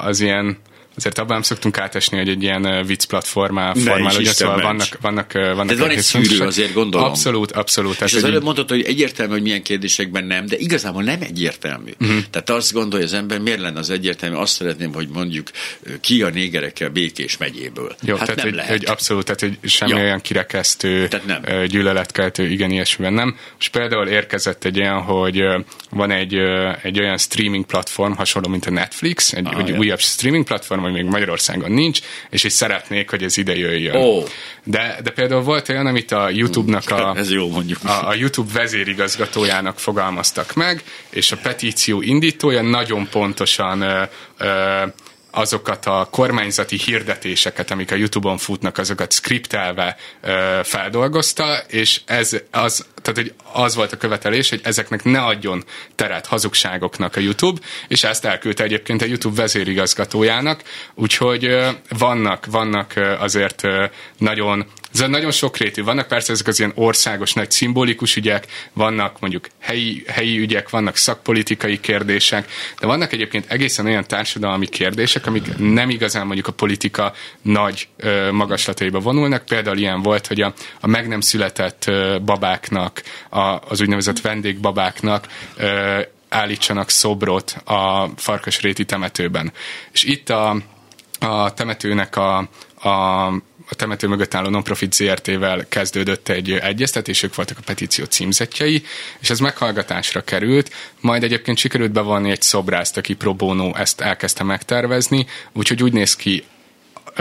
az 0.01 0.20
ilyen 0.20 0.57
azért 1.00 1.18
abban 1.18 1.34
nem 1.34 1.41
szoktunk 1.41 1.78
átesni, 1.78 2.18
hogy 2.18 2.30
egy 2.30 2.43
ilyen 2.43 2.86
vicc 2.86 3.04
platformá 3.04 3.74
formál, 3.74 4.16
ugye 4.16 4.32
szóval 4.32 4.62
vannak, 4.62 4.97
vannak, 5.02 5.32
vannak 5.34 5.68
Tehát 5.68 5.78
van 5.78 5.89
egy 5.89 6.02
szűrő, 6.02 6.45
azért 6.45 6.74
gondolom. 6.74 7.08
Abszolút, 7.08 7.52
abszolút. 7.52 8.02
És 8.02 8.14
az 8.14 8.24
előbb 8.24 8.43
mondtad, 8.43 8.70
hogy 8.70 8.82
egyértelmű, 8.82 9.34
hogy 9.34 9.41
milyen 9.41 9.64
kérdésekben 9.64 10.24
nem, 10.24 10.45
de 10.45 10.58
igazából 10.58 11.04
nem 11.04 11.22
egyértelmű. 11.22 11.91
Uh-huh. 12.00 12.18
Tehát 12.30 12.50
azt 12.50 12.74
gondolja 12.74 13.06
az 13.06 13.14
ember, 13.14 13.39
miért 13.39 13.60
lenne 13.60 13.80
az 13.80 13.89
egyértelmű, 13.89 14.36
azt 14.36 14.54
szeretném, 14.54 14.93
hogy 14.93 15.08
mondjuk 15.08 15.47
ki 16.02 16.22
a 16.22 16.30
négerekkel 16.30 16.89
Békés 16.89 17.38
megyéből. 17.38 17.95
Jó, 18.02 18.16
hát 18.16 18.26
tehát, 18.26 18.36
nem 18.36 18.45
hogy, 18.45 18.56
lehet. 18.56 18.72
hogy 18.72 18.86
abszolút, 18.86 19.26
tehát 19.26 19.39
hogy 19.39 19.70
semmi 19.70 19.91
ja. 19.91 19.97
olyan 19.97 20.22
kirekesztő, 20.22 21.08
tehát 21.08 21.26
nem. 21.26 21.66
gyűlöletkeltő, 21.66 22.47
igen, 22.50 22.72
ilyesmiben 22.72 23.14
nem. 23.14 23.38
És 23.60 23.68
például 23.68 24.08
érkezett 24.08 24.66
egy 24.66 24.80
olyan, 24.80 25.02
hogy 25.02 25.43
van 25.89 26.12
egy, 26.12 26.36
egy 26.82 27.00
olyan 27.00 27.18
streaming 27.18 27.66
platform, 27.66 28.14
hasonló, 28.14 28.50
mint 28.50 28.66
a 28.66 28.72
Netflix, 28.72 29.34
egy, 29.34 29.45
ah, 29.45 29.60
egy 29.60 29.68
ja. 29.68 29.78
újabb 29.78 30.00
streaming 30.00 30.45
platform, 30.45 30.82
ami 30.90 31.02
még 31.02 31.12
Magyarországon 31.12 31.72
nincs, 31.72 32.00
és 32.30 32.44
is 32.44 32.54
szeretnék, 32.54 33.10
hogy 33.10 33.24
ez 33.24 33.38
ide 33.38 33.56
jöjjön. 33.56 33.96
Oh. 33.96 34.24
De, 34.64 35.00
de 35.04 35.10
például 35.10 35.42
volt 35.42 35.70
olyan, 35.70 35.86
amit 35.86 36.12
a 36.12 36.30
YouTube-nak 36.30 36.90
a, 36.90 37.14
ez 37.18 37.32
jó 37.32 37.50
mondjuk. 37.50 37.80
a, 37.84 38.08
a 38.08 38.14
YouTube 38.14 38.54
vezérigazgatójának 38.54 39.80
fogalmaztak 39.80 40.54
meg, 40.54 40.84
és 41.10 41.32
a 41.32 41.38
petíció 41.38 42.02
indítója 42.02 42.62
nagyon 42.62 43.08
pontosan 43.10 43.82
ö, 43.82 44.04
ö, 44.38 44.86
azokat 45.32 45.86
a 45.86 46.08
kormányzati 46.12 46.78
hirdetéseket, 46.78 47.72
amik 47.72 47.92
a 47.92 47.96
YouTube-on 47.96 48.38
futnak, 48.38 48.78
azokat 48.78 49.12
skriptelve 49.12 49.98
ö, 50.22 50.60
feldolgozta, 50.64 51.58
és 51.68 52.02
ez 52.06 52.36
az 52.52 52.86
tehát 53.02 53.20
hogy 53.20 53.34
az 53.54 53.76
volt 53.76 53.91
a 53.91 53.97
követelés, 53.97 54.50
hogy 54.50 54.62
ezeknek 54.64 55.04
ne 55.04 55.20
adjon 55.20 55.64
teret 55.95 56.26
hazugságoknak 56.26 57.16
a 57.16 57.20
YouTube, 57.20 57.62
és 57.88 58.04
ezt 58.04 58.26
elküldte 58.26 58.64
egyébként 58.64 59.02
a 59.02 59.06
YouTube 59.06 59.41
vezérigazgatójának, 59.41 60.64
úgyhogy 60.95 61.58
vannak, 61.89 62.45
vannak 62.45 62.93
azért 63.20 63.62
nagyon 64.18 64.66
ez 64.93 65.00
nagyon 65.00 65.32
sokrétű. 65.32 65.84
Vannak 65.84 66.08
persze 66.08 66.32
ezek 66.32 66.47
az 66.47 66.60
ilyen 66.60 66.72
országos 66.76 67.34
nagy 67.34 67.52
szimbolikus 67.52 68.16
ügyek, 68.16 68.47
vannak 68.74 69.20
mondjuk 69.20 69.47
helyi, 69.60 70.04
helyi 70.08 70.39
ügyek, 70.39 70.70
vannak 70.70 70.95
szakpolitikai 70.95 71.80
kérdések, 71.80 72.52
de 72.80 72.88
vannak 72.88 73.14
egyébként 73.14 73.45
egészen 73.52 73.86
olyan 73.86 74.08
társadalmi 74.08 74.68
kérdések, 74.68 75.26
amik 75.26 75.58
nem 75.58 75.89
igazán 75.89 76.26
mondjuk 76.26 76.47
a 76.47 76.52
politika 76.52 77.14
nagy 77.41 77.88
ö, 77.97 78.32
magaslataiba 78.32 79.00
vonulnak. 79.00 79.45
Például 79.45 79.78
ilyen 79.78 80.02
volt, 80.02 80.28
hogy 80.28 80.41
a, 80.41 80.54
a 80.80 80.88
meg 80.88 81.08
nem 81.08 81.22
született 81.22 81.86
ö, 81.88 82.18
babáknak, 82.26 82.89
a, 83.30 83.40
az 83.40 83.82
úgynevezett 83.82 84.22
vendégbabáknak 84.22 85.28
ö, 85.56 86.02
állítsanak 86.30 86.90
szobrot 86.90 87.56
a 87.66 88.10
Farkasréti 88.16 88.86
temetőben. 88.86 89.52
És 89.92 90.04
itt 90.04 90.30
a, 90.30 90.56
a 91.20 91.54
temetőnek 91.54 92.16
a, 92.16 92.38
a 92.82 93.32
a 93.72 93.76
temető 93.76 94.08
mögött 94.08 94.34
álló 94.34 94.50
Nonprofit 94.50 94.94
ZRT-vel 94.94 95.66
kezdődött 95.68 96.30
egy 96.30 96.52
egyeztetés, 96.52 97.24
ők 97.24 97.36
voltak 97.36 97.58
a 97.58 97.64
petíció 97.66 98.06
címzetjei, 98.06 98.84
és 99.20 99.30
ez 99.30 99.40
meghallgatásra 99.40 100.22
került, 100.22 100.72
majd 101.00 101.24
egyébként 101.24 101.58
sikerült 101.58 101.92
bevonni 101.92 102.32
egy 102.32 102.42
szobrászt, 102.42 102.98
aki 102.98 103.14
pro 103.14 103.34
bono 103.34 103.76
ezt 103.76 104.02
elkezdte 104.02 104.44
megtervezni, 104.44 105.26
úgyhogy 105.54 105.84
úgy 105.84 105.94
néz 105.94 106.16
ki 106.16 106.44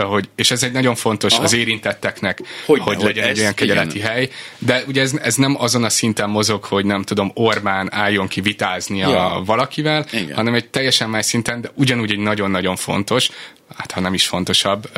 hogy, 0.03 0.29
és 0.35 0.51
ez 0.51 0.63
egy 0.63 0.71
nagyon 0.71 0.95
fontos 0.95 1.33
Aha. 1.33 1.43
az 1.43 1.53
érintetteknek, 1.53 2.41
hogy, 2.65 2.79
hogy 2.79 3.01
legyen 3.01 3.27
egy 3.27 3.39
olyan 3.39 3.53
kegyeleti 3.53 3.97
igen. 3.97 4.09
hely, 4.09 4.29
de 4.57 4.83
ugye 4.87 5.01
ez, 5.01 5.13
ez 5.21 5.35
nem 5.35 5.55
azon 5.61 5.83
a 5.83 5.89
szinten 5.89 6.29
mozog, 6.29 6.63
hogy 6.63 6.85
nem 6.85 7.03
tudom, 7.03 7.31
Orbán 7.33 7.93
álljon 7.93 8.27
ki 8.27 8.41
vitázni 8.41 8.97
ja. 8.97 9.31
a 9.35 9.43
valakivel, 9.43 10.05
igen. 10.11 10.35
hanem 10.35 10.53
egy 10.53 10.69
teljesen 10.69 11.09
más 11.09 11.25
szinten, 11.25 11.61
de 11.61 11.71
ugyanúgy 11.73 12.11
egy 12.11 12.19
nagyon-nagyon 12.19 12.75
fontos, 12.75 13.29
hát 13.77 13.91
ha 13.91 13.99
nem 13.99 14.13
is 14.13 14.27
fontosabb 14.27 14.89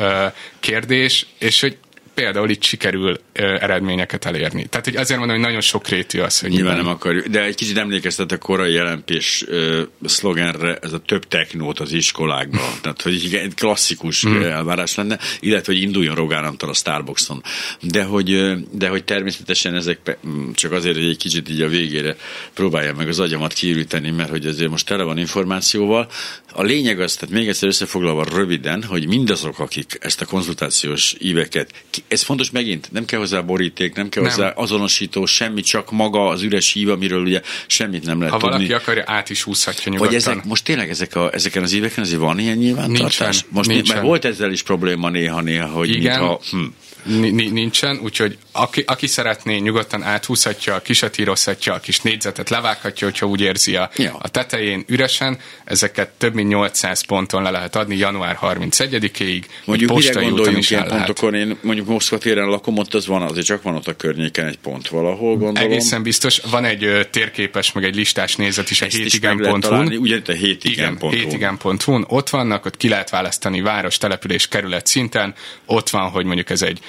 kérdés, 0.60 1.26
és 1.38 1.60
hogy 1.60 1.76
például 2.14 2.50
itt 2.50 2.62
sikerül 2.62 3.18
ö, 3.32 3.56
eredményeket 3.60 4.24
elérni. 4.24 4.66
Tehát, 4.66 4.84
hogy 4.84 4.96
azért 4.96 5.18
mondom, 5.18 5.36
hogy 5.36 5.46
nagyon 5.46 5.60
sokrétű 5.60 6.20
az, 6.20 6.40
hogy 6.40 6.50
Nyilván 6.50 6.76
nem 6.76 6.88
akarjuk, 6.88 7.26
de 7.26 7.42
egy 7.42 7.54
kicsit 7.54 7.78
emlékeztet 7.78 8.32
a 8.32 8.38
korai 8.38 8.72
jelentés 8.72 9.44
ö, 9.46 9.82
szlogenre, 10.04 10.76
ez 10.82 10.92
a 10.92 10.98
több 10.98 11.28
technót 11.28 11.80
az 11.80 11.92
iskolákban. 11.92 12.60
Tehát, 12.82 13.02
hogy 13.02 13.28
egy 13.32 13.54
klasszikus 13.54 14.26
mm. 14.26 14.42
elvárás 14.42 14.94
lenne, 14.94 15.18
illetve, 15.40 15.72
hogy 15.72 15.82
induljon 15.82 16.14
Rogán 16.14 16.44
Antal 16.44 16.68
a 16.68 16.74
Starbuckson. 16.74 17.42
De 17.80 18.02
hogy, 18.02 18.52
de 18.70 18.88
hogy 18.88 19.04
természetesen 19.04 19.74
ezek 19.74 20.18
csak 20.54 20.72
azért, 20.72 20.96
hogy 20.96 21.08
egy 21.08 21.16
kicsit 21.16 21.48
így 21.48 21.60
a 21.60 21.68
végére 21.68 22.16
próbálja 22.54 22.94
meg 22.94 23.08
az 23.08 23.20
agyamat 23.20 23.52
kiüríteni, 23.52 24.10
mert 24.10 24.30
hogy 24.30 24.46
azért 24.46 24.70
most 24.70 24.86
tele 24.86 25.02
van 25.02 25.18
információval. 25.18 26.08
A 26.52 26.62
lényeg 26.62 27.00
az, 27.00 27.14
tehát 27.14 27.34
még 27.34 27.48
egyszer 27.48 27.68
összefoglalva 27.68 28.24
röviden, 28.24 28.82
hogy 28.82 29.06
mindazok, 29.06 29.58
akik 29.58 29.98
ezt 30.00 30.20
a 30.20 30.26
konzultációs 30.26 31.14
íveket 31.18 31.70
ez 32.08 32.22
fontos 32.22 32.50
megint, 32.50 32.88
nem 32.92 33.04
kell 33.04 33.18
hozzá 33.18 33.40
boríték, 33.40 33.94
nem 33.94 34.08
kell 34.08 34.22
nem. 34.22 34.32
hozzá 34.32 34.48
azonosító, 34.48 35.26
semmi, 35.26 35.60
csak 35.60 35.90
maga 35.90 36.28
az 36.28 36.42
üres 36.42 36.72
hív, 36.72 36.90
amiről 36.90 37.22
ugye 37.22 37.40
semmit 37.66 38.04
nem 38.04 38.18
lehet 38.18 38.32
ha 38.34 38.40
tudni. 38.40 38.52
Ha 38.52 38.58
valaki 38.58 38.82
akarja, 38.82 39.04
át 39.06 39.30
is 39.30 39.42
húzhatja 39.42 39.92
nyugodtan. 39.92 40.06
Vagy 40.06 40.16
ezek, 40.16 40.44
most 40.44 40.64
tényleg 40.64 40.90
ezek 40.90 41.16
a, 41.16 41.30
ezeken 41.32 41.62
az 41.62 41.72
éveken 41.72 42.04
azért 42.04 42.20
van 42.20 42.38
ilyen 42.38 42.56
nyilvántartás? 42.56 43.18
Nincsen, 43.18 43.48
most 43.48 43.68
nincsen. 43.68 43.94
Mert 43.96 44.06
volt 44.06 44.24
ezzel 44.24 44.52
is 44.52 44.62
probléma 44.62 45.08
néha-néha, 45.08 45.68
hogy 45.68 45.88
Igen. 45.88 46.18
mintha... 46.18 46.40
Hm 46.50 46.64
nincsen, 47.04 47.98
úgyhogy 48.02 48.38
aki, 48.52 48.82
aki 48.86 49.06
szeretné, 49.06 49.58
nyugodtan 49.58 50.02
áthúzhatja, 50.02 50.82
kisatírozhatja, 50.82 51.74
a 51.74 51.80
kis 51.80 52.00
négyzetet 52.00 52.50
levághatja, 52.50 53.06
hogyha 53.06 53.26
úgy 53.26 53.40
érzi 53.40 53.76
a, 53.76 53.90
ja. 53.96 54.16
a 54.18 54.28
tetején 54.28 54.84
üresen. 54.86 55.38
Ezeket 55.64 56.08
több 56.08 56.34
mint 56.34 56.48
800 56.48 57.00
ponton 57.06 57.42
le 57.42 57.50
lehet 57.50 57.76
adni 57.76 57.96
január 57.96 58.38
31-ig. 58.42 59.44
Mondjuk 59.64 59.92
mire 59.94 60.20
gondoljunk 60.20 60.70
ilyen 60.70 60.88
pontokon? 60.88 61.34
Én 61.34 61.56
mondjuk 61.60 61.86
Moszkva 61.86 62.18
téren 62.18 62.46
lakom, 62.46 62.78
ott 62.78 62.94
az 62.94 63.06
van, 63.06 63.22
azért 63.22 63.46
csak 63.46 63.62
van 63.62 63.74
ott 63.74 63.86
a 63.86 63.96
környéken 63.96 64.46
egy 64.46 64.58
pont 64.58 64.88
valahol, 64.88 65.36
gondolom. 65.36 65.70
Egészen 65.70 66.02
biztos. 66.02 66.40
Van 66.50 66.64
egy 66.64 67.08
térképes, 67.10 67.72
meg 67.72 67.84
egy 67.84 67.94
listás 67.94 68.36
nézet 68.36 68.70
is 68.70 68.82
a 68.82 68.86
hétigen.hu-n. 68.86 69.96
Ugye 69.96 70.20
a 70.26 70.32
hétigen.hu. 70.32 71.10
hétigen.hu-n. 71.10 72.04
Ott 72.08 72.28
vannak, 72.28 72.64
ott 72.64 72.76
ki 72.76 72.88
lehet 72.88 73.10
választani 73.10 73.60
város, 73.60 73.98
település, 73.98 74.48
kerület 74.48 74.86
szinten. 74.86 75.34
Ott 75.66 75.88
van, 75.88 76.10
hogy 76.10 76.24
mondjuk 76.24 76.50
ez 76.50 76.62
egy 76.62 76.80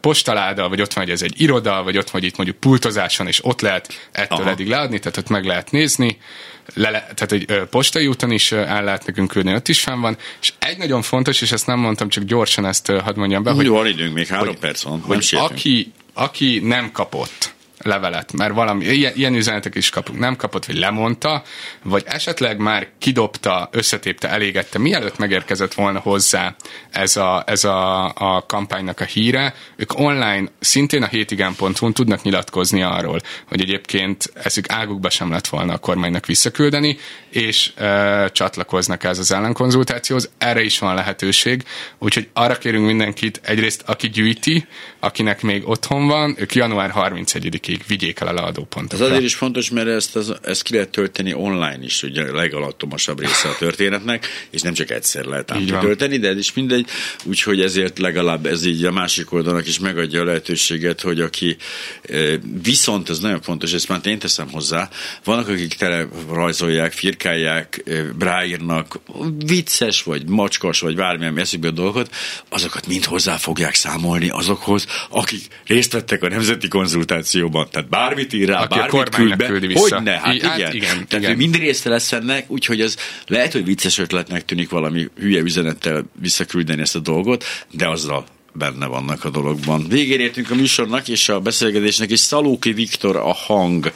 postaláda, 0.00 0.68
vagy 0.68 0.80
ott 0.80 0.91
van, 0.92 1.04
hogy 1.04 1.12
ez 1.12 1.22
egy 1.22 1.40
iroda, 1.40 1.82
vagy 1.82 1.96
ott 1.98 2.10
van, 2.10 2.20
hogy 2.20 2.30
itt 2.30 2.36
mondjuk 2.36 2.58
pultozáson, 2.58 3.26
és 3.26 3.44
ott 3.44 3.60
lehet 3.60 4.08
ettől 4.12 4.38
Aha. 4.40 4.50
eddig 4.50 4.68
leadni, 4.68 4.98
tehát 4.98 5.16
ott 5.16 5.28
meg 5.28 5.44
lehet 5.44 5.70
nézni. 5.70 6.18
Le, 6.74 6.90
tehát 6.90 7.32
egy 7.32 7.44
ö, 7.46 7.66
postai 7.66 8.06
úton 8.06 8.30
is 8.30 8.52
el 8.52 8.84
lehet 8.84 9.06
nekünk 9.06 9.30
küldeni, 9.30 9.56
ott 9.56 9.68
is 9.68 9.80
fenn 9.80 10.00
van. 10.00 10.16
És 10.40 10.52
egy 10.58 10.78
nagyon 10.78 11.02
fontos, 11.02 11.40
és 11.42 11.52
ezt 11.52 11.66
nem 11.66 11.78
mondtam, 11.78 12.08
csak 12.08 12.24
gyorsan 12.24 12.66
ezt 12.66 12.86
hadd 12.86 13.16
mondjam 13.16 13.42
be, 13.42 13.50
hogy... 13.50 13.64
Jó, 13.64 13.84
időnk, 13.84 14.14
még 14.14 14.26
három 14.26 14.46
hogy, 14.46 14.58
perc 14.58 14.82
van. 14.82 15.00
Hogy 15.00 15.28
aki, 15.32 15.92
aki 16.14 16.60
nem 16.62 16.92
kapott 16.92 17.54
levelet, 17.84 18.32
mert 18.32 18.54
valami, 18.54 18.84
ilyen, 18.84 19.12
ilyen 19.16 19.34
üzenetek 19.34 19.74
is 19.74 19.90
kapunk, 19.90 20.18
nem 20.18 20.36
kapott, 20.36 20.66
vagy 20.66 20.78
lemondta, 20.78 21.42
vagy 21.82 22.04
esetleg 22.06 22.58
már 22.58 22.88
kidobta, 22.98 23.68
összetépte, 23.72 24.28
elégette, 24.28 24.78
mielőtt 24.78 25.18
megérkezett 25.18 25.74
volna 25.74 25.98
hozzá 25.98 26.56
ez 26.90 27.16
a, 27.16 27.42
ez 27.46 27.64
a, 27.64 28.04
a 28.14 28.46
kampánynak 28.46 29.00
a 29.00 29.04
híre, 29.04 29.54
ők 29.76 29.98
online 29.98 30.48
szintén 30.60 31.02
a 31.02 31.06
hétigen.hu 31.06 31.92
tudnak 31.92 32.22
nyilatkozni 32.22 32.82
arról, 32.82 33.20
hogy 33.48 33.60
egyébként 33.60 34.32
ezük 34.34 34.70
águkba 34.70 35.10
sem 35.10 35.30
lett 35.30 35.46
volna 35.46 35.72
a 35.72 35.78
kormánynak 35.78 36.26
visszaküldeni, 36.26 36.98
és 37.30 37.72
e, 37.76 38.28
csatlakoznak 38.28 39.04
ez 39.04 39.18
az 39.18 39.32
ellenkonzultációhoz. 39.32 40.30
Erre 40.38 40.62
is 40.62 40.78
van 40.78 40.94
lehetőség, 40.94 41.64
úgyhogy 41.98 42.28
arra 42.32 42.58
kérünk 42.58 42.86
mindenkit, 42.86 43.40
egyrészt 43.44 43.82
aki 43.86 44.08
gyűjti, 44.08 44.66
akinek 45.00 45.42
még 45.42 45.68
otthon 45.68 46.06
van, 46.06 46.34
ők 46.38 46.54
január 46.54 46.92
31-ig 46.94 47.71
akik 47.72 47.86
vigyék 47.86 48.20
el 48.20 48.26
a 48.26 48.32
leadópontokra. 48.32 49.04
Ez 49.04 49.10
azért 49.10 49.24
is 49.24 49.34
fontos, 49.34 49.70
mert 49.70 49.88
ezt, 49.88 50.16
az, 50.16 50.34
ezt 50.42 50.62
ki 50.62 50.72
lehet 50.72 50.88
tölteni 50.88 51.34
online 51.34 51.78
is, 51.82 52.02
ugye 52.02 52.22
a 52.22 52.34
legalattomosabb 52.34 53.20
része 53.20 53.48
a 53.48 53.56
történetnek, 53.58 54.26
és 54.50 54.60
nem 54.60 54.72
csak 54.72 54.90
egyszer 54.90 55.24
lehet 55.24 55.50
ám 55.50 55.66
tölteni, 55.66 56.18
de 56.18 56.28
ez 56.28 56.36
is 56.36 56.52
mindegy, 56.52 56.86
úgyhogy 57.24 57.60
ezért 57.60 57.98
legalább 57.98 58.46
ez 58.46 58.64
így 58.64 58.84
a 58.84 58.92
másik 58.92 59.32
oldalnak 59.32 59.66
is 59.66 59.78
megadja 59.78 60.20
a 60.20 60.24
lehetőséget, 60.24 61.00
hogy 61.00 61.20
aki 61.20 61.56
viszont, 62.62 63.08
ez 63.08 63.18
nagyon 63.18 63.42
fontos, 63.42 63.72
ezt 63.72 63.88
már 63.88 64.00
én 64.04 64.18
teszem 64.18 64.50
hozzá, 64.50 64.88
vannak, 65.24 65.48
akik 65.48 65.74
tele 65.74 66.06
rajzolják, 66.32 66.92
firkálják, 66.92 67.82
bráírnak, 68.18 69.00
vicces, 69.44 70.02
vagy 70.02 70.28
macskos, 70.28 70.80
vagy 70.80 70.96
bármilyen 70.96 71.38
eszükbe 71.38 71.68
a 71.68 71.70
dolgot, 71.70 72.14
azokat 72.48 72.86
mind 72.86 73.04
hozzá 73.04 73.36
fogják 73.36 73.74
számolni 73.74 74.28
azokhoz, 74.28 74.86
akik 75.08 75.46
részt 75.66 75.92
vettek 75.92 76.22
a 76.22 76.28
nemzeti 76.28 76.68
konzultációban 76.68 77.61
van. 77.62 77.70
Tehát 77.70 77.88
bármit 77.88 78.32
ír 78.32 78.48
rá, 78.48 78.62
Aki 78.62 78.78
bármit 78.78 79.08
küld 79.08 79.36
be, 79.36 79.46
küldi 79.46 79.66
vissza. 79.66 79.94
hogy 79.94 80.04
ne, 80.04 80.18
hát, 80.18 80.34
I, 80.34 80.40
hát 80.42 80.58
igen. 80.58 80.74
igen. 80.74 81.06
Tehát 81.08 81.24
igen. 81.24 81.36
mind 81.36 81.56
része 81.56 81.88
lesz 81.88 82.12
ennek, 82.12 82.50
úgyhogy 82.50 82.80
ez 82.80 82.96
lehet, 83.26 83.52
hogy 83.52 83.64
vicces 83.64 83.98
ötletnek 83.98 84.44
tűnik 84.44 84.70
valami 84.70 85.08
hülye 85.18 85.40
üzenettel 85.40 86.04
visszaküldeni 86.20 86.80
ezt 86.80 86.96
a 86.96 86.98
dolgot, 86.98 87.44
de 87.70 87.88
azzal 87.88 88.24
benne 88.54 88.86
vannak 88.86 89.24
a 89.24 89.30
dologban. 89.30 89.86
Végén 89.88 90.20
értünk 90.20 90.50
a 90.50 90.54
műsornak 90.54 91.08
és 91.08 91.28
a 91.28 91.40
beszélgetésnek, 91.40 92.10
és 92.10 92.20
Szalóki 92.20 92.72
Viktor 92.72 93.16
a 93.16 93.32
hang 93.32 93.92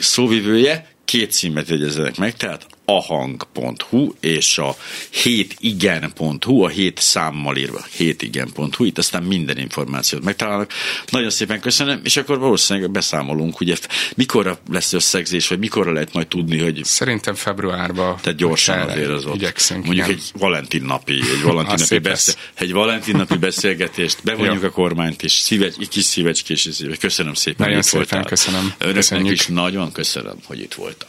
szóvivője, 0.00 0.88
két 1.04 1.32
címet 1.32 1.68
jegyezenek 1.68 2.16
meg, 2.16 2.36
tehát 2.36 2.66
ahang.hu 2.86 4.12
és 4.20 4.58
a 4.58 4.76
hétigen.hu, 5.10 6.62
a 6.62 6.68
hét 6.68 6.98
számmal 6.98 7.56
írva, 7.56 7.84
hétigen.hu, 7.96 8.84
itt 8.84 8.98
aztán 8.98 9.22
minden 9.22 9.58
információt 9.58 10.24
megtalálnak. 10.24 10.72
Nagyon 11.10 11.30
szépen 11.30 11.60
köszönöm, 11.60 12.00
és 12.04 12.16
akkor 12.16 12.38
valószínűleg 12.38 12.90
beszámolunk, 12.90 13.60
ugye 13.60 13.76
mikor 14.16 14.58
lesz 14.70 14.92
összegzés, 14.92 15.48
vagy 15.48 15.58
mikor 15.58 15.86
lehet 15.86 16.12
majd 16.12 16.26
tudni, 16.26 16.58
hogy... 16.58 16.84
Szerintem 16.84 17.34
februárban. 17.34 18.16
Tehát 18.22 18.38
gyorsan 18.38 18.78
azért 18.78 19.10
az 19.10 19.24
ott. 19.24 19.34
Igyekszünk, 19.34 19.84
Mondjuk 19.84 20.06
igen. 20.06 20.18
egy 20.18 20.40
Valentin 20.40 20.82
napi, 20.82 21.12
egy 21.12 21.42
Valentin 21.42 21.74
napi, 21.88 21.98
beszél, 21.98 22.34
egy 22.54 22.72
Valentin 22.72 23.16
napi 23.16 23.36
beszélgetést, 23.36 24.18
bevonjuk 24.24 24.62
a 24.62 24.70
kormányt, 24.70 25.22
és 25.22 25.32
szívecs, 25.32 25.74
egy 25.78 25.88
kis 25.88 26.04
szívecskés. 26.04 26.68
Köszönöm 27.00 27.34
szépen, 27.34 27.66
Nagyon 27.66 27.82
szépen 27.82 27.98
voltál. 27.98 28.24
köszönöm. 28.24 28.60
Önöknek 28.78 28.94
Köszönjük. 28.94 29.32
is 29.32 29.46
nagyon 29.46 29.92
köszönöm, 29.92 30.36
hogy 30.44 30.60
itt 30.60 30.74
voltak. 30.74 31.08